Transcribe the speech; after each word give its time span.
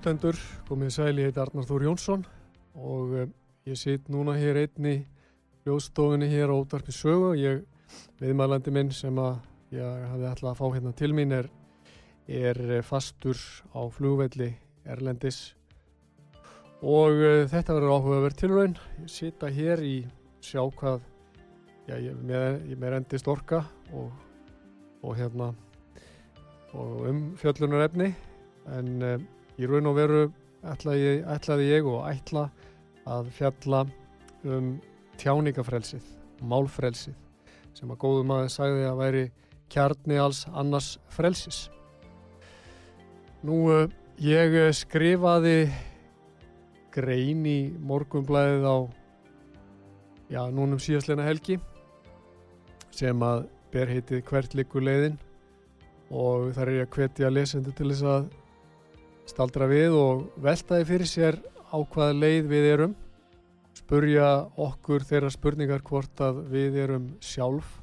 Hlustendur, 0.00 0.38
komið 0.64 0.92
sæl, 0.94 1.18
ég 1.20 1.26
heit 1.28 1.38
Arnar 1.42 1.66
Þór 1.68 1.82
Jónsson 1.84 2.22
og 2.72 3.10
um, 3.20 3.32
ég 3.68 3.76
sitt 3.76 4.06
núna 4.08 4.32
hér 4.32 4.56
einni 4.62 5.02
hljóðstofunni 5.66 6.24
hér 6.30 6.48
á 6.48 6.56
útvarpi 6.56 6.94
sögu. 6.96 7.34
Ég, 7.36 7.66
viðmælandi 8.16 8.72
minn 8.72 8.88
sem 8.96 9.18
að 9.20 9.42
ég 9.76 10.06
hafði 10.08 10.30
ætlað 10.30 10.54
að 10.54 10.56
fá 10.56 10.64
hérna 10.72 10.92
til 10.96 11.10
mín 11.12 11.34
er, 11.36 11.50
er 12.32 12.80
fastur 12.80 13.36
á 13.76 13.80
flugvelli 13.92 14.54
Erlendis 14.88 15.40
og 16.80 17.20
uh, 17.20 17.44
þetta 17.50 17.76
verður 17.76 17.92
áhugaverð 17.98 18.38
tilraun. 18.40 18.76
Ég 19.02 19.10
sitta 19.12 19.50
hér 19.52 19.82
í 19.84 19.98
sjá 20.40 20.62
hvað, 20.78 21.04
já, 21.90 21.98
ég, 21.98 22.16
með, 22.24 22.56
ég 22.70 22.80
með 22.80 22.96
endist 23.02 23.28
orka 23.28 23.66
og, 23.92 24.08
og 25.04 25.20
hérna 25.20 25.50
og 26.72 27.04
um 27.10 27.20
fjöllunar 27.36 27.84
efni 27.90 28.08
en 28.78 28.96
um, 29.10 29.28
Í 29.60 29.68
raun 29.68 29.90
og 29.90 29.96
veru 29.98 30.20
ætlaði, 30.64 31.18
ætlaði 31.28 31.66
ég 31.68 31.88
og 31.88 32.06
ætla 32.08 32.46
að 33.10 33.28
fjalla 33.36 33.82
um 34.48 34.70
tjáningafrelsið, 35.20 36.06
málfrelsið 36.48 37.16
sem 37.76 37.92
að 37.92 38.00
góðum 38.00 38.32
aðeins 38.34 38.56
sagði 38.56 38.86
að 38.88 39.00
væri 39.02 39.24
kjarni 39.70 40.16
alls 40.20 40.42
annars 40.48 40.94
frelsis. 41.12 41.68
Nú, 43.44 43.86
ég 44.20 44.56
skrifaði 44.76 45.70
grein 46.92 47.44
í 47.46 47.58
morgumblæðið 47.84 48.66
á, 48.66 48.78
já, 50.32 50.42
núnum 50.50 50.80
síðastleina 50.82 51.28
helgi 51.28 51.60
sem 52.96 53.22
að 53.22 53.46
ber 53.70 53.92
heitið 53.92 54.24
hvert 54.26 54.56
likur 54.58 54.84
leiðin 54.88 55.20
og 56.10 56.50
þar 56.56 56.72
er 56.72 56.80
ég 56.80 56.88
að 56.88 56.96
hvetja 56.96 57.30
lesendu 57.30 57.72
til 57.76 57.92
þess 57.92 58.08
að 58.16 58.30
staldra 59.28 59.68
við 59.70 59.96
og 59.96 60.24
veltaði 60.40 60.88
fyrir 60.88 61.10
sér 61.10 61.38
á 61.70 61.76
hvaða 61.78 62.16
leið 62.16 62.50
við 62.50 62.68
erum. 62.74 62.96
Spurja 63.76 64.28
okkur 64.60 65.04
þeirra 65.06 65.30
spurningar 65.34 65.84
hvort 65.86 66.22
að 66.22 66.44
við 66.50 66.78
erum 66.84 67.08
sjálf 67.24 67.80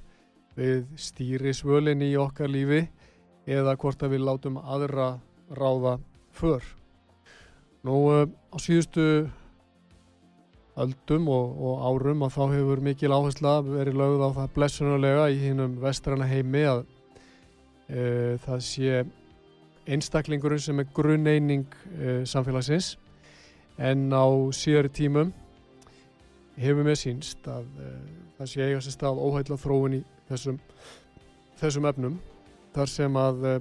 við 0.57 0.85
stýri 0.97 1.53
svölin 1.53 2.01
í 2.01 2.15
okkar 2.17 2.49
lífi 2.49 2.87
eða 3.47 3.75
hvort 3.79 4.03
að 4.03 4.15
við 4.15 4.25
látum 4.25 4.57
aðra 4.59 5.17
ráða 5.53 5.97
för. 6.35 6.63
Nú 7.85 7.99
á 8.25 8.57
síðustu 8.59 9.27
öldum 10.77 11.29
og, 11.33 11.53
og 11.57 11.85
árum 11.87 12.25
að 12.25 12.35
þá 12.35 12.43
hefur 12.53 12.81
mikil 12.85 13.13
áhersla 13.13 13.53
verið 13.65 13.97
lögð 13.97 14.25
á 14.25 14.29
það 14.41 14.51
blessunulega 14.57 15.29
í 15.33 15.39
hinnum 15.41 15.77
vestrana 15.81 16.27
heimi 16.29 16.63
að 16.69 16.83
e, 17.89 18.01
það 18.43 18.59
sé 18.65 18.99
einstaklingurinn 19.87 20.61
sem 20.61 20.79
er 20.81 20.87
grunneining 20.93 21.65
uh, 21.97 22.23
samfélagsins 22.27 22.95
en 23.77 24.09
á 24.11 24.25
síðari 24.55 24.91
tímum 24.91 25.33
hefur 26.57 26.87
mér 26.87 26.99
sínst 26.99 27.47
að 27.47 27.67
uh, 27.79 27.93
það 28.37 28.51
sé 28.51 28.65
eiga 28.65 28.83
sér 28.83 28.97
stað 28.97 29.21
óhætla 29.23 29.59
þróun 29.61 29.99
í 29.99 30.01
þessum, 30.29 30.59
þessum 31.61 31.87
efnum 31.89 32.19
þar 32.75 32.91
sem 32.91 33.19
að 33.21 33.47
uh, 33.47 33.57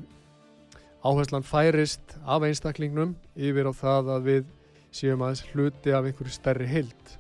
áherslan 1.07 1.47
færist 1.47 2.17
af 2.27 2.47
einstaklingnum 2.49 3.15
yfir 3.37 3.71
á 3.71 3.73
það 3.77 4.13
að 4.17 4.31
við 4.31 4.53
séum 4.97 5.23
aðeins 5.23 5.45
hluti 5.53 5.95
af 5.95 6.09
einhverju 6.09 6.35
stærri 6.35 6.67
hild 6.71 7.17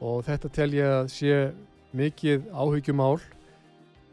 og 0.00 0.24
þetta 0.26 0.50
tel 0.52 0.72
ég 0.74 0.96
að 1.00 1.12
sé 1.12 1.38
mikið 1.96 2.50
áhyggjumál 2.52 3.20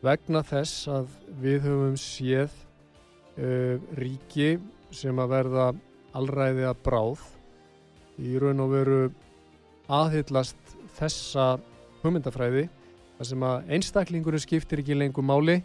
vegna 0.03 0.43
þess 0.45 0.87
að 0.91 1.11
við 1.41 1.65
höfum 1.65 1.97
séð 1.99 2.53
uh, 3.37 3.77
ríki 3.99 4.57
sem 4.93 5.17
að 5.19 5.33
verða 5.33 5.67
allræði 6.17 6.67
að 6.67 6.83
bráð. 6.85 7.23
Í 8.17 8.37
raun 8.41 8.63
og 8.63 8.71
veru 8.73 9.01
aðhyllast 9.93 10.77
þessa 10.97 11.57
hugmyndafræði 12.01 12.67
þar 13.17 13.29
sem 13.29 13.43
að 13.45 13.73
einstaklingurinn 13.77 14.43
skiptir 14.43 14.81
ekki 14.81 14.97
lengur 14.97 15.25
máli 15.25 15.59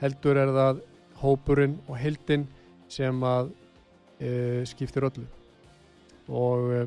heldur 0.00 0.38
er 0.38 0.52
það 0.54 0.84
hópurinn 1.22 1.78
og 1.86 1.98
heldinn 1.98 2.46
sem 2.92 3.24
að 3.26 3.50
uh, 3.50 4.62
skiptir 4.68 5.08
öllu. 5.08 5.26
Og 6.26 6.70
uh, 6.74 6.86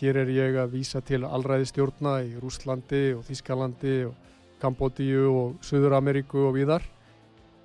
hér 0.00 0.22
er 0.22 0.32
ég 0.32 0.58
að 0.60 0.74
vísa 0.76 1.02
til 1.04 1.24
allræði 1.26 1.68
stjórna 1.68 2.20
í 2.24 2.36
Rúslandi 2.40 3.10
og 3.16 3.24
Þískalandi 3.28 3.96
og 4.08 4.14
Kambodíu 4.60 5.26
og 5.32 5.64
Suður 5.64 5.98
Ameríku 5.98 6.46
og 6.48 6.56
víðar 6.56 6.84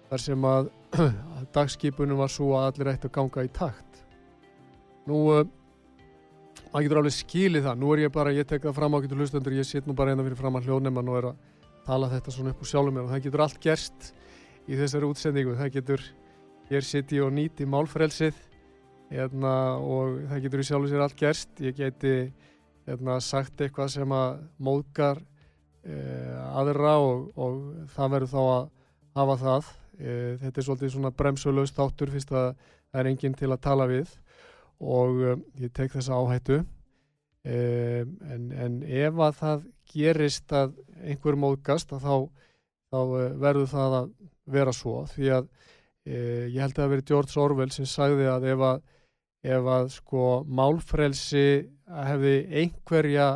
þar 0.10 0.24
sem 0.24 0.48
að 0.48 0.70
dagskipunum 1.56 2.20
var 2.20 2.32
svo 2.32 2.54
að 2.60 2.68
allir 2.70 2.92
ætti 2.94 3.10
að 3.10 3.16
ganga 3.18 3.46
í 3.46 3.52
takt. 3.56 4.02
Nú 5.10 5.22
uh, 5.34 5.46
maður 6.72 6.86
getur 6.86 7.02
alveg 7.02 7.16
skilið 7.16 7.68
það. 7.68 7.82
Nú 7.82 7.92
er 7.94 8.04
ég 8.06 8.14
bara, 8.16 8.34
ég 8.36 8.48
tek 8.50 8.66
það 8.66 8.78
fram 8.80 8.98
á 8.98 9.04
getur 9.04 9.22
hlustendur 9.22 9.56
ég 9.56 9.68
sitt 9.68 9.88
nú 9.88 9.96
bara 9.96 10.12
einna 10.12 10.24
hérna 10.24 10.30
fyrir 10.30 10.42
fram 10.42 10.60
að 10.60 10.70
hljóðnum 10.70 11.00
og 11.02 11.20
er 11.20 11.30
að 11.32 11.44
tala 11.86 12.10
þetta 12.12 12.34
svona 12.34 12.52
upp 12.52 12.64
úr 12.64 12.70
sjálfum 12.72 12.98
mér 12.98 13.06
og 13.06 13.14
það 13.14 13.24
getur 13.28 13.44
allt 13.46 13.62
gerst 13.64 14.10
í 14.66 14.80
þessari 14.80 15.10
útsendingu. 15.10 15.56
Það 15.60 15.72
getur, 15.78 16.04
ég 16.74 16.86
sitt 16.86 17.14
í 17.14 17.22
og 17.24 17.32
nýti 17.36 17.70
málfrelsið 17.70 18.42
hérna, 19.14 19.54
og 19.80 20.20
það 20.32 20.44
getur 20.48 20.64
í 20.64 20.68
sjálfu 20.68 20.92
sér 20.92 21.06
allt 21.06 21.18
gerst. 21.20 21.56
Ég 21.64 21.78
geti 21.78 22.16
hérna, 22.90 23.20
sagt 23.24 23.62
eitthvað 23.62 23.94
sem 23.96 24.18
að 24.18 24.44
móðgar 24.60 25.22
eh, 25.86 26.60
aðra 26.60 26.98
og, 27.02 27.28
og 27.38 27.62
það 27.96 28.16
verður 28.18 28.34
þá 28.34 28.42
að 28.44 28.70
hafa 29.16 29.42
það 29.46 29.74
þetta 29.98 30.60
er 30.60 30.66
svolítið 30.68 30.94
svona 30.94 31.12
bremsulöst 31.16 31.80
áttur 31.80 32.12
fyrst 32.14 32.34
að 32.36 32.54
það 32.56 33.02
er 33.02 33.10
enginn 33.12 33.38
til 33.38 33.52
að 33.52 33.64
tala 33.66 33.88
við 33.90 34.12
og 34.84 35.22
e, 35.24 35.36
ég 35.64 35.74
tek 35.76 35.94
þessa 35.94 36.20
áhættu. 36.20 36.62
E, 37.46 37.58
en, 38.34 38.50
en 38.52 38.82
ef 38.84 39.22
að 39.22 39.38
það 39.40 39.68
gerist 39.92 40.56
að 40.56 40.76
einhver 41.06 41.38
móðgast 41.40 41.94
að 41.96 42.08
þá, 42.08 42.16
þá 42.92 43.00
verður 43.44 43.72
það 43.72 43.98
að 44.00 44.10
vera 44.56 44.74
svo. 44.76 44.98
Því 45.14 45.32
að 45.40 45.50
ég 46.06 46.60
held 46.62 46.76
að 46.76 46.82
það 46.84 46.92
veri 46.94 47.08
George 47.10 47.40
Orwell 47.42 47.72
sem 47.74 47.88
sagði 47.90 48.28
að 48.30 48.44
ef 48.52 48.64
að, 48.68 48.82
ef 49.56 49.70
að 49.74 49.88
sko 49.96 50.26
málfrelsi 50.46 51.46
hefði 51.86 52.36
einhverja 52.62 53.30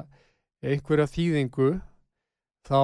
einhverja 0.62 1.08
þýðingu 1.10 1.70
þá 2.68 2.82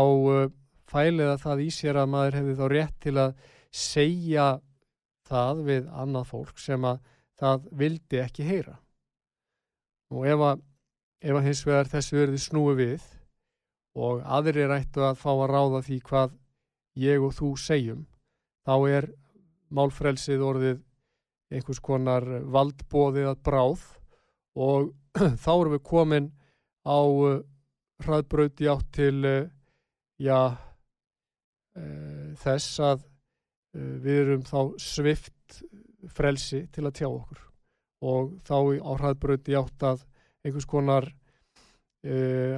fæliða 0.89 1.35
það 1.41 1.63
í 1.65 1.69
sér 1.73 1.99
að 2.01 2.11
maður 2.13 2.37
hefði 2.39 2.55
þá 2.59 2.65
rétt 2.71 2.97
til 3.03 3.15
að 3.21 3.35
segja 3.75 4.47
það 5.27 5.61
við 5.67 5.91
annað 5.91 6.29
fólk 6.31 6.61
sem 6.61 6.87
að 6.87 7.01
það 7.35 7.67
vildi 7.81 8.21
ekki 8.23 8.47
heyra. 8.47 8.77
Og 10.13 10.27
ef 10.29 10.43
að, 10.47 10.63
ef 11.25 11.35
að 11.35 11.45
hins 11.49 11.63
vegar 11.67 11.91
þessu 11.91 12.19
verði 12.21 12.41
snúi 12.41 12.75
við 12.79 13.05
og 13.95 14.23
aðrir 14.37 14.73
ættu 14.75 15.03
að 15.07 15.19
fá 15.19 15.31
að 15.33 15.49
ráða 15.51 15.81
því 15.87 15.99
hvað 16.09 16.35
ég 16.99 17.23
og 17.23 17.35
þú 17.35 17.51
segjum 17.59 18.03
þá 18.67 18.75
er 18.91 19.09
málfrelsið 19.75 20.43
orðið 20.45 20.81
einhvers 21.55 21.81
konar 21.83 22.25
valdbóðið 22.51 23.29
að 23.31 23.41
bráð 23.47 23.83
og 24.55 24.93
þá 25.43 25.51
erum 25.55 25.75
við 25.75 25.83
komin 25.87 26.29
á 26.85 26.99
uh, 26.99 27.41
hraðbröði 28.03 28.69
átt 28.71 28.87
til 28.95 29.17
uh, 29.25 29.49
já, 30.21 30.39
uh, 31.79 32.31
þess 32.43 32.79
að 32.83 33.05
við 33.75 34.21
erum 34.21 34.45
þá 34.47 34.59
svift 34.81 35.59
frelsi 36.15 36.65
til 36.73 36.85
að 36.85 36.97
tjá 37.01 37.07
okkur 37.09 37.41
og 38.05 38.33
þá 38.45 38.57
á 38.85 38.91
hraðbröndi 38.99 39.55
átt 39.57 39.85
að 39.87 40.03
einhvers 40.45 40.67
konar 40.69 41.07
uh, 42.05 42.57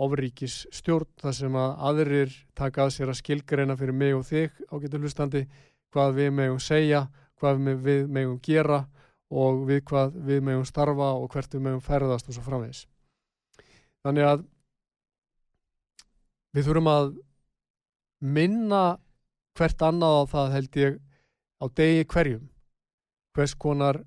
ofríkis 0.00 0.62
stjórn 0.74 1.10
þar 1.20 1.36
sem 1.36 1.58
að 1.60 1.74
aðrir 1.90 2.36
taka 2.56 2.86
að 2.86 2.94
sér 2.96 3.12
að 3.12 3.20
skilgreina 3.20 3.76
fyrir 3.78 3.96
mig 3.96 4.16
og 4.16 4.24
þig 4.28 4.54
á 4.72 4.74
getur 4.80 5.04
hlustandi 5.04 5.44
hvað 5.92 6.14
við 6.20 6.30
megum 6.36 6.60
segja, 6.62 7.06
hvað 7.40 7.64
við 7.84 8.06
megum 8.12 8.38
gera 8.44 8.84
og 9.28 9.64
við 9.68 9.82
hvað 9.88 10.16
við 10.24 10.44
meðum 10.44 10.68
starfa 10.68 11.10
og 11.16 11.28
hvert 11.32 11.54
við 11.54 11.64
meðum 11.66 11.84
ferðast 11.84 12.30
og 12.30 12.36
svo 12.36 12.44
framvegis. 12.46 12.86
Þannig 14.04 14.24
að 14.24 14.44
við 16.56 16.68
þurfum 16.68 16.90
að 16.92 17.10
minna 18.24 18.82
hvert 19.58 19.82
annað 19.82 20.14
á 20.14 20.22
það 20.32 20.54
held 20.54 20.78
ég 20.78 20.96
á 21.58 21.64
degi 21.80 22.06
hverjum. 22.12 22.46
Hvers 23.34 23.54
konar 23.58 24.00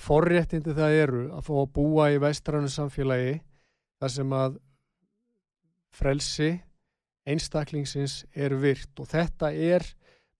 forréttindi 0.00 0.74
það 0.74 0.98
eru 0.98 1.24
að 1.36 1.46
fá 1.46 1.54
að 1.60 1.72
búa 1.78 2.10
í 2.10 2.20
vestrannu 2.22 2.70
samfélagi 2.70 3.36
þar 4.02 4.14
sem 4.16 4.34
að 4.34 4.56
frelsi 5.94 6.50
einstaklingsins 7.24 8.24
er 8.34 8.56
virt. 8.60 8.92
Og 8.98 9.08
þetta 9.08 9.52
er 9.54 9.86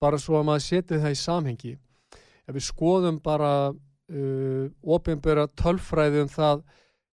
bara 0.03 0.19
svo 0.21 0.41
að 0.41 0.49
maður 0.51 0.67
setja 0.67 1.01
það 1.01 1.15
í 1.15 1.21
samhengi. 1.23 1.75
Ef 2.45 2.57
við 2.57 2.67
skoðum 2.67 3.21
bara 3.25 3.53
uh, 3.71 4.65
ofinböra 4.83 5.47
tölfræði 5.57 6.25
um 6.25 6.33
það 6.33 6.65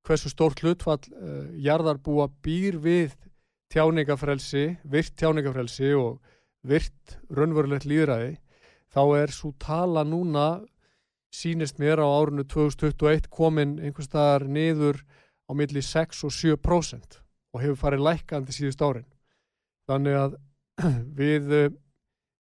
hversu 0.07 0.33
stórt 0.33 0.63
hlutfall 0.65 1.03
uh, 1.13 1.51
jarðarbúa 1.61 2.31
býr 2.43 2.81
við 2.83 3.15
tjáningafrelsi, 3.71 4.81
virt 4.83 5.15
tjáningafrelsi 5.21 5.93
og 5.95 6.19
virt 6.67 7.17
raunverulegt 7.33 7.87
líðræði 7.89 8.37
þá 8.91 9.03
er 9.21 9.33
svo 9.35 9.53
tala 9.63 10.05
núna 10.05 10.61
sínist 11.35 11.79
mér 11.79 12.03
á 12.03 12.07
árunnu 12.07 12.45
2021 12.45 13.31
komin 13.31 13.79
einhvers 13.79 14.11
staðar 14.11 14.47
niður 14.51 15.01
á 15.47 15.55
milli 15.55 15.83
6 15.83 16.25
og 16.27 16.35
7% 16.35 17.21
og 17.55 17.63
hefur 17.63 17.79
farið 17.79 18.05
lækandi 18.07 18.55
síðust 18.55 18.83
árin. 18.83 19.07
Þannig 19.91 20.19
að 20.19 20.37
við 21.21 21.55
eh, 21.55 21.71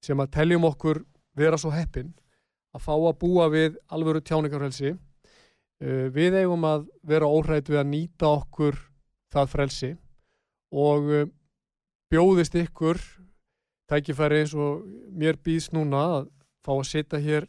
sem 0.02 0.20
að 0.22 0.34
teljum 0.36 0.66
okkur 0.70 1.04
vera 1.38 1.58
svo 1.60 1.72
heppin 1.74 2.12
að 2.74 2.84
fá 2.84 2.92
að 2.94 3.18
búa 3.22 3.48
við 3.50 3.78
alvöru 3.90 4.22
tjáningarfrelsi 4.22 4.92
eh, 4.92 6.06
við 6.14 6.40
eigum 6.42 6.66
að 6.66 6.86
vera 7.06 7.30
óhrætt 7.30 7.70
við 7.70 7.82
að 7.82 7.90
nýta 7.94 8.30
okkur 8.30 8.78
það 9.30 9.52
frelsi 9.54 9.90
og 10.70 11.10
eh, 11.14 11.28
bjóðist 12.10 12.58
ykkur 12.58 12.98
tækifæri 13.90 14.44
eins 14.44 14.54
og 14.54 14.84
mér 15.18 15.38
býðs 15.42 15.70
núna 15.74 16.02
að 16.20 16.28
fá 16.64 16.72
að 16.76 16.88
setja 16.90 17.20
hér 17.22 17.46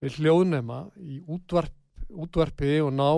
við 0.00 0.20
hljóðnema 0.20 0.84
í 1.02 1.20
útvarp, 1.28 1.74
útvarpi 2.08 2.78
og 2.84 2.92
ná 2.96 3.10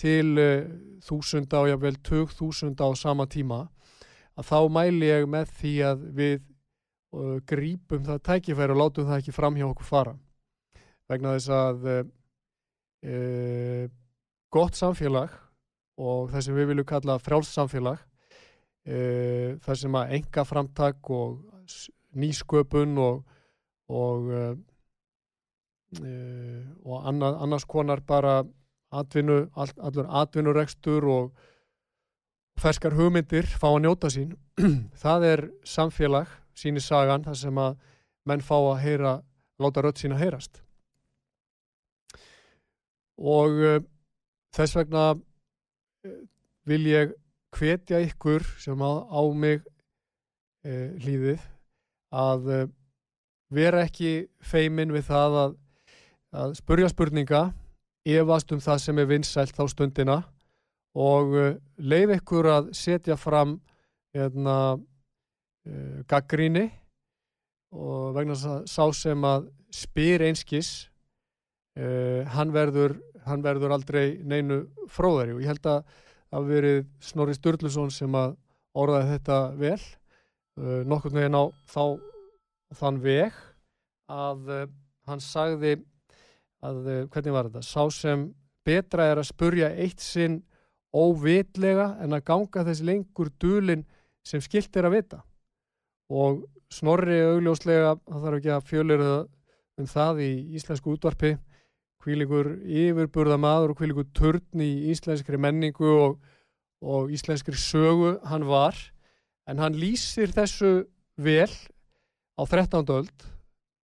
til 0.00 0.38
uh, 0.40 0.64
þúsunda 1.04 1.64
og 1.64 1.70
jável 1.72 1.96
tök 2.04 2.32
þúsunda 2.36 2.88
á 2.88 2.90
sama 2.96 3.26
tíma 3.30 3.66
að 4.38 4.48
þá 4.48 4.58
mæli 4.72 5.10
ég 5.10 5.28
með 5.28 5.52
því 5.60 5.74
að 5.90 6.06
við 6.16 6.38
uh, 6.40 7.38
grípum 7.48 8.04
það 8.06 8.24
tækifæri 8.30 8.74
og 8.74 8.80
látum 8.80 9.08
það 9.08 9.20
ekki 9.20 9.36
fram 9.36 9.58
hjá 9.58 9.66
okkur 9.68 9.88
fara. 9.88 10.14
Vegna 11.10 11.36
þess 11.36 11.50
að 11.52 11.88
uh, 11.90 13.84
gott 14.50 14.78
samfélag 14.78 15.32
og 16.00 16.30
það 16.32 16.46
sem 16.46 16.56
við 16.56 16.70
viljum 16.72 16.88
kalla 16.88 17.20
frjálssamfélag 17.20 18.06
það 19.60 19.76
sem 19.76 19.96
að 19.98 20.12
enga 20.16 20.42
framtak 20.48 21.10
og 21.12 21.34
nýsköpun 22.16 22.98
og, 22.98 23.22
og 23.88 24.30
uh, 24.34 24.56
og 25.98 27.06
annað, 27.08 27.38
annars 27.42 27.66
konar 27.66 28.00
bara 28.06 28.44
atvinnu, 28.94 29.48
all, 29.58 29.72
allur 29.82 30.06
atvinnurekstur 30.22 31.06
og 31.10 31.32
ferskar 32.60 32.94
hugmyndir 32.94 33.46
fá 33.46 33.70
að 33.72 33.82
njóta 33.86 34.10
sín. 34.12 34.36
Það 35.02 35.26
er 35.32 35.44
samfélag 35.66 36.30
síni 36.54 36.82
sagan 36.84 37.24
þar 37.24 37.38
sem 37.42 37.58
að 37.58 37.78
menn 38.28 38.44
fá 38.44 38.56
að 38.58 38.82
heyra, 38.84 39.14
láta 39.58 39.82
rött 39.82 39.98
sín 39.98 40.14
að 40.14 40.24
heyrast. 40.24 40.62
Og 43.20 43.58
uh, 43.58 43.80
þess 44.54 44.78
vegna 44.78 45.06
uh, 45.16 46.18
vil 46.70 46.84
ég 46.86 47.16
hvetja 47.56 47.98
ykkur 48.06 48.46
sem 48.62 48.78
á, 48.78 49.22
mig 49.34 49.64
hlýðið 50.62 51.40
að 52.10 52.70
vera 53.50 53.84
ekki 53.86 54.28
feimin 54.42 54.92
við 54.94 55.08
það 55.10 55.36
að 55.44 55.58
að 56.30 56.54
spurja 56.60 56.90
spurninga 56.90 57.48
efast 58.06 58.52
um 58.54 58.60
það 58.62 58.82
sem 58.84 59.00
er 59.02 59.08
vinsælt 59.10 59.58
á 59.58 59.64
stundina 59.70 60.18
og 60.94 61.34
uh, 61.34 61.56
leif 61.78 62.14
ykkur 62.16 62.48
að 62.50 62.70
setja 62.74 63.16
fram 63.18 63.58
hérna, 64.14 64.78
uh, 64.78 65.98
gaggríni 66.10 66.68
og 67.70 68.14
vegna 68.16 68.36
sá 68.38 68.84
sem 68.96 69.26
að 69.26 69.50
spyr 69.74 70.26
einskis 70.26 70.88
uh, 71.78 72.26
hann, 72.30 72.54
verður, 72.54 72.96
hann 73.26 73.42
verður 73.42 73.74
aldrei 73.76 74.20
neinu 74.22 74.64
fróðari 74.90 75.34
og 75.34 75.42
ég 75.42 75.52
held 75.52 75.70
að 75.70 75.82
það 76.30 76.50
verið 76.54 76.80
Snorri 77.02 77.34
Sturluson 77.34 77.90
sem 77.94 78.14
að 78.14 78.36
orðaði 78.78 79.14
þetta 79.16 79.38
vel 79.58 79.80
uh, 80.60 80.82
nokkur 80.88 81.14
með 81.16 81.26
henn 81.28 81.40
á 81.40 81.44
þá, 81.70 81.84
þann 82.78 83.00
veg 83.04 83.40
að 84.10 84.52
uh, 84.52 84.66
hann 85.08 85.22
sagði 85.24 85.78
að, 86.60 86.78
eh, 86.86 87.02
hvernig 87.10 87.34
var 87.34 87.48
þetta, 87.48 87.64
sá 87.64 87.82
sem 87.94 88.28
betra 88.66 89.08
er 89.10 89.20
að 89.20 89.30
spurja 89.30 89.70
eitt 89.80 90.02
sinn 90.04 90.42
óvitlega 90.92 91.94
en 92.02 92.14
að 92.16 92.26
ganga 92.28 92.64
þessi 92.66 92.86
lengur 92.86 93.30
dulin 93.40 93.86
sem 94.26 94.42
skilt 94.44 94.76
er 94.76 94.88
að 94.88 94.96
vita. 94.98 95.20
Og 96.10 96.44
snorri 96.70 97.20
augljóslega, 97.24 97.96
það 98.06 98.24
þarf 98.26 98.40
ekki 98.40 98.52
að 98.54 98.66
fjölir 98.68 99.04
um 99.80 99.88
það 99.88 100.22
í 100.26 100.30
íslensku 100.58 100.92
útvarpi 100.94 101.36
kvílikur 102.00 102.54
yfirburða 102.64 103.36
maður 103.40 103.74
og 103.74 103.80
kvílikur 103.80 104.08
törn 104.16 104.62
í 104.64 104.70
íslenskri 104.92 105.40
menningu 105.40 105.90
og, 105.90 106.16
og 106.80 107.10
íslenskri 107.12 107.58
sögu 107.58 108.16
hann 108.28 108.46
var 108.48 108.76
en 109.50 109.58
hann 109.58 109.76
lýsir 109.78 110.30
þessu 110.34 110.84
vel 111.18 111.50
á 112.38 112.42
13. 112.46 112.86
öld 112.94 113.26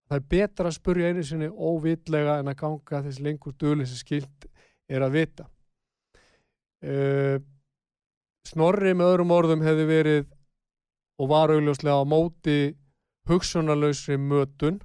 það 0.05 0.19
er 0.19 0.29
betra 0.35 0.69
að 0.69 0.77
spurja 0.77 1.11
einu 1.11 1.25
sinni 1.25 1.49
óvitlega 1.49 2.39
en 2.41 2.53
að 2.53 2.61
ganga 2.61 3.03
þess 3.07 3.23
lengur 3.25 3.57
dölinn 3.61 3.89
sem 3.89 4.01
skilt 4.01 4.49
er 4.93 5.05
að 5.07 5.17
vita 5.19 5.49
uh, 6.85 7.41
Snorri 8.45 8.93
með 8.93 9.15
öðrum 9.15 9.33
orðum 9.33 9.65
hefði 9.65 9.85
verið 9.89 10.25
og 11.17 11.31
var 11.31 11.55
augljóslega 11.55 11.97
á 11.97 12.05
móti 12.05 12.59
hugsunarlausri 13.31 14.19
mötun 14.21 14.83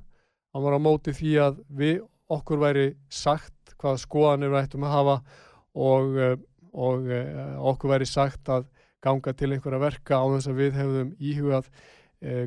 hann 0.54 0.64
var 0.64 0.80
á 0.80 0.82
móti 0.82 1.12
því 1.16 1.34
að 1.44 1.60
við 1.68 2.00
okkur 2.32 2.64
væri 2.64 2.88
sagt 3.12 3.75
hvaða 3.80 4.00
skoðanir 4.06 4.54
við 4.54 4.62
ættum 4.64 4.86
að 4.88 4.96
hafa 4.96 5.18
og, 5.75 6.16
uh, 6.16 6.36
og 6.72 7.12
uh, 7.12 7.58
okkur 7.74 7.98
væri 7.98 8.08
sagt 8.08 8.48
að 8.48 8.70
ganga 9.03 9.34
til 9.34 9.53
einhverja 9.53 9.82
verka 9.82 10.20
á 10.20 10.25
þess 10.36 10.51
að 10.51 10.60
við 10.60 10.77
hefðum 10.79 11.12
íhugað 11.20 11.72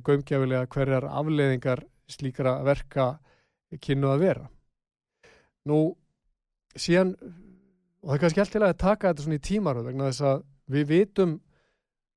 gömgefilega 0.04 0.68
hverjar 0.68 1.06
afleðingar 1.09 1.80
slíkra 2.12 2.59
verka 2.66 3.06
kynnu 3.80 4.11
að 4.12 4.25
vera. 4.26 4.49
Nú, 5.68 5.78
síðan, 6.76 7.14
og 8.02 8.11
það 8.11 8.16
er 8.16 8.23
kannski 8.25 8.42
alltaf 8.42 8.66
að 8.66 8.80
taka 8.82 9.12
þetta 9.12 9.25
svona 9.25 9.38
í 9.38 9.44
tímaröð 9.49 9.88
vegna 9.88 10.09
þess 10.11 10.26
að 10.28 10.44
við 10.73 10.88
vitum, 10.90 11.35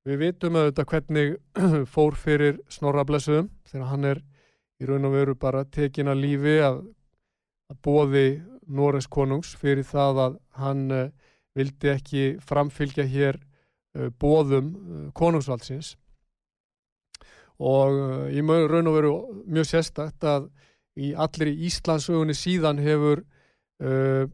við 0.06 0.22
vitum 0.24 0.60
auðvitað 0.60 0.90
hvernig 0.92 1.36
fór 1.94 2.18
fyrir 2.20 2.60
snorrablessuðum 2.74 3.52
þegar 3.70 3.92
hann 3.92 4.10
er 4.12 4.24
í 4.82 4.90
raun 4.90 5.08
og 5.08 5.16
veru 5.16 5.38
bara 5.40 5.64
tekin 5.66 6.12
að 6.12 6.24
lífi 6.24 6.58
að, 6.66 6.82
að 7.72 7.82
bóði 7.86 8.28
Norres 8.66 9.08
konungs 9.08 9.54
fyrir 9.60 9.86
það 9.86 10.22
að 10.24 10.38
hann 10.60 10.86
uh, 10.92 11.12
vildi 11.56 11.92
ekki 11.94 12.24
framfylgja 12.44 13.06
hér 13.08 13.40
bóðum 14.20 14.72
uh, 14.76 15.06
konungsvaldsins. 15.18 15.96
Og 17.56 18.32
ég 18.36 18.44
mögur 18.44 18.74
raun 18.74 18.90
og 18.92 18.96
veru 18.98 19.12
mjög 19.48 19.70
sérstakt 19.70 20.26
að 20.28 20.50
í 21.00 21.14
allir 21.16 21.54
í 21.54 21.70
Íslandsögunni 21.70 22.36
síðan 22.36 22.82
hefur 22.84 23.22
uh, 23.84 24.26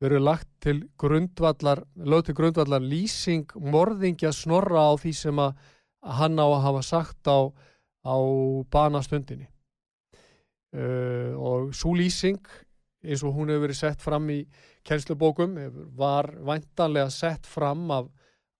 verið 0.00 0.24
lagt 0.24 0.48
til 0.64 0.82
grundvallar, 1.00 1.82
lög 1.96 2.26
til 2.26 2.36
grundvallar 2.36 2.84
lýsing 2.84 3.52
morðingja 3.56 4.32
snorra 4.36 4.88
á 4.88 4.92
því 5.00 5.12
sem 5.16 5.40
að 5.40 5.56
hann 6.16 6.40
á 6.40 6.46
að 6.46 6.64
hafa 6.66 6.82
sagt 6.84 7.28
á, 7.28 7.48
á 8.04 8.16
banastundinni. 8.72 9.48
Uh, 10.76 11.32
og 11.40 11.72
svo 11.76 11.94
lýsing 11.96 12.40
eins 13.06 13.22
og 13.24 13.36
hún 13.36 13.52
hefur 13.52 13.68
verið 13.68 13.80
sett 13.80 14.02
fram 14.02 14.28
í 14.32 14.42
kennslubókum 14.86 15.56
var 15.96 16.28
væntanlega 16.44 17.10
sett 17.10 17.46
fram 17.48 17.88
af, 17.94 18.10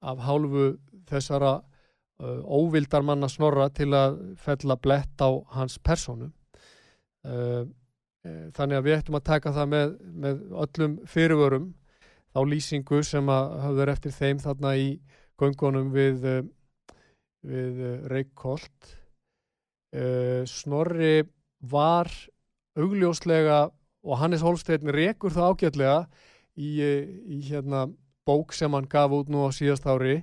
af 0.07 0.23
hálfu 0.27 0.69
þessara 1.09 1.55
uh, 1.61 2.43
óvildar 2.45 3.05
manna 3.07 3.29
snorra 3.31 3.69
til 3.75 3.93
að 3.97 4.19
fella 4.43 4.77
blett 4.81 5.23
á 5.23 5.31
hans 5.57 5.79
personu 5.79 6.29
uh, 6.29 7.63
uh, 7.63 8.47
þannig 8.57 8.79
að 8.79 8.87
við 8.87 8.99
ættum 8.99 9.19
að 9.19 9.27
taka 9.31 9.55
það 9.57 9.73
með, 9.75 9.97
með 10.27 10.45
öllum 10.65 10.99
fyrirvörum 11.11 11.71
þá 12.37 12.41
lýsingu 12.51 13.01
sem 13.07 13.33
að 13.33 13.57
hafður 13.65 13.95
eftir 13.95 14.17
þeim 14.17 14.43
þarna 14.45 14.77
í 14.77 14.89
göngunum 15.41 15.91
við, 15.95 16.27
uh, 16.27 16.95
við 17.47 17.83
uh, 17.83 17.99
Reykjolt 18.13 18.95
Snorri 20.51 21.23
var 21.73 22.11
augljóslega 22.77 23.61
og 24.05 24.19
Hannes 24.21 24.43
Holstein 24.45 24.91
rekur 24.93 25.33
það 25.33 25.55
ágætlega 25.55 25.95
í, 26.59 26.69
í 26.85 27.39
hérna 27.47 27.87
bók 28.27 28.55
sem 28.57 28.75
hann 28.75 28.89
gaf 28.91 29.15
út 29.15 29.31
nú 29.33 29.47
á 29.47 29.51
síðast 29.55 29.87
ári 29.87 30.21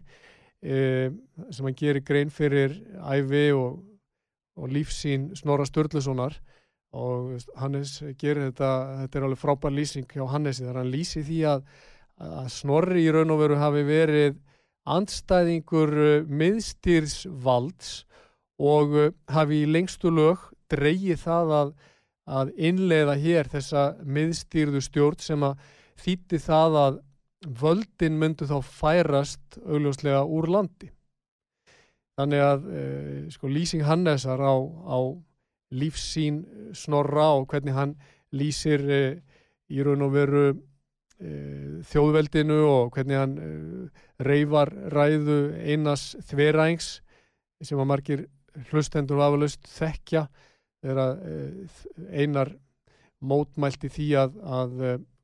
e, 0.61 1.09
sem 1.49 1.67
hann 1.67 1.77
gerir 1.79 2.03
grein 2.05 2.31
fyrir 2.33 2.75
æfi 2.99 3.49
og, 3.55 3.79
og 4.59 4.71
lífsín 4.71 5.31
Snorra 5.39 5.67
Sturlusonar. 5.67 6.37
Og 6.93 7.39
Hannes 7.57 7.97
gerir 8.21 8.51
þetta 8.51 8.71
þetta 9.01 9.17
er 9.17 9.23
alveg 9.25 9.41
frábær 9.41 9.73
lýsing 9.73 10.05
hjá 10.11 10.27
Hannesi 10.29 10.67
þar 10.67 10.83
hann 10.83 10.91
lýsi 10.93 11.23
því 11.25 11.39
að, 11.49 11.63
að 12.21 12.49
Snorri 12.53 13.07
í 13.07 13.13
raun 13.13 13.33
og 13.33 13.39
veru 13.41 13.57
hafi 13.57 13.81
verið 13.87 14.35
andstæðingur 14.93 15.93
uh, 15.95 16.27
miðstýrsvalds 16.27 18.03
og 18.61 18.93
uh, 18.99 19.09
hafi 19.31 19.63
í 19.63 19.71
lengstu 19.71 20.11
lög 20.13 20.43
dreyið 20.71 21.23
það 21.23 21.55
að, 21.57 21.73
að 22.39 22.53
innleiða 22.69 23.15
hér 23.23 23.49
þessa 23.51 23.87
miðstýrðu 24.03 24.83
stjórn 24.83 25.23
sem 25.23 25.47
að 25.47 25.65
þýtti 26.03 26.39
það 26.43 26.79
að 26.83 27.01
völdin 27.45 28.17
myndu 28.19 28.47
þá 28.47 28.57
færast 28.63 29.57
augljóslega 29.63 30.23
úr 30.23 30.49
landi. 30.51 30.89
Þannig 32.17 32.43
að 32.45 32.67
e, 32.69 32.83
sko, 33.33 33.49
lýsing 33.49 33.85
Hannesar 33.87 34.41
á, 34.41 34.53
á 34.61 34.99
lífsín 35.73 36.43
snorra 36.77 37.31
og 37.39 37.47
hvernig 37.49 37.73
hann 37.73 37.95
lýsir 38.33 38.83
e, 38.85 39.01
í 39.73 39.81
raun 39.85 40.05
og 40.05 40.13
veru 40.13 40.43
e, 40.51 41.31
þjóðveldinu 41.89 42.59
og 42.69 42.93
hvernig 42.93 43.17
hann 43.17 43.35
reyfar 44.21 44.69
ræðu 44.93 45.39
einas 45.57 46.11
þverængs 46.29 46.99
sem 47.63 47.79
að 47.79 47.89
margir 47.89 48.25
hlustendur 48.69 49.23
afalust 49.23 49.65
þekkja 49.65 50.27
þegar 50.83 51.17
einar 52.11 52.51
mótmælti 53.23 53.89
því 53.89 54.07
að, 54.19 54.35
að 54.43 54.81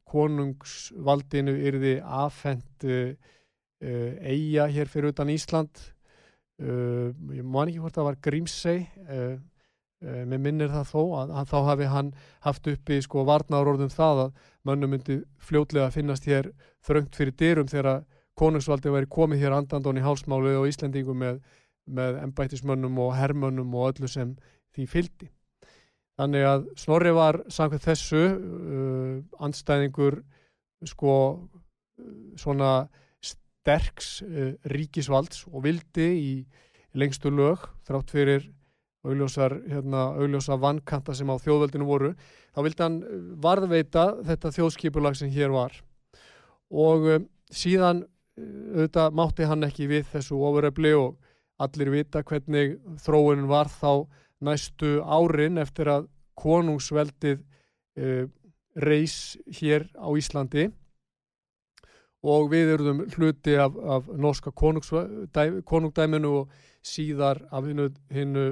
konungsvaldinu 0.09 1.53
yrði 1.69 1.99
afhengt 2.01 2.85
uh, 2.87 3.13
uh, 3.13 4.11
eiga 4.25 4.67
hér 4.71 4.89
fyrir 4.91 5.13
utan 5.13 5.31
Ísland. 5.33 5.71
Uh, 6.59 7.15
ég 7.35 7.45
man 7.45 7.69
ekki 7.69 7.83
hvort 7.83 7.95
það 7.95 8.11
var 8.11 8.19
Grímsey 8.29 8.85
með 9.99 10.39
minnir 10.39 10.69
það 10.71 10.85
þó 10.93 10.99
að, 11.19 11.31
að 11.41 11.47
þá 11.49 11.57
hafi 11.67 11.87
hann 11.91 12.09
haft 12.45 12.67
uppi 12.71 13.01
sko 13.03 13.25
varnaðurorðum 13.27 13.89
það 13.91 14.21
að 14.21 14.45
mönnum 14.69 14.93
myndi 14.93 15.17
fljótlega 15.43 15.89
finnast 15.91 16.27
hér 16.29 16.47
þröngt 16.87 17.17
fyrir 17.19 17.35
dyrum 17.35 17.67
þegar 17.67 18.05
konungsvaldi 18.39 18.93
væri 18.93 19.09
komið 19.11 19.43
hér 19.43 19.57
andandón 19.57 19.99
í 19.99 20.05
hálsmálu 20.05 20.53
og 20.61 20.69
Íslendingum 20.71 21.19
með, 21.19 21.41
með 21.83 22.21
embættismönnum 22.21 22.95
og 23.03 23.11
hermönnum 23.17 23.75
og 23.75 23.89
öllu 23.91 24.07
sem 24.07 24.31
því 24.71 24.87
fyldi 24.87 25.29
Þannig 26.19 26.43
að 26.43 26.63
Snorri 26.75 27.11
var 27.15 27.37
samkvæmt 27.47 27.85
þessu 27.85 28.21
uh, 28.27 29.18
andstæðingur 29.39 30.21
sko 30.87 31.13
svona 32.39 32.87
sterks 33.23 34.21
uh, 34.23 34.53
ríkisvalds 34.71 35.45
og 35.51 35.65
vildi 35.65 36.07
í 36.15 36.31
lengstu 36.97 37.31
lög 37.33 37.67
þrátt 37.87 38.13
fyrir 38.13 38.47
augljósar, 39.07 39.55
hérna, 39.69 40.57
vannkanta 40.59 41.13
sem 41.15 41.29
á 41.31 41.35
þjóðveldinu 41.39 41.85
voru 41.87 42.13
þá 42.55 42.61
vildi 42.65 42.83
hann 42.83 43.01
uh, 43.03 43.19
varðveita 43.43 44.05
þetta 44.27 44.53
þjóðskipulag 44.55 45.17
sem 45.19 45.31
hér 45.31 45.53
var. 45.55 45.75
Og 46.69 47.07
uh, 47.07 47.19
síðan 47.51 48.05
auðvitað 48.39 49.15
mátti 49.19 49.47
hann 49.47 49.67
ekki 49.67 49.89
við 49.89 50.07
þessu 50.13 50.39
ofuröfli 50.47 50.93
og 50.95 51.17
allir 51.59 51.91
vita 51.91 52.23
hvernig 52.23 52.77
þróunin 53.03 53.49
var 53.51 53.67
þá 53.67 54.07
næstu 54.47 54.99
árin 55.03 55.59
eftir 55.59 55.91
að 55.91 56.07
konungsveldið 56.39 57.41
uh, 57.41 58.25
reys 58.79 59.37
hér 59.59 59.87
á 59.95 60.07
Íslandi. 60.17 60.69
Og 62.19 62.49
við 62.51 62.73
erum 62.73 63.05
hluti 63.15 63.55
af, 63.55 63.75
af 63.79 64.09
norska 64.19 64.51
konungdæminu 64.51 66.31
og 66.41 66.49
síðar 66.83 67.45
af 67.51 67.63
hinnu 68.11 68.45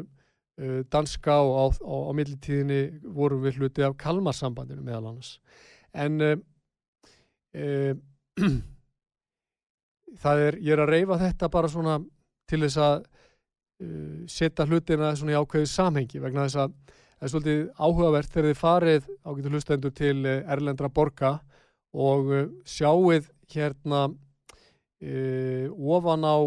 uh, 0.62 0.84
danska 0.92 1.32
og 1.44 1.52
á, 1.60 1.66
á, 1.84 1.96
á 2.08 2.12
millitíðinni 2.16 3.02
vorum 3.04 3.44
við 3.44 3.60
hluti 3.60 3.84
af 3.84 3.98
kalmarsambandinu 4.00 4.86
meðal 4.86 5.12
annars. 5.12 5.40
En 5.92 6.22
uh, 6.22 6.38
það 10.24 10.46
er, 10.48 10.60
ég 10.64 10.74
er 10.76 10.84
að 10.84 10.94
reyfa 10.94 11.20
þetta 11.26 11.52
bara 11.52 11.72
svona 11.72 12.00
til 12.48 12.62
þess 12.64 12.80
að 12.80 12.98
uh, 13.04 14.20
setja 14.32 14.68
hlutina 14.68 15.12
svona 15.16 15.36
í 15.36 15.40
ákveðu 15.42 15.72
samhengi 15.72 16.24
vegna 16.24 16.48
þess 16.48 16.64
að 16.64 16.76
er 17.18 17.32
svolítið 17.32 17.62
áhugavert 17.82 18.32
þegar 18.32 18.48
þið 18.52 18.60
farið 18.60 19.10
ágættu 19.26 19.52
hlustendur 19.54 19.94
til 19.98 20.18
eh, 20.26 20.44
Erlendra 20.54 20.90
borga 20.94 21.38
og 21.98 22.30
uh, 22.30 22.46
sjáuð 22.68 23.30
hérna 23.50 24.08
uh, 24.12 25.66
ofan 25.74 26.28
á 26.28 26.38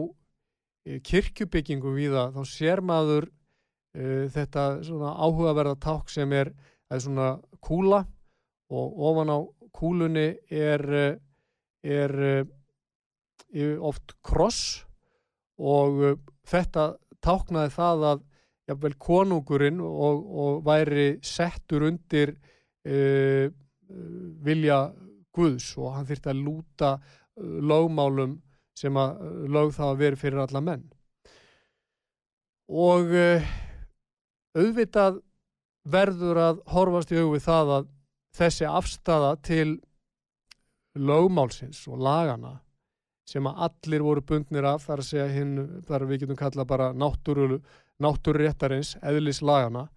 kirkjubyggingu 1.05 1.93
við 1.95 2.15
það, 2.17 2.39
þá 2.39 2.43
sér 2.49 2.81
maður 2.83 3.27
þetta 4.33 4.63
svona 4.87 5.11
áhugaverða 5.19 5.75
ták 5.83 6.09
sem 6.11 6.33
er, 6.35 6.49
er 6.91 7.03
svona 7.05 7.29
kúla 7.63 7.99
og 8.73 9.03
ofan 9.11 9.33
á 9.35 9.39
kúlunni 9.77 10.25
er, 10.49 10.87
er 11.85 12.15
oft 13.77 14.17
kross 14.25 14.81
og 15.61 16.01
þetta 16.49 16.87
táknaði 17.23 17.75
það 17.77 18.07
að 18.15 18.25
jafnvel 18.71 18.97
konungurinn 19.01 19.81
og, 19.85 20.23
og 20.45 20.61
væri 20.67 21.13
settur 21.25 21.87
undir 21.91 22.35
uh, 22.87 23.47
vilja 24.45 24.83
Guðs 25.35 25.73
og 25.79 25.95
hann 25.95 26.09
þurfti 26.09 26.33
að 26.33 26.45
lúta 26.47 26.95
uh, 26.97 27.59
lögmálum 27.63 28.39
sem 28.79 28.97
að 28.97 29.21
lög 29.53 29.75
það 29.77 29.93
að 29.93 30.01
veri 30.05 30.21
fyrir 30.21 30.45
alla 30.45 30.63
menn. 30.65 30.87
Og 32.71 33.13
uh, 33.13 33.53
auðvitað 34.57 35.21
verður 35.91 36.41
að 36.45 36.65
horfast 36.71 37.13
í 37.15 37.21
augvið 37.21 37.47
það 37.47 37.77
að 37.77 37.87
þessi 38.37 38.67
afstafa 38.69 39.37
til 39.43 39.69
lögmálsins 40.99 41.83
og 41.91 42.03
lagana 42.03 42.59
sem 43.31 43.47
að 43.47 43.63
allir 43.67 44.05
voru 44.05 44.25
bundnir 44.27 44.67
af 44.67 44.89
þar 44.89 45.03
hinn, 45.31 45.83
þar 45.87 46.07
við 46.09 46.25
getum 46.25 46.39
kalla 46.39 46.67
bara 46.67 46.91
náttúru, 46.93 47.61
náttúruréttarins 48.01 48.97
eðlislagana, 49.05 49.89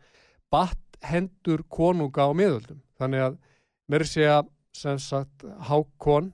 batt 0.51 0.79
hendur 1.03 1.63
konunga 1.71 2.27
á 2.27 2.31
miðöldum 2.35 2.79
þannig 2.99 3.25
að 3.27 3.37
mér 3.91 4.05
segja 4.07 4.37
sem 4.75 4.99
sagt 5.01 5.43
Hákon 5.67 6.31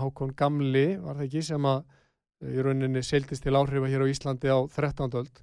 Hákon 0.00 0.32
Gamli 0.36 0.96
var 0.98 1.18
það 1.18 1.26
ekki 1.28 1.42
sem 1.46 1.68
að 1.68 1.84
í 2.46 2.62
rauninni 2.64 3.02
seildist 3.04 3.44
til 3.46 3.56
áhrifa 3.56 3.90
hér 3.90 4.04
á 4.04 4.10
Íslandi 4.10 4.50
á 4.50 4.58
13. 4.68 5.12
öld 5.20 5.42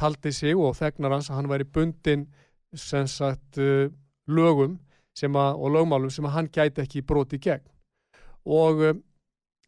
taldi 0.00 0.32
sig 0.32 0.56
og 0.56 0.76
þegnar 0.78 1.16
hans 1.16 1.30
að 1.30 1.40
hann 1.40 1.50
væri 1.50 1.66
bundin 1.68 2.28
sem 2.72 3.08
sagt 3.10 3.58
lögum 3.58 4.78
að, 5.20 5.56
og 5.58 5.68
lögmálum 5.74 6.12
sem 6.12 6.24
að 6.24 6.36
hann 6.36 6.48
gæti 6.52 6.84
ekki 6.84 7.02
broti 7.04 7.40
gegn 7.42 7.66
og 8.46 9.02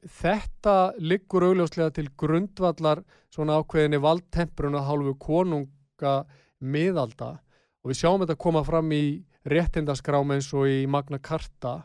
þetta 0.03 0.77
liggur 0.99 1.47
augljóslega 1.47 1.93
til 1.95 2.09
grundvallar 2.19 3.03
svona 3.33 3.61
ákveðinni 3.61 4.01
valdtempruna 4.03 4.83
hálfu 4.87 5.15
konunga 5.21 6.15
miðalda. 6.63 7.37
Og 7.83 7.93
við 7.93 8.03
sjáum 8.03 8.23
þetta 8.23 8.39
koma 8.39 8.63
fram 8.67 8.91
í 8.95 9.23
réttindaskrám 9.49 10.35
eins 10.35 10.51
og 10.55 10.69
í 10.71 10.85
Magna 10.91 11.19
Carta 11.23 11.83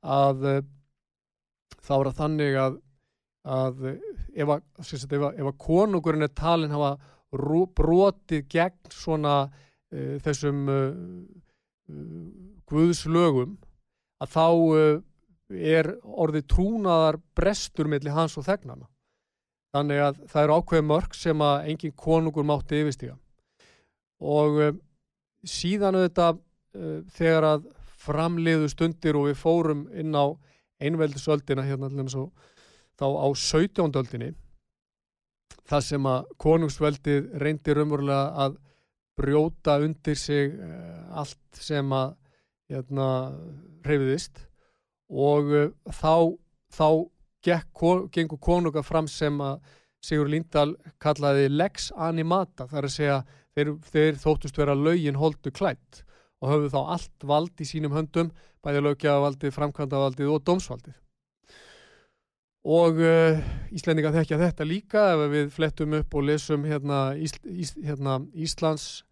að 0.00 0.46
uh, 0.48 0.60
þá 1.80 1.94
er 1.96 2.10
það 2.10 2.18
þannig 2.20 2.58
að, 2.60 2.76
að 3.44 3.86
ef, 3.88 4.52
að, 4.52 4.60
að, 4.80 5.40
að 5.44 5.56
konungurinn 5.60 6.26
er 6.26 6.34
talin 6.36 6.74
hafa 6.74 6.96
brotið 7.30 8.46
gegn 8.50 8.92
svona 8.92 9.36
uh, 9.46 10.16
þessum 10.24 10.64
uh, 10.68 10.88
guðslögum 12.70 13.56
að 14.20 14.34
þá 14.34 14.46
er 15.50 15.92
orðið 16.02 16.46
trúnaðar 16.52 17.18
brestur 17.36 17.90
millir 17.90 18.14
hans 18.14 18.36
og 18.38 18.46
þegnana. 18.46 18.86
Þannig 19.74 20.02
að 20.02 20.22
það 20.30 20.44
eru 20.44 20.58
ákveð 20.58 20.86
mörg 20.86 21.14
sem 21.14 21.42
að 21.46 21.66
engin 21.72 21.96
konungur 21.98 22.46
mátti 22.46 22.80
yfirstíga. 22.82 23.16
Og 24.20 24.60
uh, 24.60 24.72
síðan 25.46 25.98
auðvitað 25.98 26.40
uh, 26.40 26.96
þegar 27.16 27.48
að 27.54 27.68
framliðu 28.00 28.70
stundir 28.72 29.18
og 29.18 29.28
við 29.28 29.38
fórum 29.40 29.84
inn 29.92 30.16
á 30.16 30.32
einveldisöldina 30.80 31.66
hérna 31.66 31.90
allir 31.90 32.08
svo 32.10 32.30
þá 33.00 33.06
á 33.20 33.28
17. 33.36 33.90
öldinni 34.00 34.30
það 35.68 35.86
sem 35.86 36.08
að 36.08 36.30
konungsveldið 36.40 37.28
reyndir 37.42 37.82
umverulega 37.82 38.46
að 38.46 38.56
brjóta 39.20 39.76
undir 39.84 40.16
sig 40.16 40.54
uh, 40.56 41.20
allt 41.20 41.60
sem 41.60 41.92
að 41.92 42.16
hérna, 42.70 43.06
reyfiðist 43.84 44.46
og 45.10 45.50
uh, 45.50 45.68
þá, 45.90 46.38
þá 46.70 46.88
gekk, 47.44 47.84
gengur 48.14 48.40
konunga 48.42 48.82
fram 48.86 49.08
sem 49.10 49.38
að 49.42 49.60
Sigur 50.00 50.30
Lindahl 50.32 50.78
kallaði 50.96 51.50
lex 51.52 51.90
animata 51.92 52.64
þar 52.70 52.86
að 52.88 52.94
segja 52.94 53.16
þeir, 53.52 53.74
þeir 53.84 54.20
þóttust 54.22 54.56
vera 54.56 54.76
laugin 54.76 55.18
holdu 55.20 55.52
klætt 55.52 56.00
og 56.40 56.48
höfðu 56.54 56.70
þá 56.72 56.78
allt 56.94 57.26
vald 57.28 57.60
í 57.60 57.66
sínum 57.68 57.92
höndum, 57.92 58.30
bæði 58.64 58.80
lögjavaldið, 58.86 59.52
framkvæmdavaldið 59.52 60.30
og 60.32 60.40
dómsvaldið. 60.48 60.96
Og 62.70 63.00
uh, 63.04 63.42
Íslendinga 63.76 64.12
þekkja 64.14 64.40
þetta 64.40 64.68
líka 64.68 65.04
ef 65.12 65.26
við 65.32 65.52
flettum 65.52 65.98
upp 66.00 66.16
og 66.16 66.26
lesum 66.28 66.64
hérna, 66.68 67.10
Ís, 67.16 67.36
Ís, 67.44 67.74
hérna 67.76 68.22
Íslands 68.32 69.02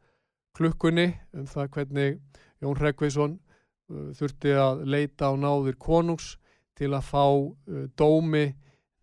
klukkunni 0.57 1.11
um 1.37 1.45
það 1.49 1.71
hvernig 1.77 2.19
Jón 2.65 2.81
Hregveisson 2.81 3.37
uh, 3.37 3.48
þurfti 3.89 4.55
að 4.59 4.85
leita 4.85 5.31
á 5.31 5.35
náðir 5.39 5.79
konungs 5.81 6.37
til 6.79 6.93
að 6.93 7.07
fá 7.09 7.25
uh, 7.27 7.85
dómi 7.99 8.47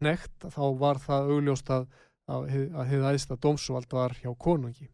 nekt, 0.04 0.48
þá 0.52 0.66
var 0.80 1.00
það 1.02 1.32
augljóst 1.36 1.72
að 1.74 1.88
að 2.32 2.48
hefði 2.50 3.02
aðeins 3.06 3.28
dómsvald 3.42 3.94
var 3.94 4.16
hjá 4.18 4.32
konungi. 4.38 4.88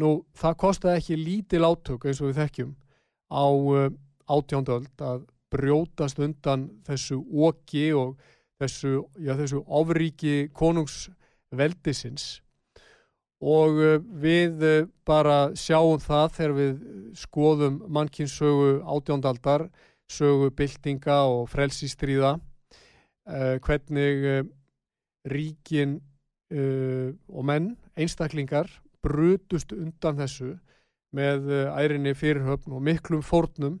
Nú, 0.00 0.24
það 0.34 0.56
kostiði 0.62 0.98
ekki 0.98 1.18
lítil 1.18 1.64
átök 1.66 2.06
eins 2.08 2.20
og 2.22 2.30
við 2.30 2.40
þekkjum 2.40 2.72
á 3.30 3.46
uh, 3.46 3.86
átjánduöld 4.30 5.04
að 5.04 5.24
brjótast 5.50 6.20
undan 6.22 6.68
þessu 6.86 7.18
oki 7.46 7.90
og 7.94 8.14
þessu, 8.60 9.00
já, 9.18 9.34
þessu 9.38 9.64
ofríki 9.66 10.50
konungsveldisins 10.54 12.40
og 13.40 13.78
uh, 13.80 13.96
við 14.20 14.62
uh, 14.62 14.88
bara 15.08 15.50
sjáum 15.56 16.00
það 16.00 16.26
þegar 16.36 16.56
við 16.58 16.80
skoðum 17.16 17.80
mannkinsögu 17.88 18.80
átjándaldar, 18.84 19.68
sögu 20.10 20.50
byltinga 20.52 21.22
og 21.30 21.48
frelsistríða 21.48 22.36
uh, 22.36 23.56
hvernig 23.64 24.46
ríkin 25.24 26.00
og 26.50 27.44
menn, 27.46 27.76
einstaklingar 27.94 28.66
brutust 29.06 29.70
undan 29.70 30.16
þessu 30.18 30.56
með 31.14 31.44
ærinni 31.78 32.10
fyrirhöfn 32.18 32.74
og 32.74 32.82
miklum 32.82 33.22
fórnum. 33.22 33.76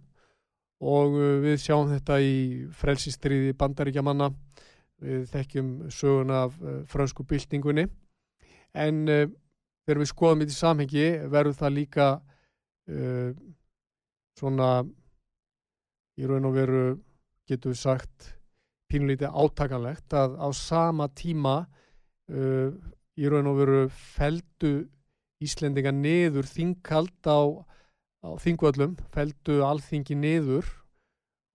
Og 0.78 1.16
við 1.42 1.56
sjáum 1.64 1.90
þetta 1.90 2.20
í 2.22 2.36
frelsistriði 2.78 3.56
bandaríkja 3.58 4.04
manna 4.06 4.28
við 5.02 5.26
þekkjum 5.32 5.72
sögun 5.90 6.30
af 6.30 6.54
fransku 6.92 7.26
byltingunni. 7.26 7.88
En 8.70 9.02
þegar 9.90 10.04
við 10.04 10.10
skoðum 10.12 10.42
þetta 10.44 10.54
í 10.54 10.56
samhengi 10.60 11.06
verður 11.32 11.56
það 11.58 11.72
líka 11.74 12.04
uh, 12.94 13.30
svona 14.38 14.68
í 16.20 16.28
raun 16.30 16.46
og 16.46 16.54
veru 16.54 16.84
getur 17.50 17.74
við 17.74 17.80
sagt 17.80 18.28
pínlítið 18.90 19.34
átakanlegt 19.34 20.14
að 20.14 20.38
á 20.38 20.48
sama 20.54 21.08
tíma 21.10 21.56
uh, 21.66 22.70
í 23.18 23.26
raun 23.26 23.50
og 23.50 23.58
veru 23.64 23.82
feldu 24.14 24.72
Íslendinga 25.42 25.90
niður 25.96 26.46
þingkald 26.46 27.26
á, 27.26 27.40
á 28.22 28.30
þingvöllum, 28.44 28.98
feldu 29.10 29.62
alþingi 29.66 30.14
niður 30.14 30.70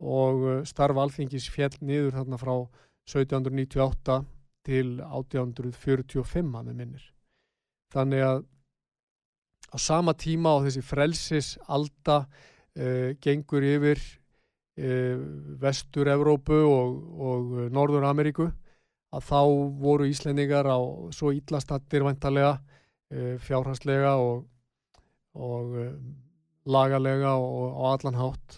og 0.03 0.43
uh, 0.43 0.61
starfa 0.67 1.07
alþingis 1.07 1.47
fjell 1.53 1.75
niður 1.79 2.17
þarna 2.19 2.41
frá 2.41 2.55
1798 3.07 4.23
til 4.67 4.87
1845 5.05 6.49
að 6.49 6.73
með 6.73 6.81
minnir. 6.81 7.14
Þannig 7.95 8.25
að 8.27 8.43
á 9.71 9.77
sama 9.79 10.13
tíma 10.19 10.57
á 10.59 10.63
þessi 10.65 10.83
frelsis 10.83 11.53
alda 11.71 12.25
uh, 12.25 13.15
gengur 13.23 13.63
yfir 13.63 14.01
uh, 14.01 15.15
vestur-Evrópu 15.63 16.59
og, 16.67 16.99
og 17.15 17.55
uh, 17.55 17.65
Norður-Ameríku 17.73 18.49
að 19.15 19.27
þá 19.29 19.41
voru 19.79 20.09
Íslendingar 20.11 20.67
á 20.67 20.79
svo 21.15 21.31
íllastattir 21.31 22.03
vantarlega 22.03 22.57
e, 23.07 23.37
fjárhanslega 23.39 24.15
og, 24.19 24.41
og 25.39 25.77
lagalega 26.67 27.35
og 27.39 27.77
á 27.79 27.83
allan 27.93 28.19
hátt. 28.19 28.57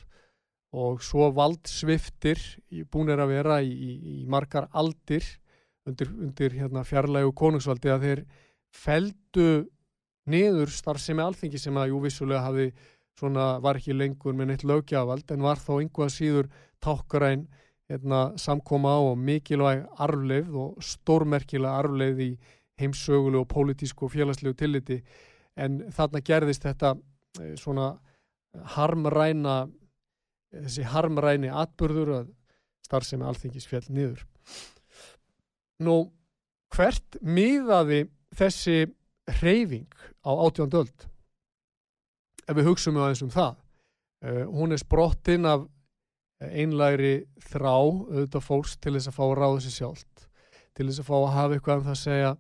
Og 0.74 1.04
svo 1.06 1.30
valdsviftir 1.36 2.42
búinir 2.90 3.22
að 3.22 3.36
vera 3.36 3.60
í, 3.62 3.70
í, 3.70 3.92
í 4.18 4.26
margar 4.26 4.66
aldir 4.74 5.28
undir, 5.88 6.10
undir 6.12 6.58
hérna, 6.58 6.84
fjarlægu 6.88 7.32
konungsvaldi 7.38 7.94
að 7.94 8.08
þeir 8.08 8.26
feldu 8.78 9.50
niður 10.28 10.72
starfsemi 10.74 11.24
alþingi 11.24 11.60
sem 11.62 11.78
að 11.80 11.94
jú 11.94 12.02
vissulega 12.04 12.44
hafi 12.46 12.68
svona 13.18 13.58
var 13.64 13.80
ekki 13.80 13.96
lengur 13.96 14.36
með 14.38 14.52
neitt 14.52 14.66
lögjavald 14.68 15.32
en 15.34 15.46
var 15.46 15.62
þá 15.62 15.72
einhvað 15.80 16.14
síður 16.14 16.50
tákkaræn 16.84 17.48
hérna, 17.90 18.34
samkoma 18.38 18.94
á 18.94 19.00
og 19.14 19.18
mikilvæg 19.18 19.86
arfleið 20.04 20.54
og 20.60 20.84
stórmerkilega 20.84 21.80
arfleið 21.82 22.24
í 22.28 22.32
heimsögulu 22.78 23.42
og 23.42 23.50
pólitísku 23.50 24.06
og 24.06 24.14
félagslegu 24.14 24.58
tilliti 24.60 25.00
en 25.58 25.80
þarna 25.96 26.22
gerðist 26.22 26.68
þetta 26.68 26.94
eh, 27.42 27.56
svona 27.58 27.96
harmræna 28.76 29.64
þessi 30.54 30.86
harmræni 30.88 31.50
atbyrður 31.52 32.14
að 32.20 32.30
starfsemi 32.88 33.26
alþingis 33.28 33.68
fjall 33.68 33.86
niður. 33.92 34.22
Nú, 35.84 35.98
hvert 36.74 37.18
miðaði 37.22 38.06
þessi 38.36 38.88
reyfing 39.42 39.88
á 40.26 40.32
átjóndöld? 40.32 41.08
Ef 42.48 42.56
við 42.56 42.70
hugsaum 42.72 43.00
aðeins 43.00 43.24
um 43.26 43.34
það. 43.34 43.58
Uh, 44.26 44.46
hún 44.50 44.74
er 44.74 44.82
sprottinn 44.82 45.46
af 45.46 45.68
einlægri 46.42 47.28
þrá 47.50 47.74
auðvitað 47.74 48.46
fólks 48.46 48.78
til 48.78 48.94
þess 48.96 49.10
að 49.10 49.18
fá 49.18 49.24
að 49.26 49.38
ráða 49.40 49.62
sér 49.66 49.76
sjálft 49.76 50.28
til 50.78 50.86
þess 50.86 51.02
að 51.02 51.08
fá 51.10 51.16
að 51.18 51.34
hafa 51.34 51.58
eitthvað 51.58 51.80
um 51.80 51.86
það 51.88 51.96
að 51.96 52.04
segja 52.04 52.34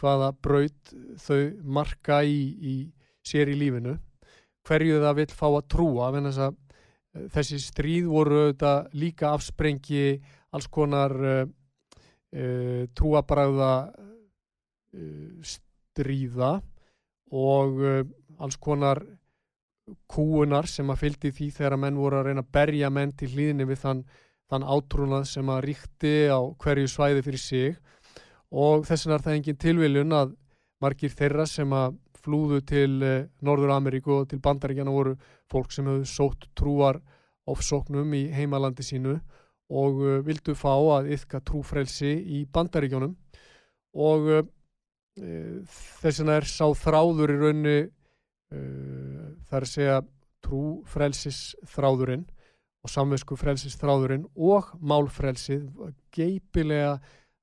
hvaða 0.00 0.30
braut 0.44 0.92
þau 1.20 1.40
marka 1.76 2.20
í, 2.24 2.40
í 2.60 2.74
sér 3.26 3.52
í 3.52 3.56
lífinu 3.60 3.96
hverju 4.68 5.00
það 5.00 5.16
vil 5.20 5.30
fá 5.32 5.46
að 5.48 5.70
trúa 5.72 6.10
að 6.10 6.18
eh, 6.20 6.50
þessi 7.32 7.60
stríð 7.64 8.10
voru 8.12 8.42
auðvitað 8.44 8.92
líka 9.00 9.32
afsprengi 9.32 10.04
alls 10.50 10.68
konar 10.72 11.14
uh, 11.16 11.42
uh, 12.34 12.82
trúabræða 12.96 13.72
stríða 14.90 16.56
og 17.30 17.78
alls 18.40 18.56
konar 18.58 19.02
kúunar 20.10 20.68
sem 20.70 20.90
að 20.90 21.00
fylgdi 21.04 21.32
því 21.34 21.48
þegar 21.56 21.76
að 21.76 21.82
menn 21.84 22.00
voru 22.00 22.18
að 22.18 22.28
reyna 22.28 22.44
að 22.44 22.52
berja 22.56 22.90
menn 22.92 23.14
til 23.18 23.30
hlýðinni 23.32 23.66
við 23.68 23.80
þann, 23.84 24.02
þann 24.50 24.66
átrúnað 24.74 25.26
sem 25.30 25.50
að 25.50 25.64
ríkti 25.68 26.14
á 26.30 26.40
hverju 26.62 26.90
svæði 26.90 27.24
fyrir 27.26 27.42
sig. 27.42 27.80
Og 28.50 28.86
þess 28.86 29.06
vegna 29.06 29.18
er 29.18 29.26
það 29.26 29.36
engin 29.38 29.60
tilviljun 29.64 30.16
að 30.16 30.32
margir 30.82 31.14
þeirra 31.14 31.46
sem 31.46 31.74
að 31.76 31.98
flúðu 32.20 32.60
til 32.66 33.02
eh, 33.06 33.26
Norður 33.46 33.74
Ameríku 33.76 34.14
og 34.18 34.28
til 34.30 34.40
bandaríkjana 34.44 34.92
voru 34.92 35.14
fólk 35.50 35.72
sem 35.72 35.86
hefðu 35.88 36.08
sótt 36.08 36.48
trúar 36.58 37.00
ofsóknum 37.50 38.12
í 38.14 38.26
heimalandi 38.34 38.84
sínu 38.84 39.16
og 39.70 40.00
vildu 40.26 40.56
fá 40.58 40.72
að 40.98 41.12
yfka 41.14 41.40
trúfrelsi 41.46 42.10
í 42.10 42.42
bandaríkjónum 42.52 43.14
og 44.02 44.28
þess 45.18 46.20
vegna 46.20 46.36
er 46.38 46.46
sá 46.48 46.66
þráður 46.76 47.34
í 47.34 47.38
raunni 47.40 47.78
uh, 47.84 49.30
það 49.48 49.56
er 49.56 49.66
að 49.66 49.72
segja 49.72 49.96
trú 50.44 50.62
frelsis 50.88 51.40
þráðurinn 51.68 52.26
og 52.80 52.92
samvesku 52.92 53.36
frelsis 53.36 53.76
þráðurinn 53.80 54.24
og 54.36 54.70
málfrelsið 54.80 55.66
geipilega, 56.14 56.94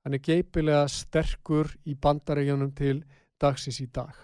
hann 0.02 0.16
er 0.16 0.24
geipilega 0.24 0.88
sterkur 0.90 1.70
í 1.86 1.94
bandaríjanum 1.94 2.72
til 2.74 3.04
dagsins 3.38 3.78
í 3.84 3.86
dag. 3.94 4.16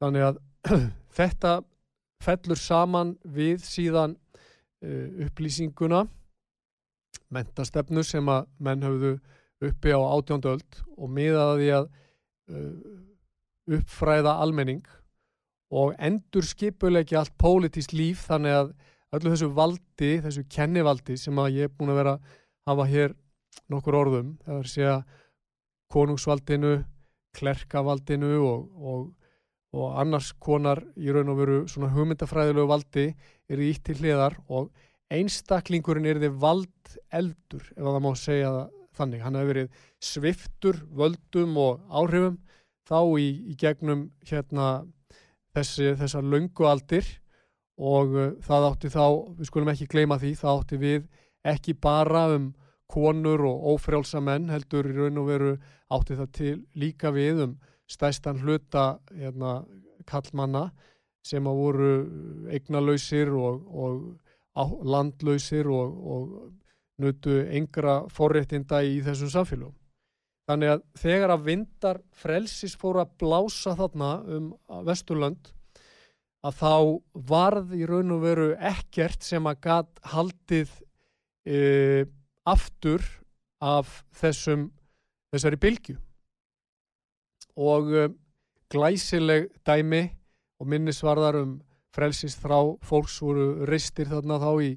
Þannig 0.00 0.28
að 0.28 0.40
þetta 1.18 1.56
fellur 2.22 2.60
saman 2.60 3.16
við 3.24 3.64
síðan 3.64 4.14
uh, 4.14 5.26
upplýsinguna 5.26 6.04
mentastefnu 7.30 8.04
sem 8.06 8.28
að 8.30 8.46
menn 8.62 8.84
hafðu 8.84 9.16
uppi 9.66 9.92
á 9.92 10.00
átjóndöld 10.00 10.80
og 10.96 11.10
miðaði 11.12 11.72
að 11.76 11.90
uppfræða 13.70 14.36
almenning 14.42 14.82
og 15.70 15.94
endur 16.02 16.46
skipulegja 16.46 17.20
allt 17.20 17.36
pólitísk 17.38 17.94
líf 17.94 18.26
þannig 18.30 18.56
að 18.56 18.72
öllu 19.16 19.32
þessu 19.32 19.50
valdi, 19.54 20.10
þessu 20.24 20.44
kennivaldi 20.50 21.16
sem 21.18 21.38
að 21.38 21.60
ég 21.60 21.68
er 21.68 21.74
búin 21.74 21.92
að 21.92 22.00
vera 22.00 22.16
að 22.16 22.36
hafa 22.70 22.86
hér 22.90 23.14
nokkur 23.70 23.98
orðum, 23.98 24.34
það 24.44 24.56
er 24.56 24.64
að 24.66 24.72
segja 24.72 24.96
konungsvaldinu, 25.90 26.74
klerkavaldinu 27.38 28.32
og, 28.46 28.66
og, 28.78 29.00
og 29.74 29.96
annars 30.02 30.32
konar 30.42 30.82
í 30.98 31.10
raun 31.14 31.30
og 31.32 31.40
veru 31.40 31.58
svona 31.70 31.90
hugmyndafræðilegu 31.94 32.70
valdi 32.70 33.06
er 33.50 33.62
í 33.62 33.70
ítt 33.70 33.84
til 33.86 33.98
hliðar 33.98 34.38
og 34.50 34.70
einstaklingurinn 35.10 36.06
er 36.06 36.22
þið 36.22 36.38
vald 36.42 36.94
eldur, 37.14 37.64
ef 37.74 37.82
það 37.82 38.02
má 38.06 38.12
segja 38.18 38.52
það 38.54 38.79
þannig, 38.96 39.22
hann 39.24 39.38
hefur 39.38 39.52
verið 39.52 39.82
sviftur 40.02 40.80
völdum 40.96 41.56
og 41.60 41.82
áhrifum 41.88 42.38
þá 42.88 43.00
í, 43.20 43.28
í 43.52 43.56
gegnum 43.58 44.08
hérna 44.26 44.68
þessi, 45.54 45.94
þessar 46.00 46.26
löngu 46.26 46.66
aldir 46.68 47.06
og 47.80 48.16
uh, 48.16 48.30
það 48.44 48.68
átti 48.70 48.92
þá, 48.92 49.04
við 49.38 49.50
skulum 49.50 49.72
ekki 49.72 49.90
gleyma 49.90 50.18
því, 50.20 50.34
það 50.40 50.62
átti 50.62 50.80
við 50.80 51.06
ekki 51.50 51.76
bara 51.80 52.26
um 52.34 52.50
konur 52.90 53.44
og 53.46 53.66
ófrjálsa 53.74 54.20
menn 54.24 54.50
heldur 54.50 54.88
í 54.90 54.96
raun 54.96 55.20
og 55.22 55.28
veru 55.30 55.52
átti 55.94 56.18
það 56.18 56.32
til 56.36 56.54
líka 56.78 57.12
við 57.14 57.44
um 57.46 57.58
stæstan 57.90 58.40
hluta 58.42 59.00
hérna, 59.14 59.60
kallmanna 60.06 60.70
sem 61.26 61.46
að 61.46 61.60
voru 61.60 61.92
eignalausir 62.50 63.30
og, 63.36 63.62
og 63.70 64.84
landlausir 64.86 65.68
og, 65.70 65.96
og 66.14 66.34
nutu 67.00 67.36
yngra 67.58 68.02
forréttinda 68.12 68.82
í 68.86 68.98
þessum 69.04 69.32
samfélagum. 69.32 69.76
Þannig 70.50 70.72
að 70.74 70.84
þegar 70.98 71.32
að 71.34 71.46
vindar 71.46 72.00
frelsis 72.22 72.74
fóru 72.78 73.04
að 73.04 73.16
blása 73.22 73.76
þarna 73.78 74.10
um 74.36 74.52
Vesturlönd 74.88 75.52
að 76.46 76.56
þá 76.58 76.74
varð 77.30 77.74
í 77.76 77.84
raun 77.88 78.14
og 78.16 78.22
veru 78.24 78.48
ekkert 78.56 79.22
sem 79.26 79.46
að 79.46 79.60
gatt 79.66 80.00
haldið 80.12 80.72
e, 81.44 82.06
aftur 82.48 83.04
af 83.60 84.00
þessum, 84.16 84.70
þessari 85.34 85.60
bylgu 85.60 85.96
og 87.60 87.92
e, 87.92 88.06
glæsileg 88.72 89.50
dæmi 89.68 90.06
og 90.60 90.72
minnisvarðar 90.72 91.42
um 91.42 91.58
frelsist 91.94 92.40
frá 92.40 92.58
fólks 92.86 93.18
voru 93.22 93.66
ristir 93.68 94.08
þarna 94.08 94.38
þá 94.40 94.50
í, 94.64 94.70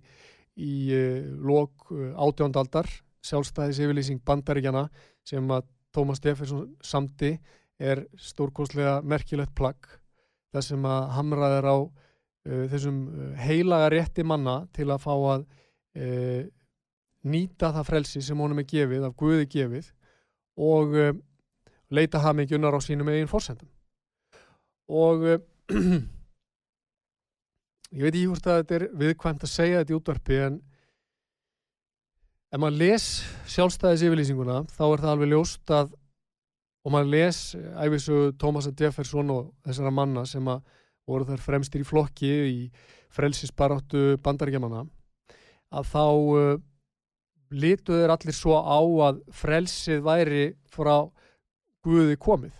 í 0.59 0.73
uh, 0.93 1.25
lok 1.41 1.91
uh, 1.91 2.13
átjóndaldar 2.19 2.89
sjálfstæðis 3.23 3.81
yfirlýsing 3.83 4.21
bandaríkjana 4.25 4.87
sem 5.25 5.51
að 5.53 5.69
Tómas 5.93 6.19
Steffensson 6.19 6.71
samti 6.83 7.35
er 7.77 8.03
stórkoslega 8.17 8.97
merkilegt 9.05 9.53
plagg. 9.55 9.85
Þar 10.53 10.65
sem 10.65 10.87
að 10.89 11.03
hamraðir 11.17 11.67
á 11.69 11.77
uh, 11.77 12.65
þessum 12.71 12.99
heilaga 13.39 13.91
rétti 13.93 14.25
manna 14.25 14.63
til 14.75 14.89
að 14.91 15.03
fá 15.05 15.13
að 15.13 15.45
nýta 17.29 17.67
það 17.69 17.83
frelsi 17.85 18.21
sem 18.25 18.39
honum 18.41 18.63
er 18.63 18.65
gefið, 18.65 19.03
af 19.05 19.13
Guði 19.13 19.45
gefið 19.45 19.91
og 20.57 20.95
leita 21.93 22.23
hafmyggjunar 22.23 22.73
á 22.73 22.81
sínum 22.81 23.11
eigin 23.13 23.29
fórsendum 23.29 23.69
og 24.89 25.21
ég 27.93 28.06
veit 28.06 28.13
ekki 28.13 28.29
hvort 28.29 28.47
að 28.49 28.60
þetta 28.62 28.77
er 28.77 28.86
viðkvæmt 29.01 29.43
að 29.45 29.51
segja 29.53 29.82
þetta 29.82 29.93
í 29.93 29.97
útvarpi 29.97 30.39
en 30.47 30.60
ef 32.53 32.62
maður 32.62 32.79
les 32.82 33.08
sjálfstæðis 33.53 34.06
yfirlýsinguna 34.08 34.58
þá 34.73 34.84
er 34.88 35.03
það 35.03 35.12
alveg 35.13 35.32
ljóst 35.34 35.73
að 35.73 35.93
og 36.84 36.93
maður 36.93 37.12
les 37.13 37.39
æfisu 37.86 38.19
Tómas 38.41 38.67
Jefferson 38.67 39.32
og 39.32 39.51
þessara 39.63 39.93
manna 39.95 40.25
sem 40.27 40.47
að 40.51 40.63
voru 41.08 41.27
þar 41.27 41.43
fremstir 41.43 41.84
í 41.84 41.88
flokki 41.88 42.32
í 42.49 42.60
frelsisbaráttu 43.13 44.17
bandaríkjamanna 44.23 44.84
að 45.73 45.89
þá 45.89 46.06
uh, 46.06 46.56
litu 47.53 47.95
þeir 47.95 48.13
allir 48.13 48.36
svo 48.36 48.58
á 48.60 48.79
að 49.10 49.21
frelsið 49.34 50.01
væri 50.06 50.45
frá 50.73 51.06
Guði 51.84 52.15
komið. 52.15 52.53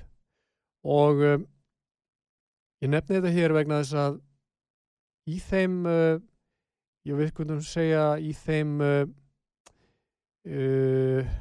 Og 0.84 1.22
um, 1.24 1.44
Ég 2.84 2.92
nefni 2.92 3.16
þetta 3.16 3.32
hér 3.32 3.54
vegna 3.56 3.78
þess 3.80 3.96
að 3.96 4.16
í 5.30 5.40
þeim, 5.40 5.80
uh, 5.88 6.20
ég 7.08 7.20
veit 7.20 7.34
hvernig 7.36 7.62
að 7.62 7.68
segja, 7.70 8.04
í 8.20 8.34
þeim 8.36 8.76
uh, 8.84 9.04
uh, 10.50 11.34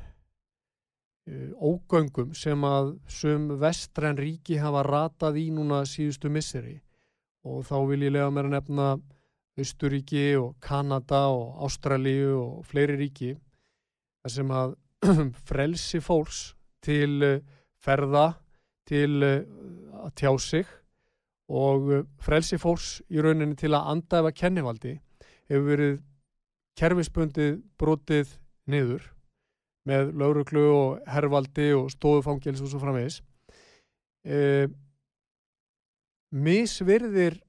ógöngum 1.62 2.32
sem 2.38 2.66
að 2.66 2.94
sum 3.10 3.50
vestræn 3.62 4.18
ríki 4.18 4.58
hafa 4.62 4.84
ratað 4.86 5.40
í 5.42 5.48
núna 5.54 5.82
síðustu 5.88 6.30
misseri. 6.30 6.78
Og 7.46 7.64
þá 7.66 7.76
vil 7.90 8.04
ég 8.06 8.14
lega 8.14 8.30
mér 8.30 8.50
að 8.50 8.56
nefna 8.56 8.90
Östuríki 9.62 10.30
og 10.40 10.54
Kanada 10.64 11.26
og 11.28 11.58
Ástralíu 11.66 12.38
og 12.38 12.62
fleiri 12.64 12.94
ríki 12.96 13.34
þar 14.22 14.32
sem 14.36 14.52
að 14.56 14.76
frelsi 15.50 16.00
fólks 16.00 16.54
til 16.82 17.42
ferða, 17.82 18.38
til 18.88 19.20
að 19.22 20.14
tjá 20.16 20.30
sig 20.40 20.70
og 21.52 21.90
uh, 21.92 22.04
frelsi 22.22 22.58
fólks 22.60 23.00
í 23.12 23.20
rauninni 23.20 23.58
til 23.60 23.74
að 23.76 23.90
andæfa 23.92 24.32
kennivaldi 24.36 24.96
hefur 25.50 25.68
verið 25.68 25.98
kerfisbundið 26.80 27.58
brotið 27.80 28.36
niður 28.72 29.04
með 29.88 30.12
lauruglu 30.16 30.62
og 30.72 31.10
herrvaldi 31.10 31.72
og 31.76 31.90
stóðufangils 31.92 32.62
og 32.62 32.70
svo 32.70 32.80
framvegis. 32.82 33.18
E, 34.22 34.68
misvirðir 36.30 37.40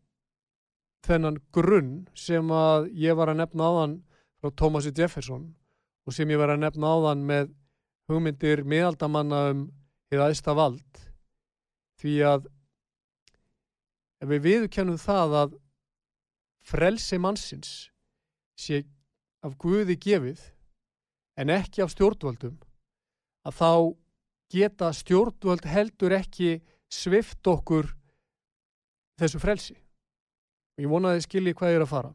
þennan 1.05 1.37
grunn 1.53 2.07
sem 2.17 2.49
að 2.51 2.89
ég 2.97 3.17
var 3.19 3.31
að 3.31 3.43
nefna 3.43 3.69
áðan 3.69 3.97
frá 4.41 4.53
Thomasi 4.57 4.93
Jefferson 4.95 5.51
og 6.07 6.15
sem 6.15 6.31
ég 6.33 6.41
var 6.41 6.55
að 6.55 6.63
nefna 6.65 6.95
áðan 6.97 7.23
með 7.27 7.53
hugmyndir 8.11 8.63
miðaldamanna 8.67 9.43
um 9.53 9.63
eða 10.13 10.29
aðsta 10.29 10.55
vald. 10.57 11.03
Því 12.01 12.17
að 12.27 12.49
ef 14.23 14.29
við 14.31 14.45
viðkennum 14.47 14.99
það 15.01 15.37
að 15.41 15.55
frelsi 16.63 17.19
mannsins 17.19 17.71
sé 18.55 18.83
af 19.43 19.57
Guði 19.59 19.97
gefið 19.99 20.39
en 21.39 21.51
ekki 21.51 21.83
af 21.83 21.91
stjórnvöldum 21.91 22.55
að 23.43 23.57
þá 23.59 23.71
geta 24.53 24.91
stjórnvöld 24.95 25.67
heldur 25.67 26.15
ekki 26.15 26.61
svift 26.93 27.43
okkur 27.49 27.89
þessu 29.19 29.41
frelsi. 29.41 29.75
Ég 30.79 30.89
vonaði 30.89 31.25
skilji 31.25 31.55
hvað 31.57 31.73
ég 31.73 31.79
er 31.79 31.85
að 31.85 31.91
fara. 31.91 32.11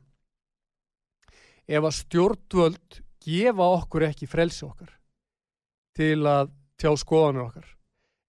Ef 1.68 1.85
að 1.85 1.97
stjórnvöld 1.99 3.01
gefa 3.29 3.66
okkur 3.77 4.07
ekki 4.09 4.31
frelsi 4.31 4.64
okkar 4.64 4.94
til 5.99 6.23
að 6.31 6.55
tjá 6.79 6.94
skoðanur 6.97 7.51
okkar. 7.51 7.66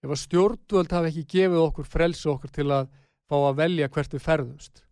Ef 0.03 0.11
að 0.11 0.21
stjórnvöld 0.25 0.95
hafi 0.95 1.11
ekki 1.13 1.27
gefið 1.37 1.63
okkur 1.63 1.87
frelsi 1.87 2.27
okkar 2.31 2.51
til 2.55 2.67
að 2.73 2.89
fá 3.29 3.37
að 3.37 3.59
velja 3.61 3.89
hvert 3.93 4.15
við 4.15 4.25
ferðumst. 4.25 4.83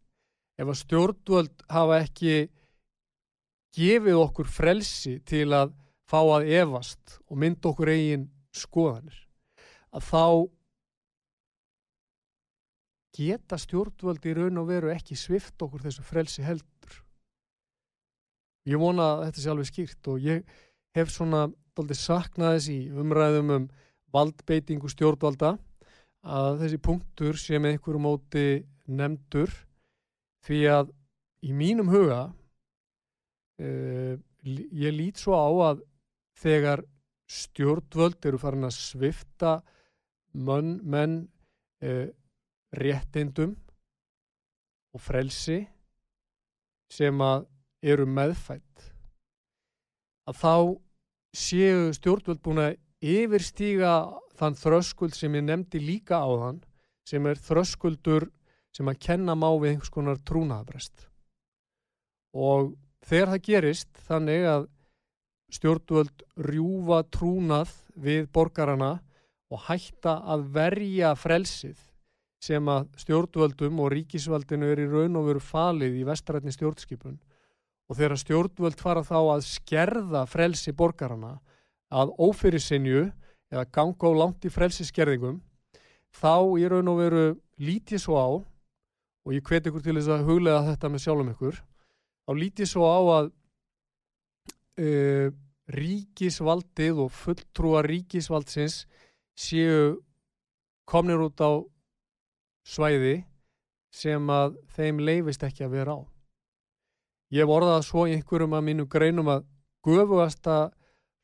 Ef 0.58 0.70
að 0.70 0.80
stjórnvöld 0.82 1.66
hafa 1.70 2.00
ekki 2.04 2.36
gefið 3.78 4.22
okkur 4.22 4.50
frelsi 4.50 5.18
til 5.28 5.50
að 5.54 5.74
fá 6.08 6.20
að 6.22 6.52
evast 6.62 7.18
og 7.28 7.42
mynda 7.42 7.72
okkur 7.72 7.92
eigin 7.92 8.30
skoðanir, 8.56 9.18
að 9.94 10.08
þá 10.08 10.24
geta 13.18 13.58
stjórnvöld 13.60 14.26
í 14.30 14.34
raun 14.38 14.62
og 14.62 14.70
veru 14.70 14.94
ekki 14.94 15.18
svift 15.18 15.62
okkur 15.62 15.84
þessu 15.88 16.06
frelsi 16.06 16.46
heldur. 16.46 17.02
Ég 18.68 18.82
vona 18.82 19.14
að 19.14 19.24
þetta 19.28 19.44
sé 19.44 19.52
alveg 19.52 19.70
skýrt 19.70 20.10
og 20.12 20.26
ég 20.26 20.58
hef 20.98 21.12
svona 21.14 21.48
doldið 21.78 22.02
saknaðis 22.02 22.68
í 22.74 22.80
umræðum 22.92 23.54
um 23.56 23.68
valdbeitingu 24.14 24.90
stjórnvalda 24.92 25.56
að 26.26 26.64
þessi 26.64 26.80
punktur 26.84 27.38
sé 27.40 27.60
með 27.60 27.76
einhverju 27.76 28.02
móti 28.02 28.48
nefndur 28.88 29.54
því 30.48 30.60
að 30.72 30.92
í 31.46 31.54
mínum 31.54 31.90
huga 31.92 32.22
uh, 33.62 34.14
ég 34.48 34.96
lít 34.96 35.20
svo 35.22 35.38
á 35.38 35.50
að 35.72 35.84
þegar 36.40 36.84
stjórnvöld 37.28 38.26
eru 38.26 38.40
farin 38.40 38.68
að 38.68 38.78
svifta 38.78 39.58
menn, 40.34 40.78
menn 40.84 41.20
uh, 41.84 42.08
réttindum 42.78 43.56
og 44.96 45.04
frelsi 45.04 45.62
sem 46.92 47.22
að 47.22 47.48
eru 47.84 48.08
meðfætt 48.10 48.88
að 50.28 50.40
þá 50.42 50.54
séu 51.38 51.92
stjórnvöld 51.96 52.42
búin 52.44 52.64
að 52.64 52.78
yfirstíga 53.04 53.92
þann 54.38 54.58
þröskuld 54.60 55.16
sem 55.18 55.36
ég 55.36 55.46
nefndi 55.46 55.82
líka 55.84 56.22
á 56.22 56.30
þann 56.30 56.62
sem 57.08 57.26
er 57.30 57.40
þröskuldur 57.42 58.30
sem 58.76 58.90
að 58.90 59.02
kenna 59.08 59.36
má 59.36 59.50
við 59.58 59.74
einhvers 59.74 59.94
konar 59.94 60.22
trúnaðabrest 60.28 61.08
og 62.38 62.76
þegar 63.08 63.34
það 63.34 63.46
gerist 63.50 64.02
þannig 64.08 64.48
að 64.52 64.68
stjórnvöld 65.58 66.24
rjúfa 66.50 67.04
trúnað 67.14 67.74
við 67.96 68.28
borgarana 68.36 68.98
og 69.48 69.64
hætta 69.70 70.18
að 70.28 70.48
verja 70.58 71.14
frelsið 71.16 71.80
sem 72.44 72.68
að 72.70 72.90
stjórnvöldum 73.02 73.80
og 73.82 73.92
ríkisvaldinu 73.96 74.70
er 74.72 74.84
í 74.84 74.90
raun 74.92 75.18
og 75.20 75.30
veru 75.32 75.42
falið 75.42 75.96
í 76.02 76.04
vestrætni 76.06 76.54
stjórnskipun. 76.54 77.18
Og 77.88 77.98
þegar 77.98 78.22
stjórnvöld 78.22 78.82
fara 78.82 79.04
þá 79.08 79.18
að 79.38 79.46
skerða 79.48 80.26
frelsi 80.30 80.74
borgarana 80.76 81.38
að 81.90 82.12
ófyrirsinju 82.20 83.08
eða 83.54 83.66
ganga 83.74 84.12
á 84.12 84.20
langt 84.22 84.46
í 84.48 84.52
frelsiskerðingum 84.52 85.40
þá 86.18 86.36
í 86.60 86.68
raun 86.72 86.92
og 86.92 87.02
veru 87.02 87.26
lítið 87.62 88.04
svo 88.04 88.20
á 88.20 88.28
og 88.38 89.36
ég 89.36 89.44
hveti 89.44 89.72
ykkur 89.72 89.84
til 89.84 89.98
þess 89.98 90.14
að 90.14 90.28
huglega 90.28 90.66
þetta 90.70 90.92
með 90.92 91.04
sjálfum 91.04 91.34
ykkur 91.34 91.60
þá 91.60 92.32
lítið 92.42 92.72
svo 92.72 92.88
á 92.88 93.00
að 93.18 93.30
uh, 94.84 95.28
ríkisvaldið 95.68 97.02
og 97.04 97.12
fulltrúa 97.12 97.84
ríkisvaldsins 97.88 98.86
séu 99.38 99.98
komnir 100.88 101.20
út 101.24 101.42
á 101.44 101.52
svæði 102.68 103.20
sem 103.92 104.30
að 104.32 104.56
þeim 104.76 105.02
leifist 105.04 105.44
ekki 105.44 105.66
að 105.66 105.76
vera 105.76 105.98
á. 105.98 106.02
Ég 107.36 107.48
vorða 107.48 107.82
svo 107.84 108.06
í 108.08 108.16
einhverjum 108.16 108.56
að 108.56 108.66
mínu 108.70 108.86
greinum 108.88 109.32
að 109.32 109.48
gufuasta 109.84 110.70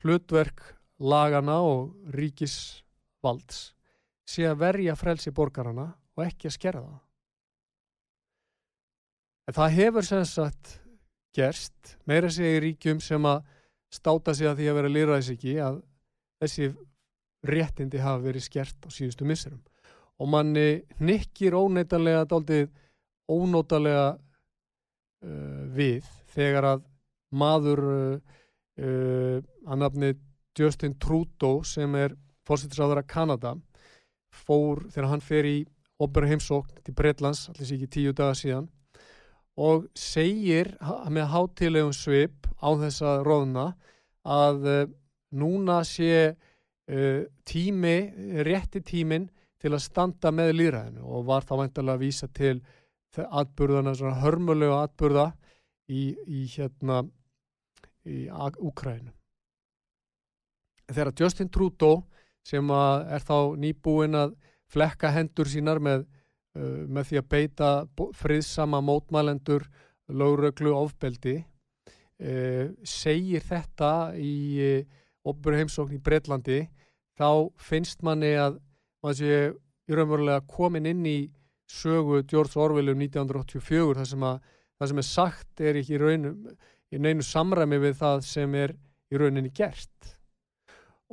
hlutverk 0.03 0.63
lagana 1.03 1.59
og 1.67 2.13
ríkisvalds 2.15 3.73
sé 4.27 4.45
að 4.47 4.61
verja 4.61 4.95
frelsi 4.95 5.33
borgarana 5.35 5.89
og 6.15 6.23
ekki 6.25 6.47
að 6.47 6.55
skerða 6.57 6.85
það. 6.85 7.01
en 9.47 9.57
það 9.57 9.75
hefur 9.79 10.07
sem 10.07 10.25
sagt 10.29 10.77
gerst 11.35 11.95
meira 12.07 12.29
segir 12.31 12.63
ríkjum 12.63 13.01
sem 13.03 13.25
að 13.27 13.43
státa 13.93 14.33
sig 14.33 14.47
að 14.49 14.61
því 14.61 14.69
að 14.69 14.77
vera 14.79 14.93
lýraðisiki 14.95 15.55
að 15.61 15.81
þessi 16.41 16.71
réttindi 17.43 17.99
hafa 18.01 18.23
verið 18.23 18.47
skert 18.47 18.87
á 18.87 18.89
síðustu 18.93 19.27
misserum 19.27 19.61
og 20.21 20.29
manni 20.31 20.83
nikkir 21.03 21.57
óneitanlega 21.57 22.23
daldið 22.29 22.69
ónótalega 23.31 24.13
uh, 24.15 25.63
við 25.75 26.07
þegar 26.33 26.69
að 26.73 26.85
maður 27.33 27.83
uh, 27.89 28.35
uh, 28.79 29.37
að 29.67 29.81
nafni 29.81 30.13
Justin 30.57 30.95
Trudeau 31.01 31.63
sem 31.67 31.95
er 31.95 32.15
fórsettisáður 32.47 33.01
að 33.01 33.09
Kanada 33.13 33.53
fór 34.33 34.83
þegar 34.89 35.09
hann 35.11 35.23
fer 35.23 35.47
í 35.47 35.57
opera 36.01 36.29
heimsókn 36.29 36.81
til 36.83 36.95
Breitlands 36.97 37.47
allir 37.51 37.67
sér 37.67 37.77
ekki 37.77 37.91
tíu 37.97 38.15
daga 38.17 38.35
síðan 38.37 38.67
og 39.59 39.85
segir 39.97 40.73
með 41.13 41.29
hátilegum 41.33 41.93
svip 41.95 42.49
á 42.57 42.69
þessa 42.81 43.19
róðna 43.25 43.67
að 44.25 44.67
uh, 44.71 44.83
núna 45.37 45.81
sé 45.85 46.33
uh, 46.33 47.21
tími, 47.45 47.97
rétti 48.45 48.81
tímin 48.81 49.29
til 49.61 49.73
að 49.73 49.85
standa 49.85 50.31
með 50.35 50.55
líðræðinu 50.57 51.05
og 51.05 51.27
var 51.29 51.45
þá 51.47 51.55
vantilega 51.61 51.97
að 51.97 52.03
vísa 52.03 52.29
til 52.33 52.57
atbyrðana, 53.13 53.93
svona 53.93 54.19
hörmulega 54.23 54.81
atbyrða 54.87 55.27
í, 55.87 56.15
í 56.25 56.47
hérna 56.55 57.03
í 58.09 58.25
Úkrænu 58.27 59.13
þegar 60.91 61.13
Justin 61.19 61.51
Trudeau 61.53 62.03
sem 62.43 62.69
er 62.73 63.23
þá 63.23 63.55
nýbúin 63.59 64.17
að 64.19 64.35
flekka 64.73 65.11
hendur 65.13 65.47
sínar 65.49 65.79
með, 65.83 66.05
uh, 66.57 66.83
með 66.89 67.09
því 67.09 67.21
að 67.21 67.29
beita 67.31 67.71
friðsama 68.19 68.81
mótmælendur 68.83 69.67
lögröglu 70.11 70.73
ofbeldi 70.75 71.37
uh, 71.39 72.71
segir 72.83 73.45
þetta 73.47 73.93
í 74.19 74.35
uh, 74.63 75.01
opurheimsókn 75.29 75.95
í 75.95 76.03
Breitlandi 76.03 76.65
þá 77.19 77.47
finnst 77.61 78.03
manni 78.03 78.33
að 78.39 78.59
maður 79.03 79.19
sé 79.19 79.37
í 79.87 79.95
raunverulega 79.95 80.43
komin 80.49 80.89
inn 80.89 81.05
í 81.07 81.17
sögu 81.69 82.23
George 82.27 82.59
Orwell 82.59 82.91
um 82.93 83.01
1984 83.01 83.99
það 83.99 84.09
sem, 84.09 84.25
að, 84.27 84.41
það 84.79 84.91
sem 84.91 85.01
er 85.01 85.07
sagt 85.07 85.63
er 85.63 85.79
ekki 85.79 85.95
í 85.95 86.01
raunum 86.01 86.51
í 86.93 86.99
neinu 87.01 87.25
samræmi 87.25 87.79
við 87.81 87.95
það 88.01 88.25
sem 88.27 88.59
er 88.59 88.75
í 89.13 89.19
rauninni 89.19 89.53
gert 89.55 90.13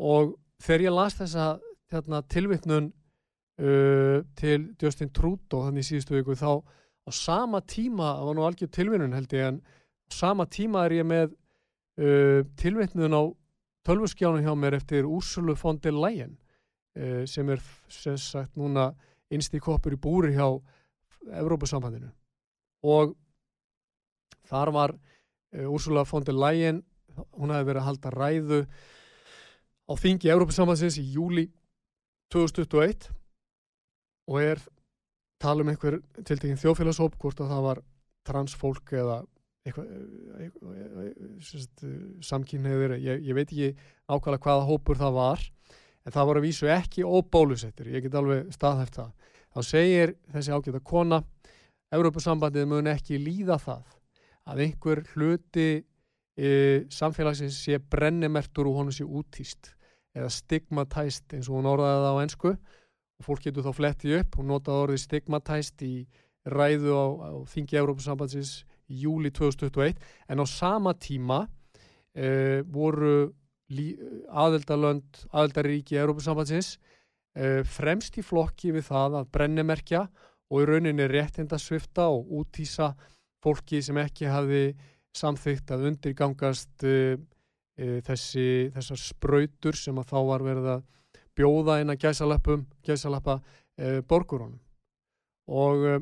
og 0.00 0.34
þegar 0.64 0.86
ég 0.86 0.96
las 0.96 1.16
þessa 1.18 1.46
hérna, 1.92 2.22
tilvittnun 2.30 2.90
uh, 2.90 4.20
til 4.38 4.70
Justin 4.80 5.12
Trudeau 5.12 5.66
þannig 5.66 5.84
í 5.84 5.90
síðustu 5.90 6.16
viku 6.16 6.36
þá 6.38 6.60
á 6.60 7.10
sama 7.12 7.60
tíma, 7.60 8.14
það 8.18 8.28
var 8.28 8.38
nú 8.38 8.46
algjör 8.46 8.72
tilvinnun 8.76 9.16
held 9.16 9.36
ég 9.36 9.48
en 9.48 9.60
á 9.60 10.12
sama 10.14 10.46
tíma 10.50 10.84
er 10.86 11.00
ég 11.00 11.08
með 11.08 11.32
uh, 11.32 12.40
tilvittnun 12.60 13.16
á 13.16 13.22
tölvurskjánum 13.86 14.44
hjá 14.44 14.54
mér 14.56 14.78
eftir 14.80 15.08
Úrsulu 15.08 15.56
von 15.58 15.80
der 15.82 15.96
Leyen 15.96 16.36
uh, 16.98 17.24
sem 17.26 17.48
er 17.50 17.62
sem 17.88 18.18
sagt 18.20 18.56
núna 18.60 18.90
einst 19.30 19.54
í 19.54 19.62
koppur 19.62 19.94
í 19.94 20.00
búri 20.00 20.34
hjá 20.34 20.46
Evrópusambandinu. 21.40 22.08
Og 22.88 23.12
þar 24.48 24.72
var 24.74 24.94
uh, 24.96 25.66
Úrsula 25.68 26.04
von 26.08 26.24
der 26.26 26.36
Leyen 26.36 26.82
hún 27.36 27.52
hafi 27.52 27.68
verið 27.68 27.82
að 27.82 27.88
halda 27.88 28.14
ræðu 28.14 28.60
á 29.90 29.92
þingi 29.98 30.30
Európa-sambansins 30.30 31.00
í 31.02 31.06
júli 31.16 31.48
2021 32.30 33.10
og 34.30 34.38
er 34.38 34.62
tala 35.42 35.64
um 35.64 35.72
einhver 35.72 35.98
tiltekinn 36.22 36.60
þjóðfélagshóp 36.60 37.16
hvort 37.18 37.42
að 37.42 37.50
það 37.54 37.66
var 37.66 37.82
transfólk 38.28 38.92
eða 38.94 39.22
samkynniður 42.24 42.96
ég, 43.00 43.24
ég 43.26 43.36
veit 43.36 43.50
ekki 43.50 43.72
ákvæmlega 44.08 44.44
hvaða 44.46 44.68
hópur 44.68 45.00
það 45.00 45.16
var 45.18 45.42
en 46.06 46.14
það 46.14 46.28
voru 46.30 46.40
að 46.40 46.46
vísu 46.46 46.70
ekki 46.72 47.04
óbólusettir, 47.04 47.90
ég 47.92 48.06
get 48.06 48.16
alveg 48.16 48.48
staðhæft 48.54 48.96
það. 48.96 49.10
Þá 49.50 49.60
segir 49.66 50.14
þessi 50.32 50.54
ágæta 50.54 50.80
kona 50.86 51.20
Európa-sambandið 51.92 52.68
mun 52.70 52.88
ekki 52.90 53.18
líða 53.20 53.58
það 53.60 53.96
að 54.50 54.62
einhver 54.64 55.02
hluti 55.12 55.68
e, 56.38 56.50
samfélagsins 56.92 57.58
sé 57.66 57.80
brennimertur 57.82 58.70
og 58.70 58.80
honum 58.80 58.94
sé 58.94 59.04
útýst 59.04 59.74
eða 60.16 60.30
stigmatæst 60.34 61.36
eins 61.36 61.48
og 61.50 61.58
hún 61.58 61.70
orðaði 61.70 62.02
það 62.04 62.18
á 62.18 62.22
ennsku 62.24 62.52
og 62.54 63.26
fólk 63.26 63.46
getur 63.46 63.66
þá 63.66 63.72
flettið 63.76 64.16
upp 64.20 64.38
og 64.40 64.48
notaði 64.48 64.84
orðið 64.86 65.02
stigmatæst 65.04 65.84
í 65.86 65.94
ræðu 66.50 66.94
á, 66.96 67.06
á 67.30 67.30
Þingi 67.52 67.80
Európa-sambandsins 67.80 68.54
í 68.90 69.02
júli 69.04 69.30
2021 69.34 70.00
en 70.32 70.42
á 70.42 70.46
sama 70.48 70.94
tíma 70.96 71.44
eh, 72.16 72.64
voru 72.66 73.30
aðeldarlönd, 73.70 75.26
aðeldaríki 75.30 76.00
Európa-sambandsins 76.00 76.74
eh, 77.38 77.62
fremst 77.62 78.18
í 78.18 78.24
flokki 78.26 78.72
við 78.74 78.88
það 78.88 79.20
að 79.20 79.30
brennimerkja 79.36 80.08
og 80.50 80.64
í 80.64 80.66
rauninni 80.66 81.06
réttinda 81.06 81.58
svifta 81.60 82.08
og 82.10 82.30
útýsa 82.40 82.92
fólki 83.44 83.80
sem 83.84 83.98
ekki 84.02 84.28
hafi 84.30 84.64
samþygt 85.16 85.70
að 85.74 85.86
undirgangast 85.90 86.84
e, 86.86 87.16
þessi, 88.06 88.46
þessar 88.74 89.00
spröytur 89.00 89.78
sem 89.78 89.98
að 90.00 90.10
þá 90.12 90.18
var 90.28 90.44
verið 90.46 90.70
að 90.76 90.86
bjóða 91.38 91.80
inn 91.80 91.92
að 91.92 92.02
gæsalappum, 92.04 92.64
gæsalappa 92.84 93.38
e, 93.78 94.00
borgurónum 94.06 94.58
og 95.50 95.86
e, 95.86 95.94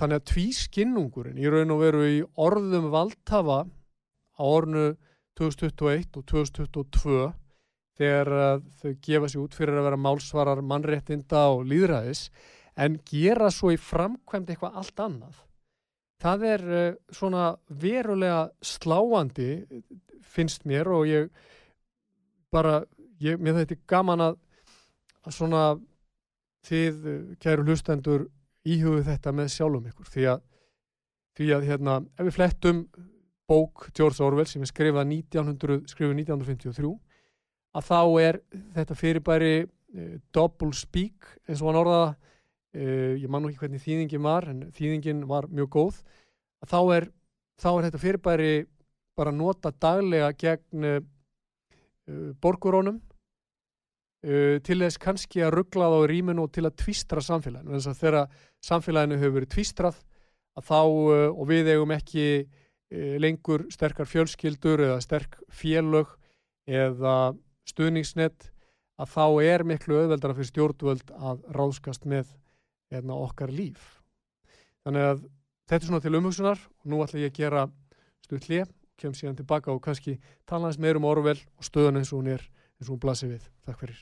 þannig 0.00 0.20
að 0.20 0.26
tvískinnungurinn 0.32 1.40
í 1.40 1.50
raun 1.52 1.74
og 1.74 1.82
veru 1.84 2.06
í 2.08 2.18
orðum 2.40 2.88
valdhafa 2.92 3.60
á 3.66 4.42
ornu 4.44 4.86
2021 5.38 6.18
og 6.18 6.26
2022 6.32 7.28
þegar 8.00 8.62
þau 8.80 8.94
gefa 9.04 9.28
sér 9.28 9.44
út 9.44 9.56
fyrir 9.56 9.76
að 9.76 9.90
vera 9.90 10.00
málsvarar 10.00 10.64
mannréttinda 10.64 11.46
og 11.52 11.66
líðræðis 11.68 12.28
en 12.80 12.96
gera 13.08 13.50
svo 13.52 13.74
í 13.74 13.80
framkvæmd 13.80 14.52
eitthvað 14.52 14.78
allt 14.80 15.04
annað 15.04 15.40
það 16.20 16.46
er 16.50 16.66
uh, 16.68 16.88
svona 17.14 17.44
verulega 17.68 18.48
sláandi 18.62 19.50
finnst 20.30 20.66
mér 20.68 20.90
og 20.94 21.06
ég 21.08 21.30
bara, 22.52 22.80
ég, 23.22 23.38
mér 23.40 23.60
þetta 23.60 23.76
er 23.76 23.86
gaman 23.90 24.24
að, 24.24 24.36
að 25.26 25.36
svona 25.36 25.64
þið, 26.66 27.04
kæru 27.40 27.66
hlustendur 27.66 28.26
íhugðu 28.68 29.04
þetta 29.06 29.32
með 29.32 29.52
sjálfum 29.54 29.86
ykkur. 29.90 30.08
Því 30.10 30.26
að, 30.34 30.42
því 31.38 31.52
að 31.56 31.68
hérna, 31.70 31.96
ef 32.18 32.28
við 32.28 32.36
flettum 32.36 32.82
bók 33.50 33.88
George 33.96 34.22
Orwell 34.24 34.48
sem 34.48 34.62
er 34.62 34.70
skrifað 34.70 35.08
1900, 35.10 35.80
skrifið 35.90 36.18
1953 36.22 36.92
að 37.78 37.86
þá 37.86 38.00
er 38.22 38.40
þetta 38.76 38.98
fyrirbæri 38.98 39.54
uh, 39.62 40.16
double 40.34 40.74
speak 40.76 41.36
eins 41.46 41.62
og 41.62 41.70
hann 41.70 41.80
orðaða 41.84 42.10
Uh, 42.70 43.18
ég 43.18 43.26
man 43.26 43.42
nú 43.42 43.50
ekki 43.50 43.64
hvernig 43.64 43.82
þýðingin 43.82 44.22
var 44.22 44.44
en 44.46 44.60
þýðingin 44.76 45.24
var 45.26 45.48
mjög 45.50 45.70
góð. 45.74 45.96
Þá 46.70 46.80
er, 46.94 47.06
þá 47.58 47.70
er 47.72 47.86
þetta 47.88 48.00
fyrirbæri 48.04 48.50
bara 49.18 49.32
nota 49.34 49.72
daglega 49.74 50.28
gegn 50.38 50.86
uh, 50.86 51.00
borgurónum 52.38 53.00
uh, 53.00 54.60
til 54.62 54.78
þess 54.84 55.00
kannski 55.02 55.42
að 55.42 55.56
ruggla 55.56 55.90
þá 55.90 55.98
í 56.04 56.10
rýminu 56.12 56.46
og 56.46 56.54
til 56.54 56.64
að 56.68 56.78
tvistra 56.84 57.24
samfélaginu. 57.26 57.74
Þess 57.74 57.90
að 57.90 58.04
þegar 58.04 58.38
samfélaginu 58.70 59.18
hefur 59.18 59.36
verið 59.40 59.52
tvistrað 59.56 59.98
að 60.60 60.70
þá 60.70 60.80
og 60.80 61.44
við 61.46 61.72
eigum 61.72 61.92
ekki 61.94 62.24
lengur 63.22 63.62
sterkar 63.70 64.08
fjölskyldur 64.10 64.82
eða 64.82 64.96
sterk 65.02 65.36
félög 65.46 66.10
eða 66.66 67.36
stuðningsnett 67.70 68.48
að 69.00 69.12
þá 69.14 69.26
er 69.46 69.64
miklu 69.64 70.00
auðveldara 70.00 70.36
fyrir 70.36 70.50
stjórnvöld 70.50 71.12
að 71.14 71.44
ráðskast 71.54 72.08
með 72.10 72.34
hérna, 72.90 73.16
okkar 73.16 73.52
líf. 73.54 74.00
Þannig 74.84 75.08
að 75.08 75.24
þetta 75.70 75.80
er 75.80 75.88
svona 75.88 76.04
til 76.04 76.16
umhugsunar 76.18 76.62
og 76.66 76.90
nú 76.90 77.02
ætla 77.04 77.22
ég 77.22 77.32
að 77.32 77.40
gera 77.40 77.66
stuð 78.26 78.48
hlið 78.48 78.68
og 78.68 78.94
kem 79.00 79.16
síðan 79.16 79.38
tilbaka 79.40 79.72
og 79.72 79.82
kannski 79.84 80.18
tala 80.48 80.68
hans 80.68 80.80
meirum 80.80 81.08
orðvel 81.08 81.38
og 81.38 81.66
stöðun 81.66 82.00
eins 82.00 82.12
og 82.12 82.22
hún 82.22 82.34
er 82.36 82.46
eins 82.80 82.88
og 82.88 82.96
hún 82.96 83.04
blasir 83.04 83.32
við. 83.32 83.46
Takk 83.66 83.84
fyrir. 83.84 84.00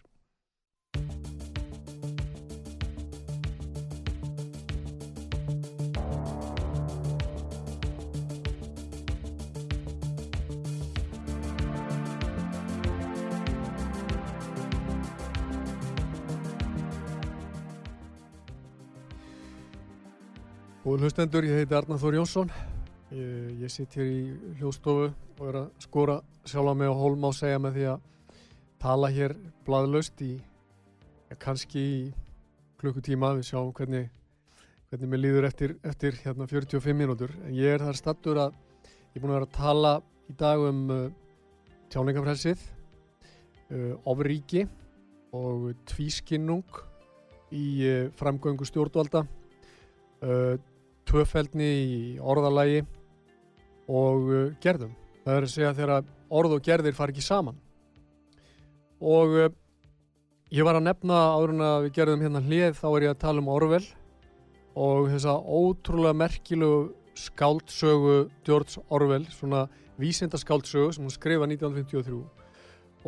Góður 20.88 21.02
hlustendur, 21.04 21.44
ég 21.44 21.58
heiti 21.58 21.74
Arnar 21.76 21.98
Þór 22.00 22.14
Jónsson. 22.16 22.50
Ég, 23.12 23.48
ég 23.60 23.68
sitt 23.68 23.92
hér 23.98 24.06
í 24.08 24.20
hljóstofu 24.56 25.10
og 25.10 25.42
er 25.44 25.56
að 25.60 25.82
skóra 25.84 26.14
sjálfa 26.48 26.72
mig 26.80 26.88
á 26.88 26.96
hólm 26.96 27.26
á 27.28 27.30
segja 27.36 27.58
með 27.60 27.74
því 27.74 27.82
að 27.90 28.06
tala 28.80 29.10
hér 29.12 29.34
bladlaust 29.66 30.22
í 30.24 30.30
kannski 31.44 31.82
í 31.82 31.98
klukkutíma. 32.80 33.34
Við 33.36 33.50
sjáum 33.50 33.74
hvernig, 33.76 34.08
hvernig 34.88 35.12
mér 35.12 35.20
líður 35.26 35.48
eftir, 35.50 35.74
eftir 35.84 36.16
hérna 36.22 36.48
45 36.48 36.96
mínútur 36.96 37.34
en 37.42 37.52
ég 37.52 37.74
er 37.74 37.84
þar 37.84 37.98
stattur 38.00 38.40
að 38.46 38.56
ég 38.86 39.18
er 39.18 39.26
búin 39.26 39.34
að 39.34 39.40
vera 39.42 39.50
að 39.50 39.58
tala 39.58 39.92
í 40.24 40.38
dag 40.40 40.64
um 40.70 40.80
uh, 40.94 41.02
tjáningafrelsið 41.92 42.62
uh, 42.64 43.92
ofríki 44.08 44.64
og 45.36 45.68
tvískinnung 45.92 46.80
í 47.52 47.66
uh, 47.84 48.08
framgöngu 48.16 48.72
stjórnvalda 48.72 49.26
uh, 50.24 50.56
tvöfældni 51.08 51.68
í 51.68 52.00
orðalagi 52.20 52.82
og 53.88 54.28
uh, 54.28 54.42
gerðum. 54.62 54.92
Það 55.24 55.36
er 55.36 55.46
að 55.46 55.54
segja 55.54 55.72
þegar 55.76 56.12
orð 56.28 56.58
og 56.58 56.66
gerðir 56.68 56.96
far 56.96 57.12
ekki 57.12 57.24
saman. 57.24 57.56
Og 59.00 59.34
uh, 59.38 59.48
ég 60.52 60.66
var 60.68 60.78
að 60.78 60.88
nefna 60.88 61.22
áður 61.34 61.54
en 61.56 61.66
að 61.68 61.80
við 61.86 61.96
gerðum 61.98 62.24
hérna 62.26 62.44
hlið 62.44 62.78
þá 62.78 62.86
er 62.90 63.08
ég 63.08 63.14
að 63.14 63.22
tala 63.24 63.44
um 63.44 63.50
Orwell 63.52 63.84
og 64.78 65.10
þessa 65.10 65.34
ótrúlega 65.42 66.14
merkilegu 66.14 66.80
skáldsögu 67.18 68.28
George 68.46 68.82
Orwell, 68.94 69.26
svona 69.32 69.66
vísindaskáldsögu 69.98 70.92
sem 70.94 71.06
hann 71.06 71.14
skrifa 71.14 71.48
1953 71.50 72.20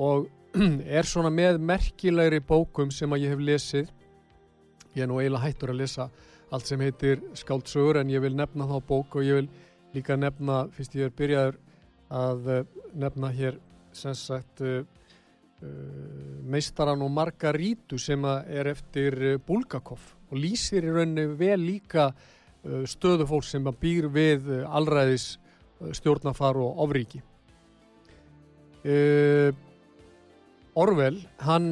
og 0.00 0.26
er 0.98 1.06
svona 1.06 1.30
með 1.30 1.60
merkilegri 1.62 2.40
bókum 2.42 2.90
sem 2.90 3.12
að 3.12 3.26
ég 3.26 3.34
hef 3.34 3.44
lesið. 3.46 3.92
Ég 4.96 5.04
er 5.04 5.10
nú 5.10 5.20
eiginlega 5.20 5.44
hættur 5.44 5.70
að 5.70 5.82
lesa 5.84 6.08
allt 6.50 6.66
sem 6.66 6.80
heitir 6.82 7.20
skáldsögur 7.38 8.00
en 8.00 8.10
ég 8.10 8.22
vil 8.24 8.34
nefna 8.36 8.66
þá 8.66 8.78
bók 8.86 9.18
og 9.18 9.26
ég 9.26 9.40
vil 9.40 9.50
líka 9.94 10.16
nefna, 10.18 10.64
fyrst 10.74 10.94
ég 10.98 11.08
er 11.08 11.14
byrjaður 11.18 11.58
að 12.10 12.48
eh, 12.50 12.64
nefna 12.98 13.30
hér 13.34 13.58
sem 13.94 14.14
sagt 14.14 14.62
uh, 14.62 14.82
uh, 14.82 15.68
meistaran 16.46 17.02
og 17.02 17.10
Margarítu 17.10 17.98
sem 17.98 18.22
er 18.24 18.70
eftir 18.70 19.16
Bulgakov 19.46 20.02
og 20.30 20.38
lýsir 20.38 20.86
í 20.86 20.92
rauninni 20.94 21.26
vel 21.38 21.58
líka 21.62 22.10
uh, 22.10 22.84
stöðu 22.86 23.26
fólk 23.30 23.46
sem 23.48 23.66
býr 23.82 24.06
við 24.14 24.46
uh, 24.60 24.76
allræðis 24.78 25.32
uh, 25.80 25.90
stjórnafar 25.96 26.58
og 26.60 26.86
ofríki. 26.86 27.22
Orvel, 30.80 31.18
hann 31.44 31.66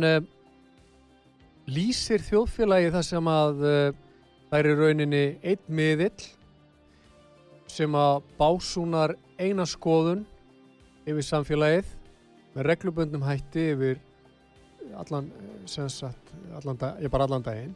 lýsir 1.73 2.21
þjóðfélagi 2.21 2.91
þar 2.93 3.07
sem 3.07 3.31
að 3.33 3.63
það 4.49 4.59
er 4.59 4.79
rauninni 4.79 5.25
einn 5.45 5.65
miðill 5.69 6.29
sem 7.69 7.95
að 7.95 8.23
básúnar 8.39 9.15
eina 9.39 9.67
skoðun 9.69 10.25
yfir 11.09 11.25
samfélagið 11.25 11.91
með 12.55 12.69
regluböndum 12.71 13.27
hætti 13.27 13.71
yfir 13.75 14.01
allan, 14.99 15.29
sagt, 15.69 16.33
allan 16.57 16.81
ég 17.03 17.13
bara 17.13 17.29
allan 17.29 17.45
daginn. 17.45 17.75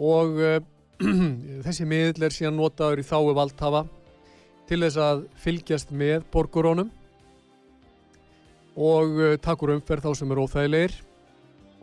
Og 0.00 0.40
uh, 0.40 0.56
þessi 1.66 1.86
miðl 1.88 2.26
er 2.26 2.34
síðan 2.34 2.58
notaður 2.58 3.02
í 3.02 3.06
þáu 3.06 3.34
valdhafa 3.36 3.84
til 4.68 4.80
þess 4.86 5.00
að 5.04 5.24
fylgjast 5.44 5.92
með 5.92 6.24
borgurónum 6.32 6.90
og 8.74 9.20
uh, 9.20 9.34
takur 9.42 9.74
umferð 9.76 10.08
þá 10.08 10.18
sem 10.18 10.32
er 10.32 10.42
óþægilegir. 10.42 10.96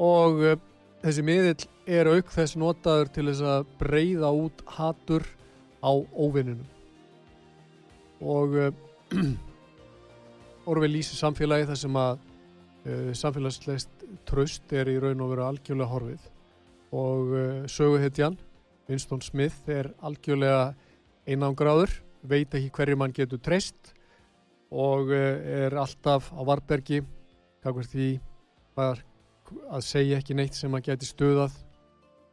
Og 0.02 0.42
uh, 0.42 0.58
þessi 1.02 1.26
miðl 1.26 1.68
er 1.90 2.10
auk 2.12 2.34
þess 2.34 2.58
notaður 2.60 3.14
til 3.16 3.28
þess 3.30 3.46
að 3.54 3.72
breyða 3.80 4.34
út 4.38 4.66
hatur 4.78 5.26
á 5.82 5.92
óvinnunum 5.92 6.68
og 8.22 8.58
orfið 10.72 10.94
lýsi 10.94 11.18
samfélagi 11.18 11.72
þar 11.72 11.80
sem 11.82 11.98
að 11.98 12.20
samfélagsleist 13.18 14.02
tröst 14.28 14.74
er 14.74 14.90
í 14.90 15.00
raun 15.02 15.22
og 15.24 15.34
veru 15.34 15.46
algjörlega 15.46 15.92
horfið. 15.92 16.30
Og 16.92 17.34
uh, 17.34 17.44
söguhetjan 17.72 18.38
Winston 18.90 19.22
Smith 19.24 19.70
er 19.72 19.92
algjörlega 20.04 20.74
einangráður, 21.30 21.94
veit 22.22 22.52
ekki 22.58 22.72
hverju 22.76 23.00
mann 23.00 23.16
getur 23.16 23.40
treyst 23.44 23.94
og 24.72 25.12
uh, 25.14 25.40
er 25.66 25.78
alltaf 25.80 26.32
á 26.36 26.42
varbergi 26.48 27.02
kakvar 27.64 27.88
því 27.88 28.10
að 29.72 29.86
segja 29.88 30.20
ekki 30.22 30.38
neitt 30.38 30.58
sem 30.58 30.74
að 30.78 30.88
geti 30.90 31.10
stöðað 31.10 31.58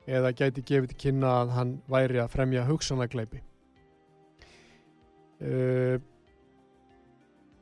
eða 0.08 0.32
geti 0.36 0.64
gefið 0.66 0.96
kynna 1.00 1.32
að 1.42 1.54
hann 1.56 1.72
væri 1.90 2.20
að 2.22 2.32
fremja 2.32 2.66
hugsanagleipi 2.68 3.42
uh, 5.44 5.96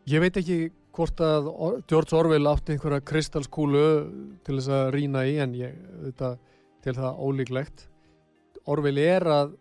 ég 0.06 0.22
veit 0.22 0.36
ekki 0.42 0.60
hvort 0.96 1.20
að 1.20 1.48
George 1.90 2.16
Orwell 2.16 2.48
átti 2.48 2.74
einhverja 2.74 3.04
kristalskúlu 3.04 3.86
til 4.46 4.56
þess 4.58 4.72
að 4.72 4.86
rína 4.94 5.24
í 5.28 5.36
en 5.44 5.56
ég, 5.58 5.74
þetta 6.06 6.30
til 6.84 6.94
það 6.96 7.20
ólíklegt. 7.26 7.86
Orville 8.70 9.04
er 9.04 9.26
að 9.28 9.56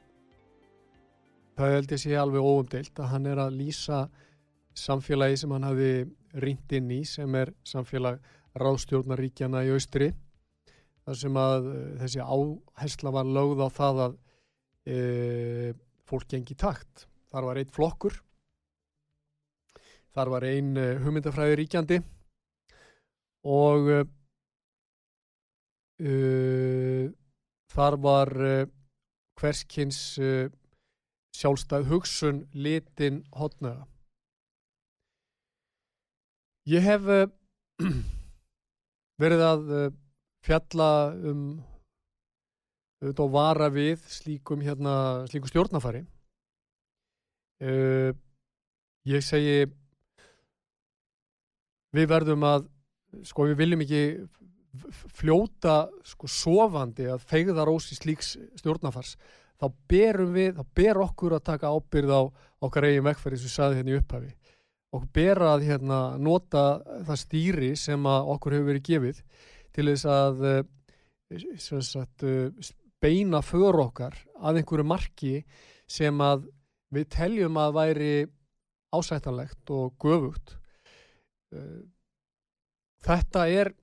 það 1.57 1.73
held 1.75 1.95
ég 1.95 2.01
sé 2.01 2.15
alveg 2.19 2.45
óumdeilt 2.45 3.01
að 3.01 3.11
hann 3.11 3.27
er 3.31 3.41
að 3.41 3.57
lýsa 3.59 4.05
samfélagi 4.75 5.41
sem 5.41 5.51
hann 5.55 5.67
hafi 5.67 5.91
rínt 6.43 6.75
inn 6.75 6.89
í 6.91 7.01
sem 7.07 7.35
er 7.39 7.51
samfélag 7.67 8.19
ráðstjórnaríkjana 8.59 9.63
í 9.67 9.73
austri 9.75 10.11
þar 11.05 11.19
sem 11.21 11.39
að 11.39 11.71
eh, 11.71 11.87
þessi 12.03 12.23
áhersla 12.23 13.13
var 13.15 13.31
lögð 13.37 13.65
á 13.65 13.69
það 13.73 14.03
að 14.05 14.17
e, 14.85 14.97
fólk 16.05 16.27
gengi 16.29 16.57
takt 16.57 17.07
þar 17.33 17.49
var 17.49 17.61
einn 17.61 17.73
flokkur 17.73 18.19
þar 20.15 20.31
var 20.35 20.47
einn 20.47 20.75
eh, 20.79 20.99
hugmyndafræði 21.03 21.57
ríkjandi 21.61 22.03
og 23.45 23.91
Uh, 25.95 27.07
þar 27.71 27.95
var 28.03 28.29
hverskins 29.39 29.99
uh, 30.19 30.49
sjálfstæð 31.31 31.87
hugsun 31.87 32.41
litin 32.51 33.21
hotnaða. 33.31 33.85
Ég 36.67 36.83
hef 36.83 37.07
verið 39.21 39.45
að 39.45 39.71
fjalla 40.45 40.89
um 41.31 41.47
og 43.05 43.31
vara 43.33 43.67
við 43.69 44.01
slíkum, 44.09 44.63
hérna, 44.65 45.25
slíkum 45.29 45.51
stjórnafari. 45.51 46.05
Ég 49.05 49.25
segi 49.25 49.65
við 51.95 52.09
verðum 52.11 52.45
að, 52.47 52.65
sko 53.27 53.45
við 53.51 53.59
viljum 53.61 53.83
ekki 53.85 54.01
fljóta 55.15 55.85
sko 56.03 56.27
sofandi 56.27 57.07
að 57.07 57.23
fegða 57.29 57.65
rósi 57.67 57.95
slíks 57.95 58.33
stjórnafars 58.59 59.15
þá 59.55 59.69
berum 59.87 60.33
við, 60.35 60.57
þá 60.57 60.63
ber 60.75 60.99
okkur 61.05 61.37
að 61.37 61.45
taka 61.47 61.71
ábyrð 61.71 62.11
á 62.11 62.21
okkar 62.65 62.89
eigin 62.89 63.05
vekkferði 63.05 63.39
sem 63.39 63.47
við 63.47 63.55
saðum 63.55 63.79
hérna 63.79 63.93
í 63.93 63.99
upphafi 64.01 64.33
og 64.95 65.05
ber 65.15 65.41
að 65.43 65.65
hérna 65.67 65.99
nota 66.21 66.79
það 67.07 67.21
stýri 67.21 67.71
sem 67.79 68.07
okkur 68.07 68.55
hefur 68.55 68.69
verið 68.71 68.87
gefið 68.89 69.21
til 69.75 69.87
þess 69.91 70.07
að 70.07 70.43
eh, 70.51 71.79
sagt, 71.83 72.23
eh, 72.23 72.73
beina 73.01 73.41
för 73.43 73.79
okkar 73.83 74.15
að 74.39 74.61
einhverju 74.61 74.87
marki 74.87 75.33
sem 75.87 76.21
að 76.23 76.47
við 76.95 77.09
teljum 77.17 77.57
að 77.59 77.75
væri 77.75 78.13
ásættanlegt 78.95 79.71
og 79.75 79.97
göfugt. 79.99 80.55
Eh, 81.53 81.83
þetta 83.05 83.47
er 83.51 83.73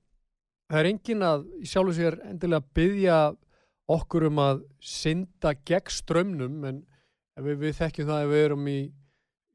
það 0.73 0.81
er 0.81 0.89
engin 0.89 1.27
að 1.27 1.45
sjálf 1.69 1.93
og 1.93 1.99
sér 1.99 2.19
endilega 2.31 2.65
byggja 2.75 3.19
okkur 3.93 4.29
um 4.31 4.41
að 4.41 4.63
synda 4.81 5.53
gegn 5.69 5.93
strömmnum 5.93 6.65
en 6.65 6.83
við, 7.37 7.59
við 7.67 7.77
þekkjum 7.81 8.09
það 8.09 8.23
að 8.23 8.33
við 8.33 8.45
erum 8.47 8.71
í, 8.71 8.79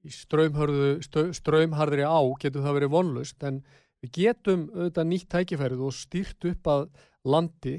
í 0.08 0.14
strömmharðri 0.16 2.08
á 2.08 2.20
getur 2.42 2.64
það 2.66 2.78
verið 2.80 2.94
vonlust 2.96 3.48
en 3.48 3.62
við 4.04 4.14
getum 4.22 4.68
auðvitað 4.76 5.10
nýtt 5.12 5.30
tækifærið 5.34 5.84
og 5.88 5.96
stýrt 5.98 6.50
upp 6.52 6.72
að 6.74 6.88
landi 7.28 7.78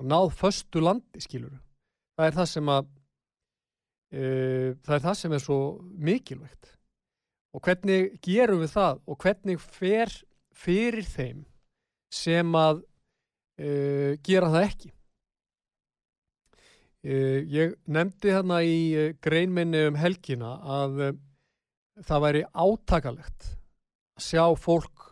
og 0.00 0.10
náð 0.12 0.30
föstu 0.38 0.82
landi 0.84 1.24
skilur 1.24 1.56
það 2.16 2.30
er 2.30 2.38
það 2.38 2.48
sem 2.52 2.72
að 2.72 2.88
e, 4.12 4.22
það 4.86 4.94
er 4.98 5.04
það 5.08 5.20
sem 5.20 5.36
er 5.36 5.44
svo 5.44 5.60
mikilvægt 6.08 6.72
og 7.56 7.64
hvernig 7.64 8.16
gerum 8.24 8.60
við 8.60 8.74
það 8.74 8.98
og 9.08 9.20
hvernig 9.24 9.60
fer 9.62 10.12
fyrir 10.56 11.06
þeim 11.08 11.44
sem 12.12 12.54
að 12.56 12.82
uh, 12.82 14.12
gera 14.24 14.50
það 14.52 14.66
ekki. 14.68 14.92
Uh, 17.06 17.40
ég 17.52 17.76
nefndi 17.86 18.34
hérna 18.34 18.60
í 18.66 18.78
greinminni 19.24 19.86
um 19.90 19.98
helgina 20.00 20.56
að 20.80 21.02
það 22.04 22.24
væri 22.26 22.42
átakalegt 22.52 23.50
að 24.16 24.26
sjá 24.26 24.44
fólk 24.60 25.04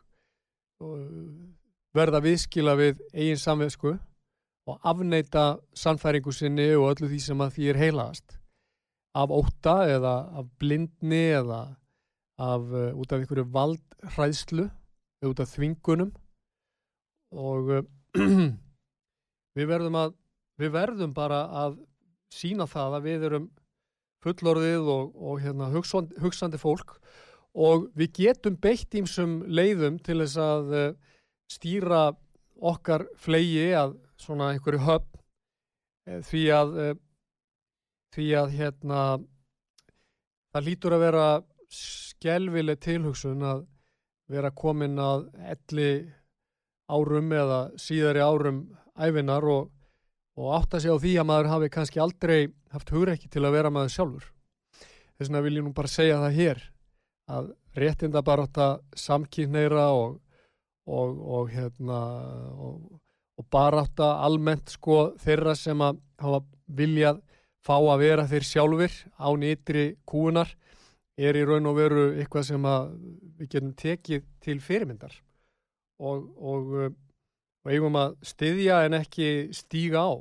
verða 1.95 2.20
viðskila 2.24 2.74
við 2.76 3.01
eigin 3.14 3.41
samvegsku 3.41 3.95
og 4.68 4.89
afneita 4.89 5.45
sannfæringu 5.76 6.32
sinni 6.32 6.66
og 6.76 6.95
öllu 6.95 7.09
því 7.11 7.20
sem 7.22 7.45
að 7.45 7.55
því 7.57 7.70
er 7.70 7.80
heilaðast 7.80 8.37
af 9.14 9.30
óta 9.30 9.76
eða 9.89 10.14
af 10.41 10.49
blindni 10.59 11.22
eða 11.39 11.61
af, 12.43 12.62
út 12.99 13.12
af 13.12 13.20
einhverju 13.20 13.47
valdhræðslu 13.55 14.66
eða 14.66 15.30
út 15.30 15.43
af 15.45 15.53
þvingunum. 15.55 16.12
Og 17.35 17.70
uh, 17.78 17.85
við 19.57 19.70
verðum 19.70 19.99
að 19.99 20.16
við 20.61 20.74
verðum 20.74 21.14
bara 21.14 21.45
að 21.64 21.78
sína 22.35 22.66
það 22.70 22.99
að 22.99 23.07
við 23.09 23.28
erum 23.28 23.47
fullorðið 24.25 24.91
og, 24.91 25.14
og 25.14 25.41
hérna, 25.45 25.70
hugsandi, 25.75 26.16
hugsandi 26.22 26.61
fólk. 26.61 26.97
Og 27.55 27.89
við 27.95 28.16
getum 28.18 28.57
beitt 28.59 28.95
ímsum 28.99 29.43
leiðum 29.47 30.01
til 30.03 30.18
þess 30.25 30.41
að 30.43 30.75
uh, 30.75 30.87
stýra 31.51 32.05
okkar 32.59 33.07
flegi 33.20 33.68
að 33.79 33.95
svona 34.20 34.53
einhverju 34.55 34.83
höfn 34.87 35.20
uh, 35.20 36.20
því 36.27 36.45
að 36.57 36.79
uh, 36.89 36.95
því 38.14 38.27
að 38.39 38.53
hérna 38.55 39.01
það 40.55 40.66
lítur 40.68 40.95
að 40.95 41.05
vera 41.09 41.29
skelvileg 41.75 42.83
tilhugsun 42.83 43.43
að 43.43 43.64
vera 44.31 44.53
komin 44.55 44.99
að 45.03 45.27
elli 45.55 45.89
árum 46.91 47.33
eða 47.35 47.59
síðari 47.81 48.22
árum 48.22 48.61
æfinar 48.95 49.47
og, 49.51 49.70
og 50.39 50.55
átta 50.59 50.80
sig 50.82 50.91
á 50.91 50.99
því 50.99 51.12
að 51.20 51.28
maður 51.30 51.51
hafi 51.53 51.70
kannski 51.76 52.03
aldrei 52.03 52.39
haft 52.74 52.91
hugreikki 52.91 53.30
til 53.30 53.45
að 53.45 53.57
vera 53.59 53.70
maður 53.74 53.95
sjálfur. 53.95 54.30
Þess 55.14 55.28
vegna 55.28 55.45
vil 55.45 55.57
ég 55.59 55.66
nú 55.66 55.74
bara 55.76 55.91
segja 55.91 56.20
það 56.22 56.39
hér 56.41 56.62
að 57.35 57.53
réttinda 57.78 58.22
bara 58.26 58.47
átta 58.49 58.68
samkynneira 58.99 59.87
og, 59.95 60.18
og, 60.91 61.22
og 61.39 61.53
hérna 61.55 62.01
og 63.35 63.47
bara 63.51 63.85
átta 63.85 64.11
almennt 64.26 64.74
sko 64.74 65.14
þeirra 65.22 65.55
sem 65.59 65.80
að 65.82 66.03
hafa 66.22 66.43
viljað 66.66 67.22
fá 67.64 67.76
að 67.78 68.03
vera 68.03 68.26
þeir 68.28 68.47
sjálfur 68.49 68.99
án 69.18 69.47
ytri 69.47 69.87
kúunar 70.09 70.51
er 71.16 71.39
í 71.39 71.45
raun 71.47 71.70
og 71.70 71.78
veru 71.78 72.05
eitthvað 72.18 72.49
sem 72.51 72.66
við 73.39 73.49
getum 73.49 73.72
tekið 73.78 74.26
til 74.43 74.59
fyrirmyndar 74.62 75.14
og, 76.03 76.26
og, 77.65 77.73
eigum 77.73 77.97
að 77.97 78.17
styðja 78.25 78.83
en 78.87 78.99
ekki 79.01 79.29
stíga 79.57 80.05
á. 80.05 80.12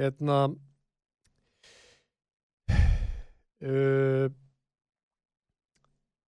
Hérna 0.00 0.38
uh, 3.62 4.28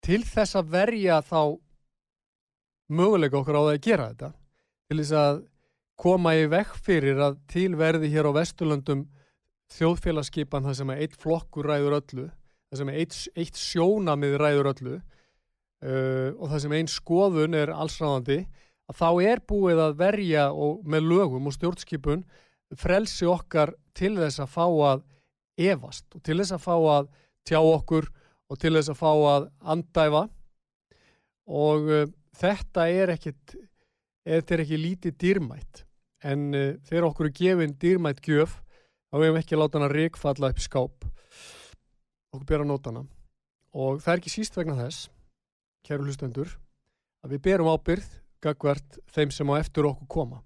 til 0.04 0.20
þess 0.28 0.58
að 0.58 0.72
verja 0.74 1.20
þá 1.24 1.56
möguleika 2.94 3.40
okkur 3.40 3.56
á 3.56 3.62
það 3.64 3.72
að 3.72 3.84
gera 3.86 4.08
þetta 4.12 4.30
til 4.84 4.98
þess 5.00 5.16
að 5.18 5.42
koma 6.04 6.34
í 6.36 6.46
vekk 6.50 6.74
fyrir 6.84 7.20
að 7.22 7.38
tilverði 7.50 8.10
hér 8.12 8.28
á 8.28 8.36
Vesturlöndum 8.36 9.06
þjóðfélagskipan 9.74 10.66
það 10.68 10.78
sem 10.80 10.92
er 10.92 11.02
eitt 11.04 11.16
flokkur 11.18 11.70
ræður 11.70 11.98
öllu 12.00 12.26
það 12.28 12.80
sem 12.80 12.90
er 12.90 13.00
eitt, 13.00 13.16
eitt 13.38 13.60
sjónamið 13.60 14.36
ræður 14.42 14.70
öllu 14.74 14.94
uh, 14.98 16.30
og 16.36 16.50
það 16.50 16.60
sem 16.66 16.76
einn 16.78 16.90
skoðun 16.90 17.58
er 17.58 17.72
allsráðandi 17.72 18.42
að 18.90 18.98
þá 19.00 19.08
er 19.24 19.42
búið 19.48 19.82
að 19.86 19.96
verja 20.00 20.48
og 20.52 20.82
með 20.88 21.08
lögum 21.12 21.48
og 21.48 21.56
stjórnskipun 21.56 22.24
frelsi 22.80 23.28
okkar 23.28 23.74
til 23.96 24.14
þess 24.18 24.42
að 24.42 24.50
fá 24.52 24.64
að 24.66 25.04
evast 25.60 26.16
og 26.16 26.24
til 26.26 26.38
þess 26.40 26.56
að 26.56 26.64
fá 26.64 26.74
að 26.74 27.08
tjá 27.46 27.60
okkur 27.60 28.10
og 28.50 28.60
til 28.60 28.74
þess 28.76 28.92
að 28.92 29.00
fá 29.00 29.10
að 29.12 29.48
andæfa. 29.74 30.24
Og 31.44 31.88
uh, 31.92 32.04
þetta 32.36 32.86
er 32.90 33.14
ekkit 33.14 33.56
þetta 34.24 34.54
er 34.54 34.64
ekki 34.64 34.80
lítið 34.80 35.18
dýrmætt. 35.20 35.84
En 36.24 36.46
uh, 36.56 36.76
þegar 36.88 37.08
okkur 37.10 37.30
er 37.30 37.36
gefin 37.40 37.76
dýrmætt 37.80 38.22
gjöf 38.24 38.60
þá 38.60 39.20
hefum 39.20 39.36
við 39.36 39.42
ekki 39.44 39.60
láta 39.60 39.80
hana 39.80 39.92
ríkfalla 39.92 40.52
upp 40.52 40.62
skáp. 40.64 41.08
Okkur 42.34 42.48
bera 42.48 42.68
nótana 42.68 43.04
og 43.74 44.00
það 44.02 44.12
er 44.12 44.20
ekki 44.20 44.32
síst 44.32 44.56
vegna 44.56 44.76
þess 44.78 45.08
kæru 45.84 46.06
hlustendur, 46.06 46.48
að 47.24 47.34
við 47.34 47.42
berum 47.44 47.68
ábyrð 47.74 48.06
gagvert 48.44 48.98
þeim 49.14 49.32
sem 49.34 49.50
á 49.50 49.54
eftir 49.58 49.88
okkur 49.88 50.10
koma. 50.10 50.42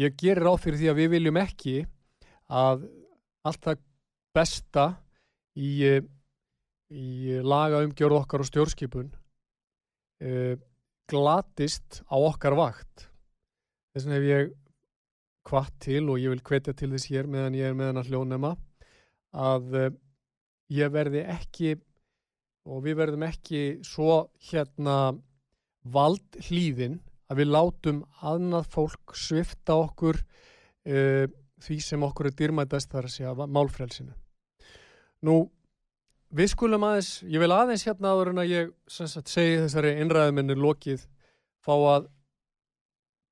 Ég 0.00 0.16
gerir 0.18 0.48
á 0.48 0.54
fyrir 0.56 0.80
því 0.80 0.90
að 0.90 1.00
við 1.02 1.12
viljum 1.16 1.38
ekki 1.42 1.76
að 2.52 2.86
allt 3.46 3.64
það 3.66 3.82
besta 4.36 4.86
í, 5.58 5.72
í 6.88 7.38
laga 7.44 7.82
umgjörð 7.84 8.22
okkar 8.22 8.44
og 8.44 8.48
stjórnskipun 8.48 9.10
eh, 10.24 10.56
glatist 11.10 12.00
á 12.08 12.16
okkar 12.16 12.56
vakt. 12.56 13.08
Þess 13.92 14.06
vegna 14.06 14.18
hef 14.18 14.28
ég 14.30 14.52
hvart 15.48 15.74
til 15.82 16.06
og 16.08 16.20
ég 16.22 16.32
vil 16.32 16.44
hvetja 16.46 16.74
til 16.78 16.92
þess 16.94 17.10
hér 17.10 17.28
meðan 17.28 17.58
ég 17.58 17.68
er 17.68 17.76
meðan 17.76 18.00
að 18.00 18.12
hljónema 18.12 18.54
að 19.32 19.78
eh, 19.80 19.90
ég 20.72 20.92
verði 20.94 21.26
ekki 21.34 21.74
og 22.70 22.84
við 22.84 22.98
verðum 23.00 23.26
ekki 23.26 23.62
svo 23.84 24.28
hérna 24.50 24.96
vald 25.82 26.38
hlýðin 26.46 27.00
að 27.32 27.40
við 27.40 27.52
látum 27.54 28.02
aðnað 28.20 28.68
fólk 28.74 29.14
svifta 29.16 29.78
okkur 29.80 30.18
uh, 30.20 31.24
því 31.62 31.78
sem 31.80 32.04
okkur 32.04 32.28
er 32.28 32.36
dýrmætast 32.36 32.92
þar 32.92 33.08
að 33.08 33.14
segja 33.14 33.48
málfrælsinu. 33.56 34.12
Nú, 35.22 35.36
við 36.34 36.52
skulum 36.52 36.84
aðeins, 36.88 37.12
ég 37.22 37.42
vil 37.42 37.52
aðeins 37.54 37.86
hérna 37.86 38.12
áður 38.12 38.32
en 38.32 38.42
að 38.42 38.52
ég 38.52 38.72
sagt, 38.90 39.30
segi 39.30 39.60
þessari 39.62 39.94
innræðuminni 40.02 40.58
lokið 40.58 41.06
fá 41.62 41.74
að 41.76 42.08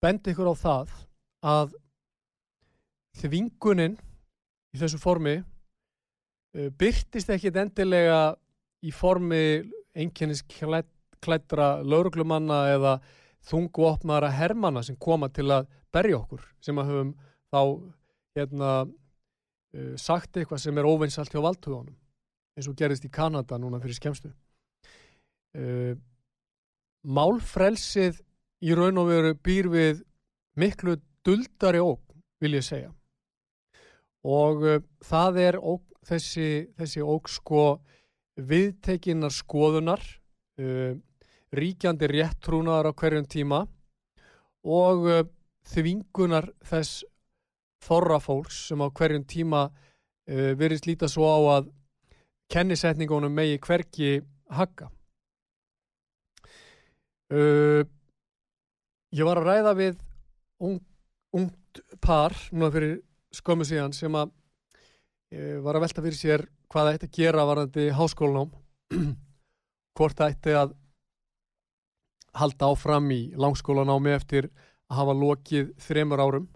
benda 0.01 0.33
ykkur 0.33 0.53
á 0.55 0.57
það 0.57 0.95
að 1.51 1.75
þvingunin 3.21 3.99
í 4.71 4.81
þessu 4.81 5.01
formi 5.03 5.41
uh, 5.41 6.71
byrtist 6.79 7.33
ekkit 7.35 7.59
endilega 7.61 8.23
í 8.87 8.95
formi 8.95 9.45
einkennis 9.93 10.45
klættra 10.47 11.81
lauruglumanna 11.83 12.63
eða 12.73 13.01
þungu 13.47 13.87
opnara 13.89 14.31
hermana 14.35 14.83
sem 14.85 14.99
koma 15.01 15.31
til 15.33 15.49
að 15.51 15.71
berja 15.95 16.21
okkur 16.21 16.45
sem 16.63 16.79
að 16.79 16.93
höfum 16.93 17.15
þá 17.51 17.63
hérna, 18.39 18.71
uh, 18.87 19.95
sagt 19.97 20.37
eitthvað 20.37 20.63
sem 20.65 20.79
er 20.79 20.89
óveinsalt 20.89 21.33
hjá 21.33 21.43
valdhugunum 21.43 21.97
eins 22.59 22.69
og 22.69 22.77
gerist 22.77 23.07
í 23.07 23.13
Kanada 23.13 23.59
núna 23.59 23.81
fyrir 23.83 23.97
skemstu 23.97 24.31
uh, 25.57 25.95
Málfrelsið 27.01 28.21
í 28.61 28.75
raun 28.77 29.01
og 29.01 29.09
veru 29.09 29.35
býr 29.41 29.71
við 29.73 30.03
miklu 30.61 30.99
duldari 31.25 31.81
óg 31.81 32.01
vil 32.41 32.57
ég 32.57 32.65
segja. 32.65 32.91
Og 34.27 34.65
uh, 34.67 34.83
það 35.05 35.39
er 35.41 35.59
óg, 35.61 35.81
þessi, 36.07 36.69
þessi 36.77 37.05
óg 37.05 37.29
sko 37.33 37.65
viðtekinnar 38.41 39.33
skoðunar, 39.33 40.03
uh, 40.61 40.93
ríkjandi 41.57 42.09
réttrúnaðar 42.11 42.91
á 42.91 42.99
hverjum 42.99 43.27
tíma 43.27 43.65
og 44.67 45.07
uh, 45.09 45.23
þvingunar 45.71 46.51
þess 46.67 47.05
þorra 47.85 48.21
fólks 48.23 48.67
sem 48.69 48.81
á 48.81 48.89
hverjum 48.89 49.25
tíma 49.29 49.67
uh, 49.71 50.53
verist 50.59 50.87
líta 50.87 51.09
svo 51.11 51.27
á 51.27 51.41
að 51.59 51.71
kennisetningunum 52.51 53.33
megi 53.33 53.61
hverki 53.63 54.19
hagga. 54.51 54.91
Uh, 57.31 57.87
ég 59.15 59.27
var 59.27 59.39
að 59.39 59.47
ræða 59.47 59.75
við 59.79 60.01
ung, 60.67 60.81
ungt 61.37 61.83
par 62.03 62.35
núna 62.51 62.73
fyrir 62.75 62.97
skömmu 63.35 63.67
síðan 63.67 63.95
sem 63.95 64.15
að 64.19 64.33
uh, 64.33 65.59
var 65.63 65.79
að 65.79 65.87
velta 65.87 66.05
fyrir 66.05 66.19
sér 66.19 66.47
hvað 66.71 66.87
það 66.89 66.97
ætti 66.97 67.09
að 67.11 67.19
gera 67.19 67.47
varandi 67.47 67.87
háskólanám 67.95 68.51
hvort 69.99 70.19
það 70.19 70.35
ætti 70.35 70.57
að 70.59 70.75
halda 72.37 72.71
áfram 72.71 73.11
í 73.15 73.21
langskólanámi 73.39 74.15
eftir 74.15 74.51
að 74.91 75.03
hafa 75.03 75.15
lokið 75.19 75.71
þreymur 75.83 76.23
árum 76.23 76.49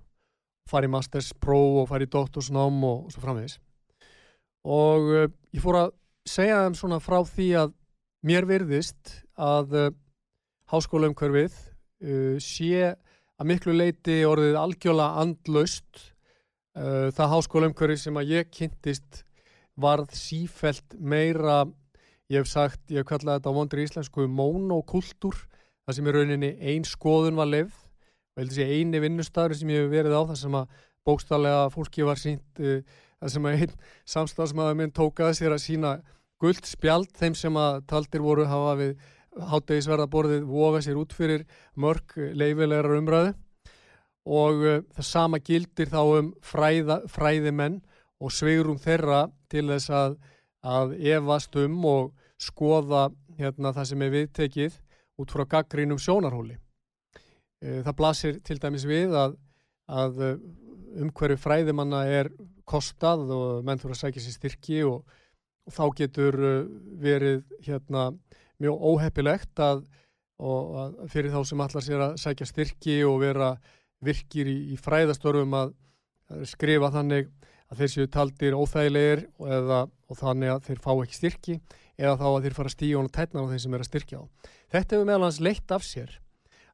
farið 0.70 0.94
masters 0.94 1.32
pro 1.36 1.60
og 1.82 1.90
farið 1.90 2.12
doktorsnám 2.14 2.80
og 2.88 3.12
svo 3.12 3.22
framvegis. 3.24 3.58
Og 4.64 5.10
uh, 5.12 5.26
ég 5.52 5.62
fór 5.64 5.80
að 5.82 5.92
segja 6.28 6.62
þeim 6.64 6.78
svona 6.78 7.00
frá 7.04 7.18
því 7.28 7.48
að 7.60 7.74
mér 8.24 8.48
virðist 8.48 9.18
að 9.36 9.76
uh, 9.76 9.90
háskólaumkörfið 10.72 11.52
uh, 11.52 12.36
sé 12.40 12.94
að 13.34 13.50
miklu 13.50 13.74
leiti 13.76 14.22
orðið 14.28 14.60
algjörlega 14.60 15.24
andlaust. 15.24 16.10
Það 16.74 17.30
háskólaumkörfið 17.30 17.98
sem 18.02 18.16
að 18.18 18.30
ég 18.32 18.48
kynntist 18.50 19.20
varð 19.78 20.10
sífelt 20.18 20.94
meira, 20.98 21.60
ég 22.30 22.42
hef 22.42 22.50
sagt, 22.50 22.80
ég 22.90 23.02
hef 23.02 23.08
kallað 23.10 23.38
þetta 23.38 23.52
á 23.54 23.58
vondri 23.58 23.84
íslensku 23.86 24.26
monokultúr, 24.30 25.36
það 25.85 25.97
sem 25.99 26.09
í 26.09 26.14
rauninni 26.16 26.51
ein 26.72 26.87
skoðun 26.89 27.39
var 27.39 27.51
lefð 27.51 27.80
og 28.35 28.43
heldur 28.43 28.57
sé 28.59 28.66
eini 28.66 29.01
vinnustafri 29.03 29.59
sem 29.59 29.70
ég 29.70 29.85
hef 29.85 29.93
verið 29.93 30.16
á 30.16 30.22
það 30.30 30.39
sem 30.41 30.59
að 30.59 30.78
bókstallega 31.05 31.70
fólki 31.74 32.07
var 32.07 32.20
sínt, 32.20 32.61
uh, 32.61 32.80
það 33.20 33.35
sem 33.35 33.49
að 33.49 33.59
einn 33.61 33.74
samstagsmaður 34.14 34.78
minn 34.80 34.95
tókaði 34.95 35.39
sér 35.39 35.55
að 35.55 35.64
sína 35.66 35.95
gullt 36.43 36.68
spjald 36.68 37.12
þeim 37.16 37.37
sem 37.39 37.57
að 37.61 37.82
taldir 37.91 38.24
voru 38.24 38.47
hafa 38.49 38.74
við 38.80 38.95
háttegisverðaborðið 39.51 40.45
voga 40.49 40.80
sér 40.85 40.99
út 41.01 41.14
fyrir 41.14 41.45
mörg 41.80 42.14
leifilegar 42.14 42.97
umræðu. 42.99 43.35
Og 44.24 44.62
uh, 44.64 44.78
það 44.97 45.09
sama 45.11 45.41
gildir 45.45 45.91
þá 45.93 46.01
um 46.05 46.30
fræða, 46.41 47.03
fræðimenn 47.12 47.82
og 48.24 48.32
sveigurum 48.32 48.80
þeirra 48.80 49.26
til 49.53 49.66
þess 49.68 49.93
að, 49.93 50.16
að 50.64 50.95
evast 51.12 51.57
um 51.61 51.76
og 51.85 52.14
skoða 52.41 53.11
hérna, 53.37 53.74
það 53.74 53.91
sem 53.91 54.05
er 54.07 54.14
viðtekið 54.14 54.78
út 55.20 55.34
frá 55.34 55.44
gaggrínum 55.56 56.00
sjónarhóli. 56.00 56.56
E, 57.62 57.80
það 57.86 57.96
blasir 57.98 58.40
til 58.44 58.58
dæmis 58.62 58.86
við 58.88 59.14
að, 59.18 59.36
að 59.88 60.22
umhverju 61.04 61.38
fræðimanna 61.40 62.04
er 62.10 62.30
kostað 62.68 63.28
og 63.34 63.66
menn 63.66 63.80
þurfa 63.80 63.96
að 63.96 64.02
sækja 64.02 64.24
sér 64.24 64.36
styrki 64.38 64.80
og, 64.88 65.04
og 65.68 65.74
þá 65.74 65.84
getur 66.00 66.38
uh, 66.40 66.56
verið 67.02 67.42
hérna 67.66 68.10
mjög 68.62 68.84
óheppilegt 68.90 69.60
að, 69.60 69.84
að 70.38 70.98
fyrir 71.12 71.34
þá 71.34 71.40
sem 71.50 71.64
allar 71.64 71.84
sér 71.84 72.04
að 72.08 72.18
sækja 72.22 72.48
styrki 72.48 72.98
og 73.08 73.18
vera 73.24 73.54
virkir 74.04 74.48
í, 74.50 74.58
í 74.74 74.78
fræðastörfum 74.80 75.56
að 75.58 75.74
skrifa 76.48 76.90
þannig 76.94 77.30
að 77.70 77.80
þeir 77.80 77.92
séu 77.92 78.10
taldir 78.12 78.56
óþægilegir 78.56 79.24
og, 79.40 79.48
eða, 79.58 79.80
og 80.08 80.18
þannig 80.20 80.52
að 80.54 80.68
þeir 80.68 80.82
fá 80.84 80.90
ekki 80.94 81.18
styrki 81.18 81.56
eða 81.99 82.16
þá 82.20 82.26
að 82.30 82.42
þeir 82.47 82.57
fara 82.59 82.74
stíjón 82.74 83.09
og 83.09 83.14
tætna 83.14 83.45
á 83.45 83.51
þeim 83.53 83.62
sem 83.64 83.74
er 83.74 83.84
að 83.84 83.90
styrkja 83.90 84.20
á. 84.20 84.24
Þetta 84.74 84.97
hefur 84.97 85.09
meðal 85.09 85.26
hans 85.28 85.40
leitt 85.45 85.74
af 85.74 85.86
sér 85.86 86.16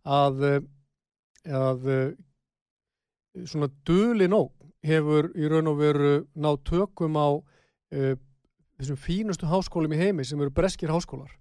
að, 0.05 0.45
að 1.45 1.91
svona 3.47 3.69
döli 3.87 4.29
nóg 4.31 4.51
hefur 4.87 5.31
í 5.37 5.49
raun 5.51 5.71
og 5.71 5.79
veru 5.81 6.13
ná 6.35 6.51
tökum 6.65 7.19
á 7.21 7.29
uh, 7.37 8.15
þessum 8.81 8.99
fínustu 9.01 9.49
háskólum 9.49 9.93
í 9.95 10.01
heimi 10.01 10.25
sem 10.25 10.41
eru 10.41 10.53
breskir 10.55 10.93
háskólar 10.93 11.33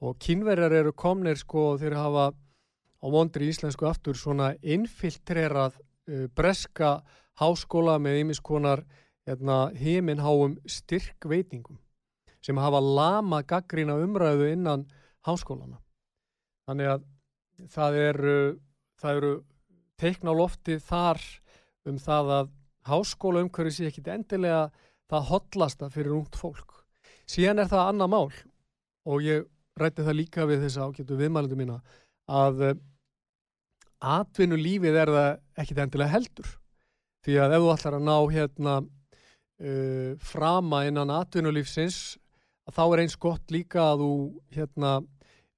og 0.00 0.16
kynverjar 0.20 0.74
eru 0.80 0.92
komnir 0.96 1.38
sko 1.40 1.74
þeir 1.80 1.96
hafa 1.96 2.30
á 2.32 3.06
mondri 3.12 3.50
íslensku 3.52 3.88
aftur 3.88 4.16
svona 4.16 4.54
infiltrerað 4.62 5.76
uh, 5.76 6.26
breska 6.32 7.00
háskóla 7.40 7.98
með 8.00 8.24
hérna, 9.26 9.72
heiminháum 9.74 10.56
styrkveitingum 10.70 11.80
sem 12.44 12.58
hafa 12.60 12.80
lama 12.80 13.42
gaggrína 13.42 13.96
umræðu 14.02 14.50
innan 14.52 14.86
háskólana 15.26 15.80
þannig 16.66 16.92
að 16.92 17.06
það 17.72 17.98
eru, 18.02 18.38
það 19.00 19.20
eru 19.20 19.32
teikna 20.00 20.34
á 20.34 20.40
lofti 20.40 20.78
þar 20.82 21.22
um 21.86 22.00
það 22.02 22.32
að 22.40 22.50
háskóla 22.86 23.44
umhverju 23.44 23.74
sé 23.74 23.88
ekki 23.88 24.04
endilega 24.12 24.66
það 25.10 25.28
hotlasta 25.30 25.88
fyrir 25.90 26.16
ungt 26.16 26.36
fólk. 26.38 26.82
Síðan 27.26 27.62
er 27.62 27.70
það 27.70 27.90
annað 27.92 28.12
mál 28.12 28.28
og 29.06 29.24
ég 29.24 29.46
rætti 29.78 30.04
það 30.06 30.18
líka 30.20 30.46
við 30.48 30.66
þess 30.66 30.78
að 30.80 30.90
ágætu 30.90 31.18
viðmælendu 31.20 31.58
mína 31.58 31.78
að 32.26 32.62
uh, 32.70 32.76
atvinnu 34.02 34.58
lífið 34.58 35.00
er 35.02 35.12
það 35.14 35.30
ekki 35.62 35.78
endilega 35.82 36.14
heldur. 36.14 36.52
Því 37.26 37.38
að 37.42 37.56
ef 37.56 37.64
þú 37.64 37.72
ætlar 37.74 37.98
að 37.98 38.06
ná 38.06 38.16
hérna 38.34 38.76
uh, 38.82 40.12
frama 40.22 40.84
innan 40.86 41.14
atvinnulífsins 41.14 42.00
að 42.66 42.78
þá 42.78 42.84
er 42.86 43.02
eins 43.04 43.18
gott 43.22 43.54
líka 43.54 43.92
að 43.92 44.04
þú 44.04 44.12
hérna 44.56 44.92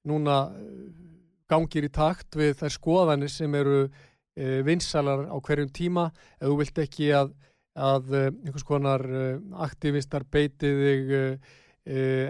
núna 0.08 0.40
uh, 0.52 1.08
gangir 1.48 1.86
í 1.88 1.92
takt 1.92 2.36
við 2.38 2.56
þær 2.60 2.74
skoðanir 2.74 3.32
sem 3.32 3.54
eru 3.56 3.86
e, 4.38 4.60
vinsalar 4.66 5.26
á 5.32 5.36
hverjum 5.40 5.70
tíma 5.74 6.08
ef 6.38 6.44
þú 6.44 6.58
vilt 6.60 6.82
ekki 6.84 7.08
að, 7.16 7.32
að 7.78 8.12
e, 8.12 8.24
einhvers 8.44 8.66
konar 8.68 9.04
e, 9.06 9.24
aktivistar 9.68 10.28
beitið 10.28 10.84
þig 10.84 11.16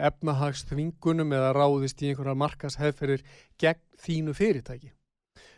efnahagsþvingunum 0.06 1.32
eða 1.34 1.48
ráðist 1.56 1.98
í 2.04 2.12
einhverjar 2.12 2.36
markasheðferðir 2.38 3.24
gegn 3.58 3.80
þínu 3.98 4.34
fyrirtæki. 4.38 4.92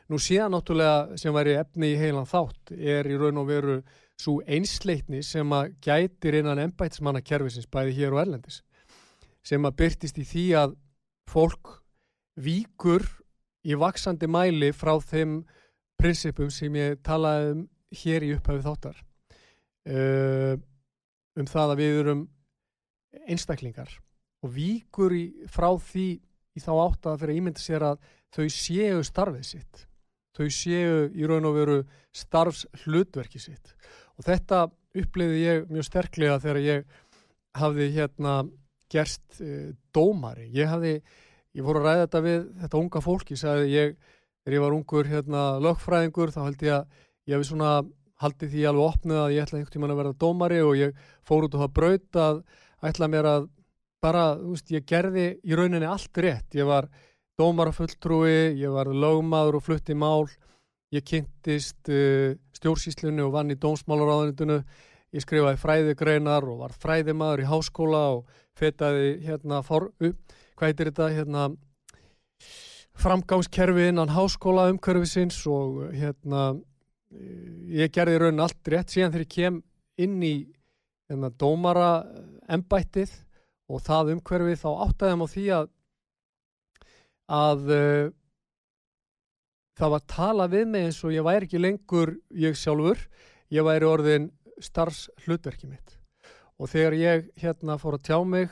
Nú 0.09 0.17
síðan 0.17 0.55
náttúrulega 0.55 1.19
sem 1.21 1.35
væri 1.37 1.59
efni 1.61 1.91
í 1.93 1.99
heilan 2.01 2.25
þátt 2.25 2.73
er 2.73 3.05
í 3.05 3.19
raun 3.21 3.43
og 3.43 3.51
veru 3.51 3.75
svo 4.17 4.39
einsleitni 4.49 5.21
sem 5.21 5.53
að 5.53 5.75
gætir 5.85 6.39
innan 6.41 6.63
ennbætsmannakerfisins 6.65 7.69
bæði 7.69 7.99
hér 7.99 8.17
og 8.17 8.23
erlendis 8.25 8.63
sem 9.47 9.65
að 9.65 9.77
byrtist 9.81 10.19
í 10.21 10.27
því 10.27 10.47
að 10.61 10.77
fólk 11.31 11.77
víkur 12.41 13.05
í 13.67 13.77
vaksandi 13.79 14.29
mæli 14.31 14.71
frá 14.77 14.97
þeim 15.05 15.41
prinsipum 16.01 16.51
sem 16.53 16.77
ég 16.79 17.01
talaði 17.05 17.55
um 17.55 17.65
hér 18.01 18.25
í 18.25 18.35
upphæfið 18.37 18.67
þáttar. 18.69 19.01
Uh, 19.91 20.55
um 21.41 21.49
það 21.49 21.75
að 21.75 21.81
við 21.81 21.99
erum 22.03 22.25
einstaklingar 23.27 23.93
og 24.45 24.53
víkur 24.55 25.15
í, 25.17 25.25
frá 25.51 25.73
því 25.77 26.09
í 26.57 26.63
þá 26.63 26.73
átt 26.85 27.09
að 27.09 27.23
fyrir 27.23 27.35
að 27.35 27.41
ímynda 27.41 27.63
sér 27.63 27.87
að 27.91 28.05
þau 28.35 28.45
séu 28.55 29.01
starfið 29.07 29.47
sitt. 29.47 29.87
Þau 30.37 30.47
séu 30.55 31.09
í 31.11 31.27
raun 31.27 31.49
og 31.49 31.57
veru 31.57 31.79
starfs 32.17 32.65
hlutverki 32.85 33.41
sitt. 33.43 33.75
Og 34.17 34.27
þetta 34.29 34.69
uppliði 34.97 35.43
ég 35.43 35.69
mjög 35.71 35.89
sterklega 35.89 36.39
þegar 36.43 36.61
ég 36.65 36.97
hafði 37.59 37.89
hérna 37.97 38.35
gerst 38.91 39.41
uh, 39.45 39.71
dómari. 39.95 40.49
Ég 40.57 40.71
hafði, 40.71 40.97
ég 41.57 41.67
voru 41.67 41.83
að 41.83 41.89
ræða 41.89 42.07
þetta 42.07 42.25
við 42.27 42.43
þetta 42.65 42.83
unga 42.83 43.05
fólk, 43.05 43.31
ég 43.31 43.41
sagði 43.41 43.71
ég 43.75 43.95
þegar 44.41 44.57
ég 44.57 44.65
var 44.65 44.77
ungur 44.77 45.09
hérna, 45.11 45.47
lögfræðingur 45.63 46.35
þá 46.35 46.43
held 46.47 46.67
ég 46.67 46.77
að 46.81 47.01
ég 47.29 47.37
hefði 47.37 47.51
svona 47.51 47.73
haldið 48.21 48.53
því 48.53 48.67
alveg 48.69 48.87
opnið 48.87 49.21
að 49.21 49.35
ég 49.35 49.45
ætlaði 49.45 49.61
einhvern 49.61 49.77
tíman 49.77 49.95
að 49.95 50.01
verða 50.01 50.19
dómari 50.21 50.61
og 50.65 50.75
ég 50.77 51.01
fór 51.27 51.47
út 51.47 51.57
á 51.57 51.63
það 51.63 51.75
braut 51.79 52.19
að 52.21 52.43
ætla 52.91 53.09
mér 53.13 53.29
að 53.31 53.49
bara, 54.01 54.25
þú 54.41 54.55
veist, 54.55 54.73
ég 54.73 54.87
gerði 54.89 55.27
í 55.45 55.57
rauninni 55.57 55.89
allt 55.89 56.21
rétt. 56.25 56.57
Ég 56.57 56.69
var 56.69 56.89
dómarafulltrúi, 57.41 58.57
ég 58.61 58.73
var 58.73 58.91
lögmaður 58.93 59.61
og 59.61 59.67
flutti 59.67 59.97
mál, 59.97 60.29
ég 60.93 61.05
kynntist 61.07 61.91
uh, 61.93 62.37
stjórnsýslunni 62.57 63.25
og 63.25 63.35
vann 63.37 63.53
í 63.53 63.59
dómsmálaráðanitunu, 63.61 64.61
ég 65.15 65.25
skrifaði 65.25 65.59
fræðigreinar 65.61 66.47
og 66.47 66.63
var 66.65 66.77
fræðimaður 66.83 67.45
í 67.45 67.49
háskóla 67.51 68.03
og 68.17 68.41
fetaði 68.59 69.17
hérna, 69.25 69.61
uh, 69.61 70.13
hvað 70.55 70.71
heitir 70.71 70.91
þetta, 70.93 71.11
hérna 71.17 71.49
framgámskerfi 73.01 73.89
innan 73.91 74.13
háskóla 74.13 74.69
umkörfisins 74.71 75.41
og 75.49 75.89
hérna 75.97 76.53
ég 77.71 77.91
gerði 77.95 78.21
raun 78.21 78.43
allt 78.45 78.71
rétt 78.71 78.93
síðan 78.93 79.15
þegar 79.15 79.27
ég 79.27 79.35
kem 79.35 79.59
inn 80.01 80.21
í 80.23 80.35
hérna, 81.11 81.31
dómara 81.31 81.91
embættið 82.51 83.13
og 83.71 83.83
það 83.87 84.15
umkörfi 84.17 84.57
þá 84.59 84.71
áttaðum 84.87 85.27
á 85.27 85.29
því 85.31 85.47
að 85.57 85.71
að 87.31 87.69
uh, 87.71 88.07
það 89.79 89.93
var 89.95 90.07
tala 90.11 90.47
við 90.51 90.67
mig 90.71 90.89
eins 90.89 91.01
og 91.07 91.15
ég 91.15 91.27
væri 91.27 91.47
ekki 91.47 91.61
lengur 91.63 92.15
ég 92.35 92.59
sjálfur, 92.59 92.99
ég 93.55 93.67
væri 93.67 93.89
orðin 93.89 94.31
starfs 94.65 95.09
hlutverki 95.25 95.69
mitt. 95.71 95.97
Og 96.61 96.69
þegar 96.73 96.97
ég 96.99 97.31
hérna 97.41 97.79
fór 97.81 97.97
að 97.97 98.07
tjá 98.11 98.19
mig 98.27 98.51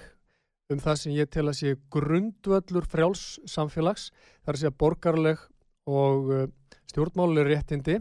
um 0.72 0.80
það 0.80 1.00
sem 1.00 1.14
ég 1.16 1.30
tel 1.32 1.46
að 1.48 1.58
sé 1.60 1.74
grundvöllur 1.92 2.86
frjáls 2.88 3.24
samfélags 3.48 4.10
þar 4.44 4.54
að 4.56 4.62
sé 4.62 4.72
borgarleg 4.82 5.44
og 5.88 6.32
uh, 6.32 6.46
stjórnmáluleg 6.90 7.48
réttindi 7.48 7.98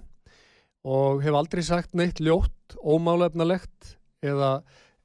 og 0.87 1.23
hef 1.23 1.35
aldrei 1.35 1.63
sagt 1.63 1.95
neitt 1.97 2.19
ljótt, 2.23 2.75
ómálefnalegt 2.79 3.95
eða, 4.23 4.61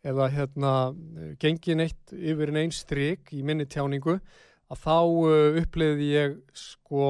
eða 0.07 0.29
hérna, 0.35 0.73
gengi 1.43 1.77
neitt 1.79 2.15
yfir 2.15 2.55
einn 2.55 2.75
stryk 2.75 3.33
í 3.35 3.43
minni 3.47 3.67
tjáningu 3.71 4.19
að 4.73 4.83
þá 4.83 4.99
uh, 4.99 5.61
uppliði 5.63 6.11
ég 6.17 6.37
sko 6.57 7.07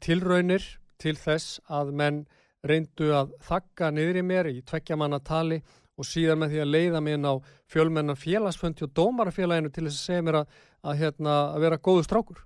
tilraunir 0.00 0.64
til 1.00 1.16
þess 1.18 1.60
að 1.68 1.92
menn 1.96 2.22
reyndu 2.66 3.10
að 3.16 3.32
þakka 3.42 3.90
niður 3.94 4.20
í 4.20 4.24
mér 4.26 4.48
í 4.52 4.60
tveggjamanna 4.66 5.18
tali 5.24 5.58
og 5.98 6.06
síðan 6.08 6.40
með 6.40 6.54
því 6.54 6.62
að 6.62 6.70
leiða 6.72 7.02
mér 7.02 7.18
inn 7.18 7.28
á 7.28 7.34
fjölmennan 7.70 8.18
félagsföndi 8.18 8.86
og 8.86 8.94
dómarafélaginu 8.96 9.72
til 9.72 9.84
þess 9.88 9.98
að 9.98 10.06
segja 10.06 10.26
mér 10.26 10.38
að, 10.40 10.56
að, 10.82 10.96
hérna, 11.02 11.34
að 11.56 11.66
vera 11.66 11.80
góðu 11.88 12.06
strákur. 12.06 12.40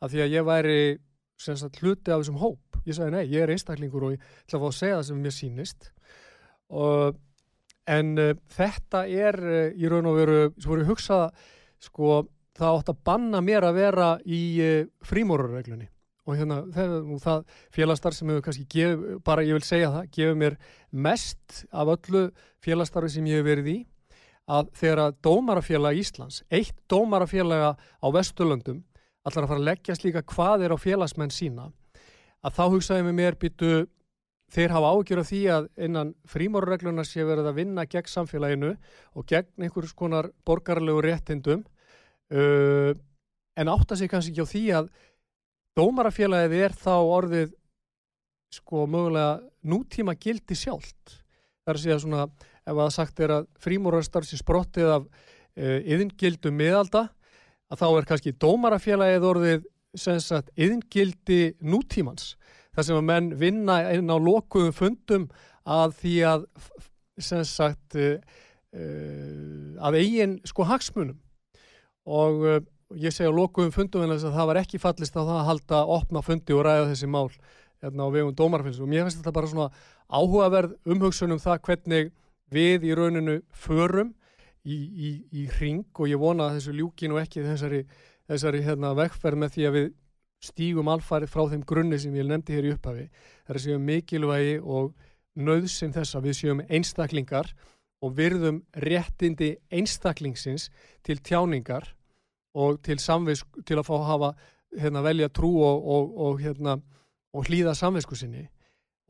Af 0.00 0.12
því 0.12 0.22
að 0.24 0.36
ég 0.36 0.46
væri 0.46 0.78
sagt, 1.40 1.80
hluti 1.82 2.12
af 2.12 2.22
þessum 2.22 2.40
hóp. 2.42 2.78
Ég 2.84 2.96
sagði 2.96 3.16
nei, 3.16 3.24
ég 3.32 3.44
er 3.44 3.54
einstaklingur 3.54 4.08
og 4.08 4.14
ég 4.14 4.28
ætla 4.44 4.58
að 4.58 4.64
fá 4.64 4.68
að 4.68 4.78
segja 4.78 4.98
það 4.98 5.08
sem 5.08 5.24
mér 5.24 5.36
sínist. 5.38 5.90
Og, 6.74 7.18
en 7.94 8.12
uh, 8.20 8.36
þetta 8.54 9.02
er 9.08 9.40
uh, 9.40 9.56
í 9.72 9.90
raun 9.90 10.10
og 10.10 10.20
veru, 10.20 10.38
svo 10.58 10.74
voru 10.74 10.86
hugsaða, 10.88 11.32
sko, 11.82 12.20
það 12.56 12.78
átt 12.78 12.92
að 12.94 13.02
banna 13.10 13.42
mér 13.44 13.68
að 13.68 13.80
vera 13.80 14.12
í 14.24 14.44
uh, 14.64 14.78
frímórarreglunni 15.04 15.88
og 16.24 16.38
hérna 16.38 16.62
það 17.20 17.44
félagstarf 17.74 18.16
sem 18.16 18.30
hefur 18.32 18.44
kannski 18.46 18.66
gefið, 18.74 19.18
bara 19.24 19.44
ég 19.44 19.58
vil 19.58 19.66
segja 19.66 19.90
það, 19.92 20.10
gefið 20.16 20.38
mér 20.40 20.56
mest 20.90 21.64
af 21.70 21.92
öllu 21.96 22.24
félagstarfi 22.64 23.12
sem 23.16 23.28
ég 23.28 23.42
hef 23.42 23.48
verið 23.48 23.70
í 23.74 23.78
að 24.44 24.70
þegar 24.76 25.02
að 25.06 25.16
dómarafélag 25.24 26.00
Íslands, 26.00 26.42
eitt 26.52 26.76
dómarafélaga 26.88 27.74
á 27.76 28.06
Vesturlöndum 28.12 28.82
allar 29.24 29.46
að 29.46 29.50
fara 29.52 29.60
að 29.60 29.68
leggja 29.70 29.96
slíka 29.96 30.24
hvað 30.34 30.66
er 30.66 30.74
á 30.76 30.78
félagsmenn 30.80 31.32
sína 31.32 31.70
að 32.44 32.56
þá 32.58 32.64
hugsaði 32.74 33.06
með 33.06 33.16
mér 33.20 33.38
býtu 33.40 33.70
þeir 34.54 34.74
hafa 34.74 34.92
ágjör 34.94 35.22
af 35.22 35.30
því 35.30 35.40
að 35.54 35.68
innan 35.86 36.12
frímóruregluna 36.30 37.04
sé 37.08 37.24
verið 37.26 37.48
að 37.50 37.58
vinna 37.58 37.86
gegn 37.90 38.10
samfélaginu 38.12 38.74
og 39.16 39.26
gegn 39.30 39.66
einhvers 39.66 39.94
konar 39.96 40.30
borgarlegu 40.46 41.02
réttindum. 41.04 41.64
Uh, 42.32 42.92
en 43.56 43.70
átta 43.70 43.96
sig 43.96 44.10
kannski 44.10 44.34
ekki 44.34 44.44
á 44.44 44.52
því 44.52 44.64
að 44.78 44.92
dómarafélagið 45.78 46.64
er 46.66 46.74
þá 46.78 46.94
orðið 47.02 47.52
sko 48.54 48.86
mögulega 48.86 49.40
nútíma 49.66 50.14
gildi 50.20 50.56
sjálft. 50.58 51.18
Það 51.64 51.72
er 51.72 51.78
að 51.78 51.84
segja 51.84 52.00
svona 52.02 52.24
ef 52.64 52.80
að 52.80 52.92
sagt 52.94 53.22
er 53.24 53.34
að 53.38 53.48
frímúrarstarf 53.60 54.28
sem 54.28 54.40
sprottið 54.40 54.92
af 54.98 55.06
uh, 55.06 55.78
yðingildu 55.82 56.52
miðalda 56.54 57.08
að 57.72 57.80
þá 57.80 57.86
er 57.88 58.08
kannski 58.10 58.34
dómarafélagið 58.44 59.28
orðið 59.30 59.68
sagt 59.94 60.50
yðingildi 60.58 61.54
nútímans. 61.62 62.34
Það 62.74 62.88
sem 62.88 62.98
að 62.98 63.08
menn 63.10 63.28
vinna 63.38 63.78
inn 63.94 64.10
á 64.10 64.18
lokuðum 64.18 64.74
fundum 64.74 65.28
að 65.64 65.94
því 66.00 66.14
að 66.30 66.46
sagt 67.46 67.98
uh, 67.98 68.16
uh, 68.74 69.74
að 69.86 70.00
eigin 70.02 70.38
sko 70.46 70.66
hagsmunum 70.68 71.20
og 72.04 72.42
ég 73.00 73.14
segja 73.14 73.32
lokuðum 73.34 73.72
fundum 73.74 74.04
en 74.04 74.14
þess 74.14 74.28
að 74.28 74.38
það 74.38 74.50
var 74.50 74.60
ekki 74.62 74.80
fallist 74.82 75.16
á 75.16 75.22
það 75.22 75.36
að 75.38 75.48
halda 75.50 75.84
opna 75.96 76.22
fundi 76.24 76.56
og 76.56 76.64
ræða 76.66 76.90
þessi 76.92 77.10
mál 77.10 77.28
hérna 77.84 78.06
á 78.06 78.14
vegum 78.14 78.36
dómarfins 78.36 78.80
og 78.80 78.90
mér 78.90 79.06
finnst 79.06 79.20
þetta 79.20 79.34
bara 79.36 79.50
svona 79.50 79.68
áhugaverð 80.08 80.76
umhugsunum 80.94 81.40
það 81.42 81.62
hvernig 81.68 82.12
við 82.54 82.86
í 82.88 82.94
rauninu 82.96 83.40
förum 83.50 84.14
í, 84.64 84.76
í, 84.76 85.10
í 85.32 85.46
ring 85.58 85.84
og 85.98 86.08
ég 86.08 86.20
vona 86.20 86.48
að 86.48 86.58
þessu 86.58 86.76
ljúkin 86.78 87.14
og 87.14 87.22
ekki 87.22 87.44
þessari, 87.44 87.82
þessari 88.30 88.62
hérna, 88.64 88.94
vegferð 88.96 89.40
með 89.42 89.56
því 89.56 89.66
að 89.68 89.76
við 89.78 89.90
stígum 90.44 90.90
alfarið 90.92 91.32
frá 91.32 91.48
þeim 91.52 91.64
grunni 91.68 91.98
sem 92.00 92.14
ég 92.16 92.26
nefndi 92.28 92.56
hér 92.56 92.68
í 92.68 92.72
upphafi. 92.74 93.06
Það 93.44 93.52
er 93.54 93.58
að 93.60 93.64
séum 93.64 93.86
mikilvægi 93.88 94.56
og 94.60 94.90
nöðsinn 95.34 95.94
þess 95.94 96.16
að 96.16 96.28
við 96.28 96.38
séum 96.40 96.62
einstaklingar 96.68 97.52
og 98.04 98.16
virðum 98.18 98.60
réttindi 98.84 99.54
einstaklingsins 99.72 100.68
til 101.06 101.16
tjáningar 101.24 101.94
og 102.54 102.80
til 102.86 102.98
samvisk, 103.02 103.62
til 103.66 103.78
að 103.78 103.86
fá 103.88 103.94
að 103.98 104.08
hafa 104.08 104.32
hérna, 104.78 105.02
velja 105.04 105.30
trú 105.34 105.52
og, 105.62 105.86
og, 105.94 106.12
og, 106.26 106.42
hérna, 106.42 106.78
og 107.34 107.48
hlýða 107.48 107.74
samvisku 107.78 108.18
sinni 108.18 108.48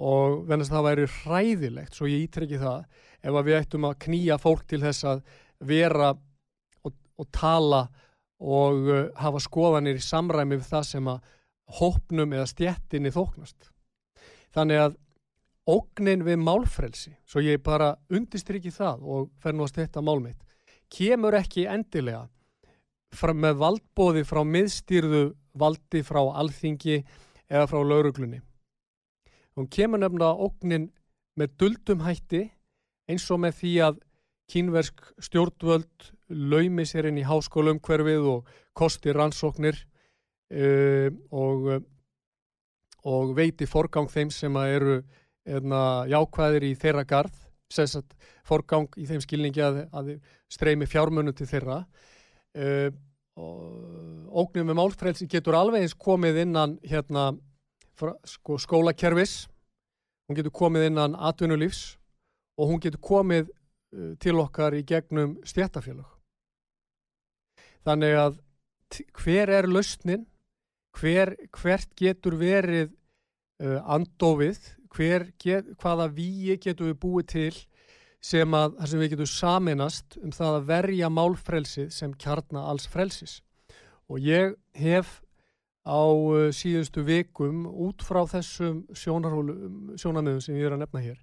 og 0.03 0.43
venast 0.49 0.73
það 0.73 0.87
væri 0.89 1.09
hræðilegt 1.21 1.95
svo 1.95 2.09
ég 2.11 2.25
ítrykki 2.27 2.59
það 2.59 2.87
ef 3.23 3.37
við 3.47 3.59
ættum 3.61 3.85
að 3.87 3.99
knýja 4.07 4.39
fólk 4.43 4.65
til 4.67 4.81
þess 4.83 5.07
að 5.07 5.21
vera 5.65 6.15
og 7.19 7.29
tala 7.33 7.87
og 8.45 8.91
uh, 8.91 9.07
hafa 9.19 9.41
skoðanir 9.43 10.01
í 10.01 10.05
samræmi 10.05 10.59
við 10.59 10.69
það 10.69 10.87
sem 10.89 11.09
að 11.11 11.33
hópnum 11.79 12.35
eða 12.37 12.49
stjettinni 12.51 13.13
þóknast. 13.15 13.71
Þannig 14.55 14.83
að 14.83 14.97
ógnin 15.71 16.25
við 16.27 16.43
málfrelsi, 16.45 17.15
svo 17.25 17.41
ég 17.41 17.63
bara 17.65 17.95
undistrykki 18.13 18.73
það 18.75 19.07
og 19.09 19.31
fer 19.41 19.57
nú 19.57 19.65
að 19.65 19.73
stetta 19.73 20.03
málmitt, 20.05 20.43
kemur 20.93 21.39
ekki 21.39 21.65
endilega 21.71 22.27
með 23.15 23.61
valdbóði 23.61 24.25
frá 24.27 24.43
miðstýrðu 24.45 25.25
valdi 25.55 26.03
frá 26.03 26.21
alþingi 26.35 27.05
eða 27.49 27.69
frá 27.71 27.81
lauruglunni. 27.83 28.41
Hún 29.55 29.71
kemur 29.71 30.03
nefnilega 30.03 30.35
ógnin 30.35 30.91
með 31.39 31.57
duldum 31.61 32.03
hætti 32.03 32.49
eins 33.09 33.27
og 33.31 33.41
með 33.45 33.59
því 33.61 33.73
að 33.87 34.01
kínversk 34.51 35.03
stjórnvöld 35.23 36.11
laumi 36.29 36.85
sér 36.89 37.09
inn 37.09 37.21
í 37.21 37.27
háskólumhverfið 37.27 38.29
og 38.33 38.49
kosti 38.77 39.13
rannsóknir 39.15 39.79
uh, 39.79 41.09
og, 41.31 41.69
og 43.05 43.35
veiti 43.37 43.69
forgang 43.71 44.11
þeim 44.11 44.33
sem 44.35 44.57
eru 44.65 44.99
hérna, 45.45 46.05
jákvæðir 46.11 46.67
í 46.71 46.75
þeirra 46.81 47.05
garð, 47.09 47.37
sessat 47.73 48.17
forgang 48.47 48.89
í 49.01 49.07
þeim 49.09 49.23
skilningi 49.25 49.63
að, 49.65 49.85
að 49.93 50.17
streymi 50.53 50.89
fjármunum 50.89 51.37
til 51.37 51.49
þeirra. 51.49 51.85
Uh, 52.55 52.91
ógnum 53.35 54.69
með 54.69 54.79
málfrelsi 54.79 55.27
getur 55.31 55.57
alveg 55.59 55.83
eins 55.83 55.97
komið 55.99 56.37
innan 56.45 56.77
hérna, 56.87 57.33
sko, 58.31 58.61
skólakerfis, 58.63 59.49
hún 60.29 60.39
getur 60.39 60.55
komið 60.55 60.89
innan 60.93 61.17
atvinnulífs 61.19 61.97
og 62.55 62.71
hún 62.71 62.83
getur 62.83 63.03
komið 63.03 63.51
uh, 63.51 64.13
til 64.23 64.39
okkar 64.39 64.77
í 64.79 64.85
gegnum 64.87 65.37
stjættafélag. 65.47 66.07
Þannig 67.85 68.17
að 68.23 68.39
hver 69.19 69.51
er 69.51 69.69
lausnin, 69.69 70.29
hver, 70.95 71.35
hvert 71.59 71.91
getur 71.99 72.39
verið 72.39 72.93
uh, 73.63 73.81
andofið, 73.97 74.63
hver 74.95 75.27
get, 75.43 75.75
hvaða 75.83 76.07
víi 76.15 76.55
getur 76.63 76.93
við 76.93 77.01
búið 77.03 77.31
til 77.35 77.55
sem 78.25 78.57
að 78.57 78.79
sem 78.89 79.03
við 79.03 79.15
getum 79.15 79.29
saminast 79.29 80.19
um 80.23 80.33
það 80.33 80.59
að 80.59 80.71
verja 80.71 81.11
málfrelsið 81.13 81.91
sem 81.93 82.15
kjarna 82.17 82.65
alls 82.71 82.87
frelsis. 82.89 83.41
Og 84.09 84.21
ég 84.25 84.55
hef 84.77 85.21
á 85.85 86.01
uh, 86.01 86.49
síðustu 86.55 87.05
vikum 87.05 87.67
út 87.69 88.01
frá 88.05 88.23
þessum 88.29 88.87
sjónamöðum 88.97 90.41
sem 90.41 90.57
ég 90.57 90.71
er 90.71 90.77
að 90.77 90.87
nefna 90.87 91.05
hér 91.05 91.19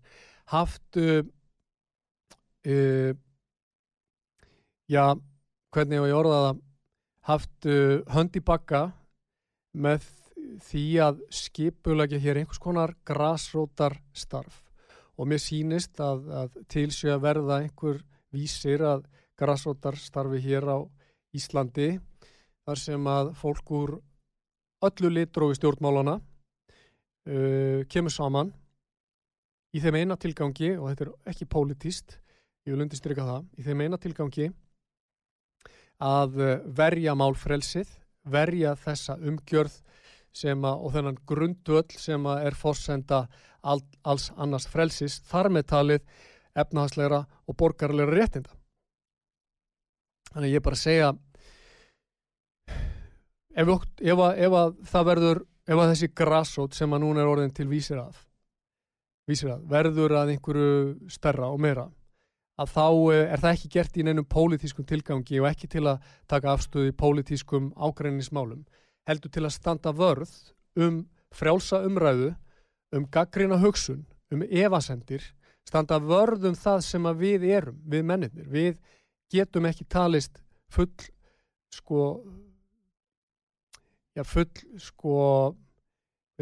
haft 0.52 0.97
uh, 0.97 1.24
uh, 2.68 3.14
já, 4.91 5.06
hvernig 5.72 6.02
ég 6.02 6.10
í 6.12 6.18
orðaða 6.18 6.56
haft 7.30 7.70
uh, 7.70 8.02
hönd 8.12 8.36
í 8.36 8.43
bakka 8.43 8.89
með 9.72 10.08
því 10.66 10.86
að 11.06 11.22
skipulegja 11.32 12.20
hér 12.22 12.41
einhvers 12.41 12.62
konar 12.62 12.95
grasrótar 13.08 13.99
starf 14.14 14.64
og 15.22 15.30
mér 15.30 15.41
sínist 15.41 15.99
að, 16.01 16.24
að 16.34 16.55
tilsjö 16.72 17.13
að 17.15 17.26
verða 17.28 17.59
einhver 17.61 17.99
vísir 18.34 18.82
að 18.82 19.05
grasrótar 19.38 19.97
starfi 19.99 20.41
hér 20.41 20.65
á 20.65 20.78
Íslandi 21.38 21.91
þar 22.65 22.82
sem 22.82 23.07
að 23.07 23.30
fólk 23.38 23.72
úr 23.78 23.93
öllu 24.82 25.11
litrói 25.13 25.53
stjórnmálana 25.59 26.17
uh, 26.17 27.86
kemur 27.86 28.13
saman 28.13 28.49
í 29.72 29.80
þeim 29.84 30.01
eina 30.01 30.17
tilgangi 30.19 30.74
og 30.80 30.89
þetta 30.89 31.05
er 31.05 31.32
ekki 31.32 31.47
pólitíst 31.53 32.17
ég 32.65 32.74
vil 32.74 32.84
undirstryka 32.84 33.26
það, 33.26 33.45
í 33.57 33.65
þeim 33.65 33.86
eina 33.86 33.97
tilgangi 34.01 34.49
að 36.01 36.38
eh, 36.41 36.61
verja 36.78 37.13
málfrelsið, 37.17 37.89
verja 38.26 38.74
þessa 38.80 39.17
umgjörð 39.22 39.76
sem 40.36 40.65
að, 40.65 40.84
og 40.86 40.93
þennan 40.95 41.19
grunduöll 41.27 41.99
sem 41.99 42.27
að 42.29 42.45
er 42.47 42.57
fórsenda 42.57 43.25
all, 43.61 43.82
alls 44.07 44.29
annars 44.38 44.67
frelsis, 44.71 45.19
þar 45.27 45.51
með 45.51 45.67
talið 45.73 46.01
efnahagsleira 46.57 47.21
og 47.47 47.57
borgarleira 47.57 48.15
réttinda. 48.15 48.53
Þannig 50.32 50.55
ég 50.55 50.63
bara 50.63 50.79
segja 50.79 51.11
ef, 53.51 53.67
ef, 53.67 54.17
að, 54.17 54.36
ef 54.39 54.57
að 54.61 54.75
það 54.91 55.07
verður, 55.11 55.41
ef 55.67 55.77
að 55.77 55.89
þessi 55.93 56.11
grassót 56.21 56.77
sem 56.77 56.93
að 56.93 57.03
núna 57.03 57.23
er 57.23 57.32
orðin 57.32 57.55
til 57.55 57.67
vísir 57.71 57.99
að, 57.99 58.21
vísir 59.27 59.51
að 59.51 59.65
verður 59.71 60.15
að 60.21 60.36
einhverju 60.36 61.11
stærra 61.11 61.51
og 61.51 61.59
meira 61.63 61.89
að 62.61 62.73
þá 62.75 62.86
eh, 63.13 63.25
er 63.34 63.41
það 63.41 63.55
ekki 63.55 63.71
gert 63.75 63.97
í 63.97 64.05
neinum 64.05 64.27
pólitískum 64.29 64.88
tilgangi 64.88 65.39
og 65.41 65.49
ekki 65.49 65.69
til 65.71 65.86
að 65.89 66.03
taka 66.29 66.53
afstöðu 66.55 66.91
í 66.91 66.97
pólitískum 66.97 67.71
ágrænismálum 67.75 68.63
heldur 69.10 69.34
til 69.34 69.45
að 69.45 69.56
standa 69.56 69.93
vörð 69.95 70.34
um 70.80 71.04
frjálsa 71.36 71.82
umræðu 71.88 72.34
um 72.95 73.08
gaggrina 73.08 73.58
hugsun, 73.62 74.06
um 74.32 74.43
evasendir 74.43 75.24
standa 75.68 75.99
vörð 75.99 76.49
um 76.52 76.58
það 76.58 76.84
sem 76.86 77.10
við 77.20 77.47
erum, 77.49 77.82
við 77.86 78.06
mennir 78.06 78.47
við 78.52 78.78
getum 79.32 79.68
ekki 79.70 79.88
talist 79.88 80.41
full 80.72 80.91
sko 81.72 82.22
já 84.16 84.24
full 84.28 84.80
sko 84.80 85.18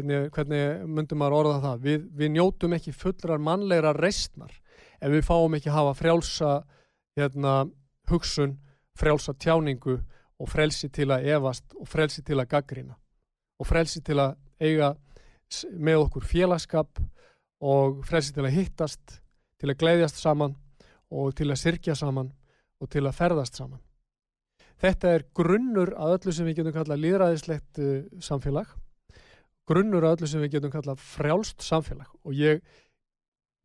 hvernig, 0.00 0.30
hvernig 0.34 0.86
myndum 0.88 1.20
maður 1.20 1.36
orða 1.40 1.58
það? 1.64 1.82
Við, 1.84 2.06
við 2.16 2.32
njótum 2.36 2.74
ekki 2.76 2.94
fullrar 2.96 3.42
mannlegra 3.42 3.92
reistnar 3.96 4.52
ef 5.00 5.12
við 5.12 5.26
fáum 5.26 5.54
ekki 5.56 5.72
hafa 5.72 5.94
frjálsa 5.98 6.52
hérna, 7.18 7.54
hugsun, 8.10 8.56
frjálsa 8.98 9.34
tjáningu 9.38 10.00
og 10.40 10.48
frelsi 10.48 10.88
til 10.88 11.10
að 11.12 11.28
evast 11.34 11.76
og 11.76 11.88
frelsi 11.88 12.24
til 12.24 12.38
að 12.40 12.48
gaggrina 12.54 12.96
og 13.60 13.68
frelsi 13.68 14.00
til 14.04 14.18
að 14.22 14.36
eiga 14.60 14.94
með 15.76 16.06
okkur 16.06 16.24
félagskap 16.24 17.00
og 17.60 18.00
frelsi 18.08 18.32
til 18.32 18.46
að 18.46 18.56
hittast, 18.56 19.20
til 19.60 19.70
að 19.70 19.80
gleyðjast 19.82 20.20
saman 20.20 20.56
og 21.10 21.34
til 21.36 21.50
að 21.50 21.60
sirkja 21.60 21.96
saman 21.98 22.30
og 22.80 22.88
til 22.88 23.04
að 23.04 23.16
ferðast 23.18 23.58
saman. 23.58 23.80
Þetta 24.80 25.10
er 25.12 25.26
grunnur 25.36 25.92
að 26.00 26.14
öllu 26.16 26.32
sem 26.32 26.46
við 26.48 26.60
getum 26.60 26.76
kallað 26.78 27.02
líðræðislegt 27.02 27.80
uh, 27.84 27.90
samfélag, 28.24 28.70
grunnur 29.68 30.06
að 30.06 30.16
öllu 30.16 30.30
sem 30.30 30.44
við 30.44 30.54
getum 30.56 30.72
kallað 30.72 31.02
frjálst 31.04 31.66
samfélag 31.66 32.08
og 32.24 32.38
ég 32.38 32.62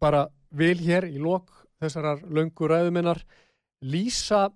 bara 0.03 0.25
vil 0.51 0.75
hér 0.83 1.07
í 1.07 1.21
lok 1.21 1.53
þessarar 1.79 2.25
löngu 2.27 2.67
ræðuminnar 2.67 3.21
lýsa 3.85 4.49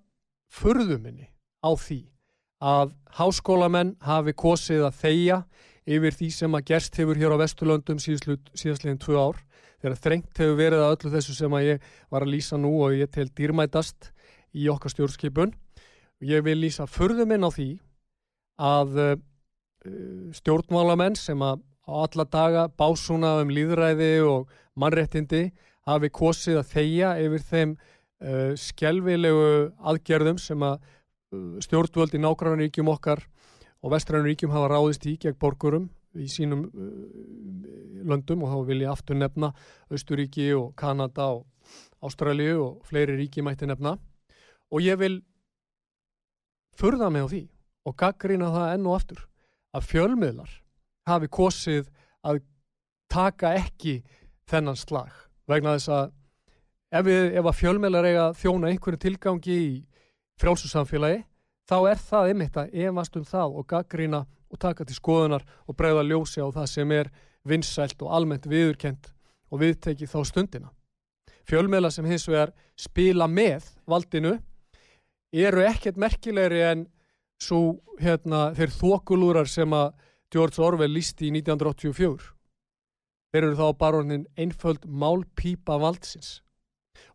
förðuminni 0.51 1.29
á 1.63 1.71
því 1.75 2.01
að 2.59 2.93
háskólamenn 3.15 3.95
hafi 4.03 4.33
kosið 4.35 4.85
að 4.87 4.97
þeia 4.99 5.37
yfir 5.89 6.15
því 6.15 6.29
sem 6.35 6.57
að 6.57 6.65
gerst 6.69 6.97
hefur 6.99 7.19
hér 7.19 7.35
á 7.35 7.41
Vesturlöndum 7.41 8.01
síðastleginn 8.03 8.99
tvö 9.01 9.17
ár. 9.17 9.39
Þegar 9.79 10.01
þrengt 10.03 10.41
hefur 10.41 10.57
verið 10.59 10.83
að 10.83 10.95
öllu 10.95 11.13
þessu 11.15 11.35
sem 11.37 11.55
að 11.55 11.67
ég 11.69 11.87
var 12.11 12.25
að 12.25 12.33
lýsa 12.33 12.59
nú 12.59 12.73
og 12.83 12.97
ég 12.99 13.11
tel 13.13 13.29
dýrmætast 13.31 14.11
í 14.53 14.67
okkar 14.69 14.93
stjórnskipun. 14.93 15.53
Ég 16.19 16.43
vil 16.43 16.57
lýsa 16.59 16.87
förðuminn 16.89 17.47
á 17.47 17.49
því 17.49 17.69
að 18.59 18.99
uh, 18.99 19.15
stjórnmálamenn 20.35 21.15
sem 21.15 21.39
að 21.41 21.63
á 21.89 21.93
alla 22.03 22.25
daga 22.27 22.67
básuna 22.67 23.39
um 23.41 23.53
líðræði 23.53 24.11
og 24.27 24.51
mannréttindi 24.77 25.47
hafi 25.87 26.11
kosið 26.13 26.59
að 26.59 26.73
þeia 26.75 27.13
yfir 27.23 27.45
þeim 27.47 27.71
uh, 27.79 28.51
skjelvilegu 28.59 29.71
aðgerðum 29.79 30.41
sem 30.43 30.67
að 30.67 30.83
stjórnvöld 31.63 32.15
í 32.17 32.21
nákvæmlega 32.23 32.85
okkar 32.89 33.23
og 33.83 33.93
vestræðinu 33.93 34.31
ríkjum 34.31 34.53
hafa 34.53 34.71
ráðist 34.73 35.05
í 35.07 35.15
gegn 35.21 35.37
borgurum 35.39 35.89
í 36.17 36.27
sínum 36.31 36.65
uh, 36.73 38.03
löndum 38.09 38.43
og 38.43 38.53
þá 38.53 38.67
vil 38.67 38.81
ég 38.83 38.91
aftur 38.91 39.19
nefna 39.19 39.51
Östuríki 39.93 40.49
og 40.57 40.73
Kanada 40.75 41.29
og, 41.37 41.45
Ástralju 42.01 42.61
og 42.63 42.85
fleiri 42.87 43.17
ríki 43.19 43.43
mætti 43.43 43.67
nefna. 43.67 43.97
Og 44.71 44.81
ég 44.81 44.95
vil 44.97 45.19
furða 46.79 47.09
mig 47.11 47.25
á 47.25 47.27
því 47.27 47.41
og 47.85 47.95
gaggrina 47.99 48.51
það 48.53 48.73
enn 48.73 48.87
og 48.87 48.95
aftur 48.95 49.25
að 49.75 49.89
fjölmiðlar 49.89 50.53
hafi 51.09 51.27
kosið 51.27 51.89
að 52.23 52.41
taka 53.11 53.51
ekki 53.57 53.99
þennan 54.49 54.79
slag 54.79 55.11
vegna 55.49 55.75
þess 55.75 55.91
að 55.93 56.05
ef, 56.93 57.05
við, 57.05 57.23
ef 57.35 57.49
að 57.51 57.59
fjölmiðlar 57.59 58.09
eiga 58.09 58.25
þjóna 58.39 58.71
einhverju 58.71 59.01
tilgangi 59.05 59.59
í 59.59 59.73
frjálsusamfélagi 60.39 61.23
þá 61.69 61.77
er 61.91 62.01
það 62.01 62.31
einmitt 62.31 62.57
að 62.57 62.75
efast 62.87 63.17
um 63.19 63.25
það 63.27 63.57
og 63.59 63.67
gaggrina 63.69 64.25
og 64.49 64.59
taka 64.61 64.85
til 64.85 64.97
skoðunar 64.97 65.45
og 65.67 65.77
bregða 65.77 66.05
ljósi 66.07 66.41
á 66.41 66.47
það 66.49 66.69
sem 66.71 66.91
er 66.95 67.11
vinsælt 67.47 68.01
og 68.01 68.13
almennt 68.17 68.47
viðurkent 68.49 69.11
og 69.49 69.61
viðteki 69.61 70.07
þá 70.09 70.19
stundina. 70.25 70.71
Fjölmiðla 71.49 71.91
sem 71.93 72.05
hins 72.05 72.27
vegar 72.29 72.53
spila 72.77 73.27
með 73.29 73.67
valdinu 73.89 74.35
eru 75.33 75.63
ekkert 75.65 75.97
merkilegri 76.01 76.61
en 76.65 76.87
svo 77.39 77.79
hérna, 78.01 78.49
þeir 78.57 78.73
þokulúrar 78.75 79.49
sem 79.49 79.71
að 79.73 79.93
George 80.33 80.61
Orwell 80.61 80.91
lísti 80.93 81.29
í 81.29 81.33
1984. 81.39 82.33
Þeir 83.29 83.45
eru 83.45 83.57
þá 83.57 83.77
baronin 83.77 84.25
einföld 84.37 84.85
málpípa 84.85 85.77
valdsins. 85.81 86.39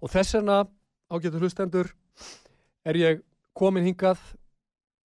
Og 0.01 0.11
þess 0.15 0.39
vegna, 0.39 0.65
ágættu 1.11 1.43
hlustendur, 1.43 1.91
er 2.85 2.99
ég 3.01 3.23
komin 3.57 3.87
hingað 3.87 4.21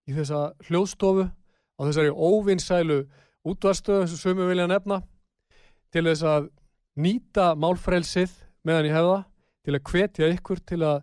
í 0.08 0.14
þessa 0.16 0.52
hljóðstofu 0.68 1.28
á 1.28 1.80
þessari 1.86 2.12
óvinnsælu 2.12 3.02
útvarstöðu 3.48 4.08
sem 4.08 4.20
sömu 4.20 4.48
vilja 4.48 4.68
nefna 4.70 5.02
til 5.94 6.04
þess 6.08 6.24
að 6.26 6.48
nýta 6.98 7.52
málfrelsið 7.58 8.32
meðan 8.66 8.88
ég 8.88 8.96
hefða 8.96 9.18
til 9.64 9.76
að 9.76 9.84
hvetja 9.92 10.30
ykkur 10.34 10.62
til 10.66 10.80
að 10.86 11.02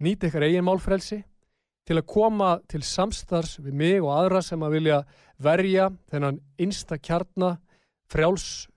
nýta 0.00 0.30
ykkar 0.30 0.46
eigin 0.46 0.66
málfrelsi 0.66 1.20
til 1.88 1.98
að 1.98 2.08
koma 2.08 2.50
til 2.70 2.82
samstars 2.86 3.58
við 3.60 3.76
mig 3.76 3.96
og 4.00 4.12
aðra 4.14 4.42
sem 4.44 4.62
að 4.62 4.76
vilja 4.76 5.00
verja 5.42 5.88
þennan 6.12 6.40
einsta 6.60 6.98
kjarna 7.00 7.56
frjáls 8.10 8.68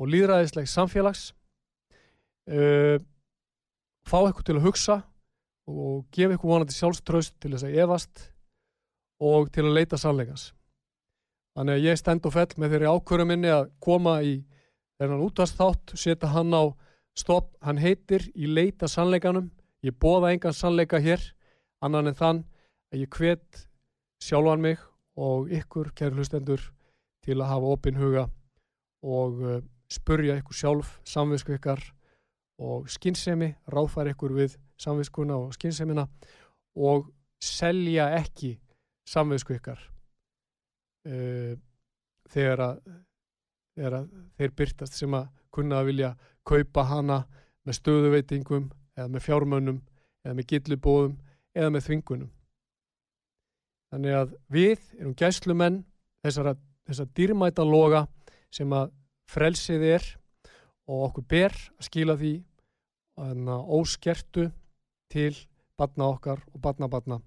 og 0.00 0.10
líðræðislegs 0.12 0.74
samfélags 0.76 1.26
uh, 2.50 2.96
fá 4.06 4.18
ykkur 4.26 4.46
til 4.46 4.58
að 4.58 4.66
hugsa 4.68 4.98
og 5.66 6.06
gefa 6.14 6.36
ykkur 6.36 6.52
vonandi 6.52 6.74
sjálfströst 6.76 7.36
til 7.42 7.52
þess 7.54 7.66
að 7.66 7.78
evast 7.82 8.26
og 9.22 9.50
til 9.52 9.66
að 9.66 9.76
leita 9.78 9.98
sannleikans. 9.98 10.50
Þannig 11.56 11.78
að 11.78 11.86
ég 11.88 11.98
stend 11.98 12.26
og 12.28 12.34
fell 12.34 12.60
með 12.60 12.74
þeirri 12.74 12.90
ákvöru 12.92 13.26
minni 13.26 13.50
að 13.50 13.70
koma 13.82 14.18
í 14.22 14.34
þennan 15.00 15.24
útvarsþátt, 15.24 15.94
setja 15.96 16.30
hann 16.34 16.52
á 16.52 16.64
stopp, 17.16 17.54
hann 17.64 17.80
heitir 17.80 18.26
í 18.36 18.48
leita 18.48 18.88
sannleikanum, 18.88 19.48
ég 19.84 19.96
bóða 19.96 20.34
engan 20.34 20.56
sannleika 20.56 21.00
hér, 21.00 21.22
annan 21.80 22.12
en 22.12 22.18
þann 22.18 22.42
að 22.92 23.06
ég 23.06 23.16
hvet 23.16 23.66
sjálfan 24.22 24.62
mig 24.62 24.80
og 25.16 25.48
ykkur, 25.52 25.94
kæru 25.96 26.20
hlustendur, 26.20 26.60
til 27.24 27.40
að 27.40 27.50
hafa 27.50 27.72
opin 27.72 27.98
huga 27.98 28.28
og 29.02 29.40
uh, 29.42 29.60
spurja 29.90 30.36
ykkur 30.38 30.56
sjálf, 30.60 30.92
samvisku 31.08 31.56
ykkar 31.56 31.80
og 32.62 32.88
skinnsemi, 32.88 33.50
ráðfæra 33.68 34.14
ykkur 34.14 34.34
við 34.36 34.56
samviskuna 34.80 35.36
og 35.36 35.54
skinsemina 35.56 36.06
og 36.76 37.10
selja 37.42 38.08
ekki 38.16 38.54
samviðsku 39.08 39.56
ykkar 39.58 39.80
uh, 41.08 41.52
þegar, 42.32 42.62
að, 42.62 42.78
þegar 43.76 43.98
að 44.00 44.08
þeir 44.38 44.56
byrtast 44.60 44.96
sem 44.98 45.16
að 45.16 45.28
kunna 45.52 45.80
að 45.80 45.90
vilja 45.92 46.14
kaupa 46.46 46.86
hana 46.88 47.20
með 47.66 47.78
stöðuveitingum 47.80 48.70
eða 48.96 49.08
með 49.12 49.26
fjármönnum 49.26 49.80
eða 50.24 50.34
með 50.36 50.48
gillubóðum 50.52 51.16
eða 51.56 51.72
með 51.72 51.86
þvingunum. 51.86 52.30
Þannig 53.92 54.16
að 54.18 54.32
við 54.52 54.86
erum 54.98 55.14
gæslumenn 55.16 55.80
þessara, 56.24 56.56
þessar 56.88 57.10
dýrmæta 57.16 57.64
loga 57.66 58.06
sem 58.54 58.72
að 58.74 58.90
frelsið 59.30 59.84
er 59.94 60.06
og 60.86 61.08
okkur 61.08 61.26
ber 61.28 61.54
að 61.54 61.88
skila 61.88 62.16
því 62.20 62.34
að 63.16 63.48
óskertu 63.78 64.50
til 65.12 65.32
batna 65.78 66.10
okkar 66.12 66.42
og 66.52 66.60
batna 66.62 66.88
batna 66.88 67.20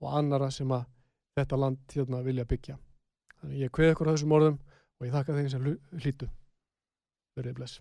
og 0.00 0.12
annara 0.18 0.50
sem 0.50 0.70
að 0.72 0.86
þetta 1.36 1.58
land 1.60 1.92
hérna 1.92 2.22
vilja 2.24 2.46
byggja. 2.48 2.78
Þannig 3.40 3.66
ég 3.66 3.72
kveð 3.72 3.92
ykkur 3.92 4.08
á 4.08 4.14
þessum 4.14 4.36
orðum 4.36 4.56
og 4.96 5.06
ég 5.06 5.12
þakka 5.12 5.36
þeim 5.36 5.50
sem 5.52 5.66
hlýtu. 6.00 6.28
Verðið 7.36 7.58
bless. 7.58 7.80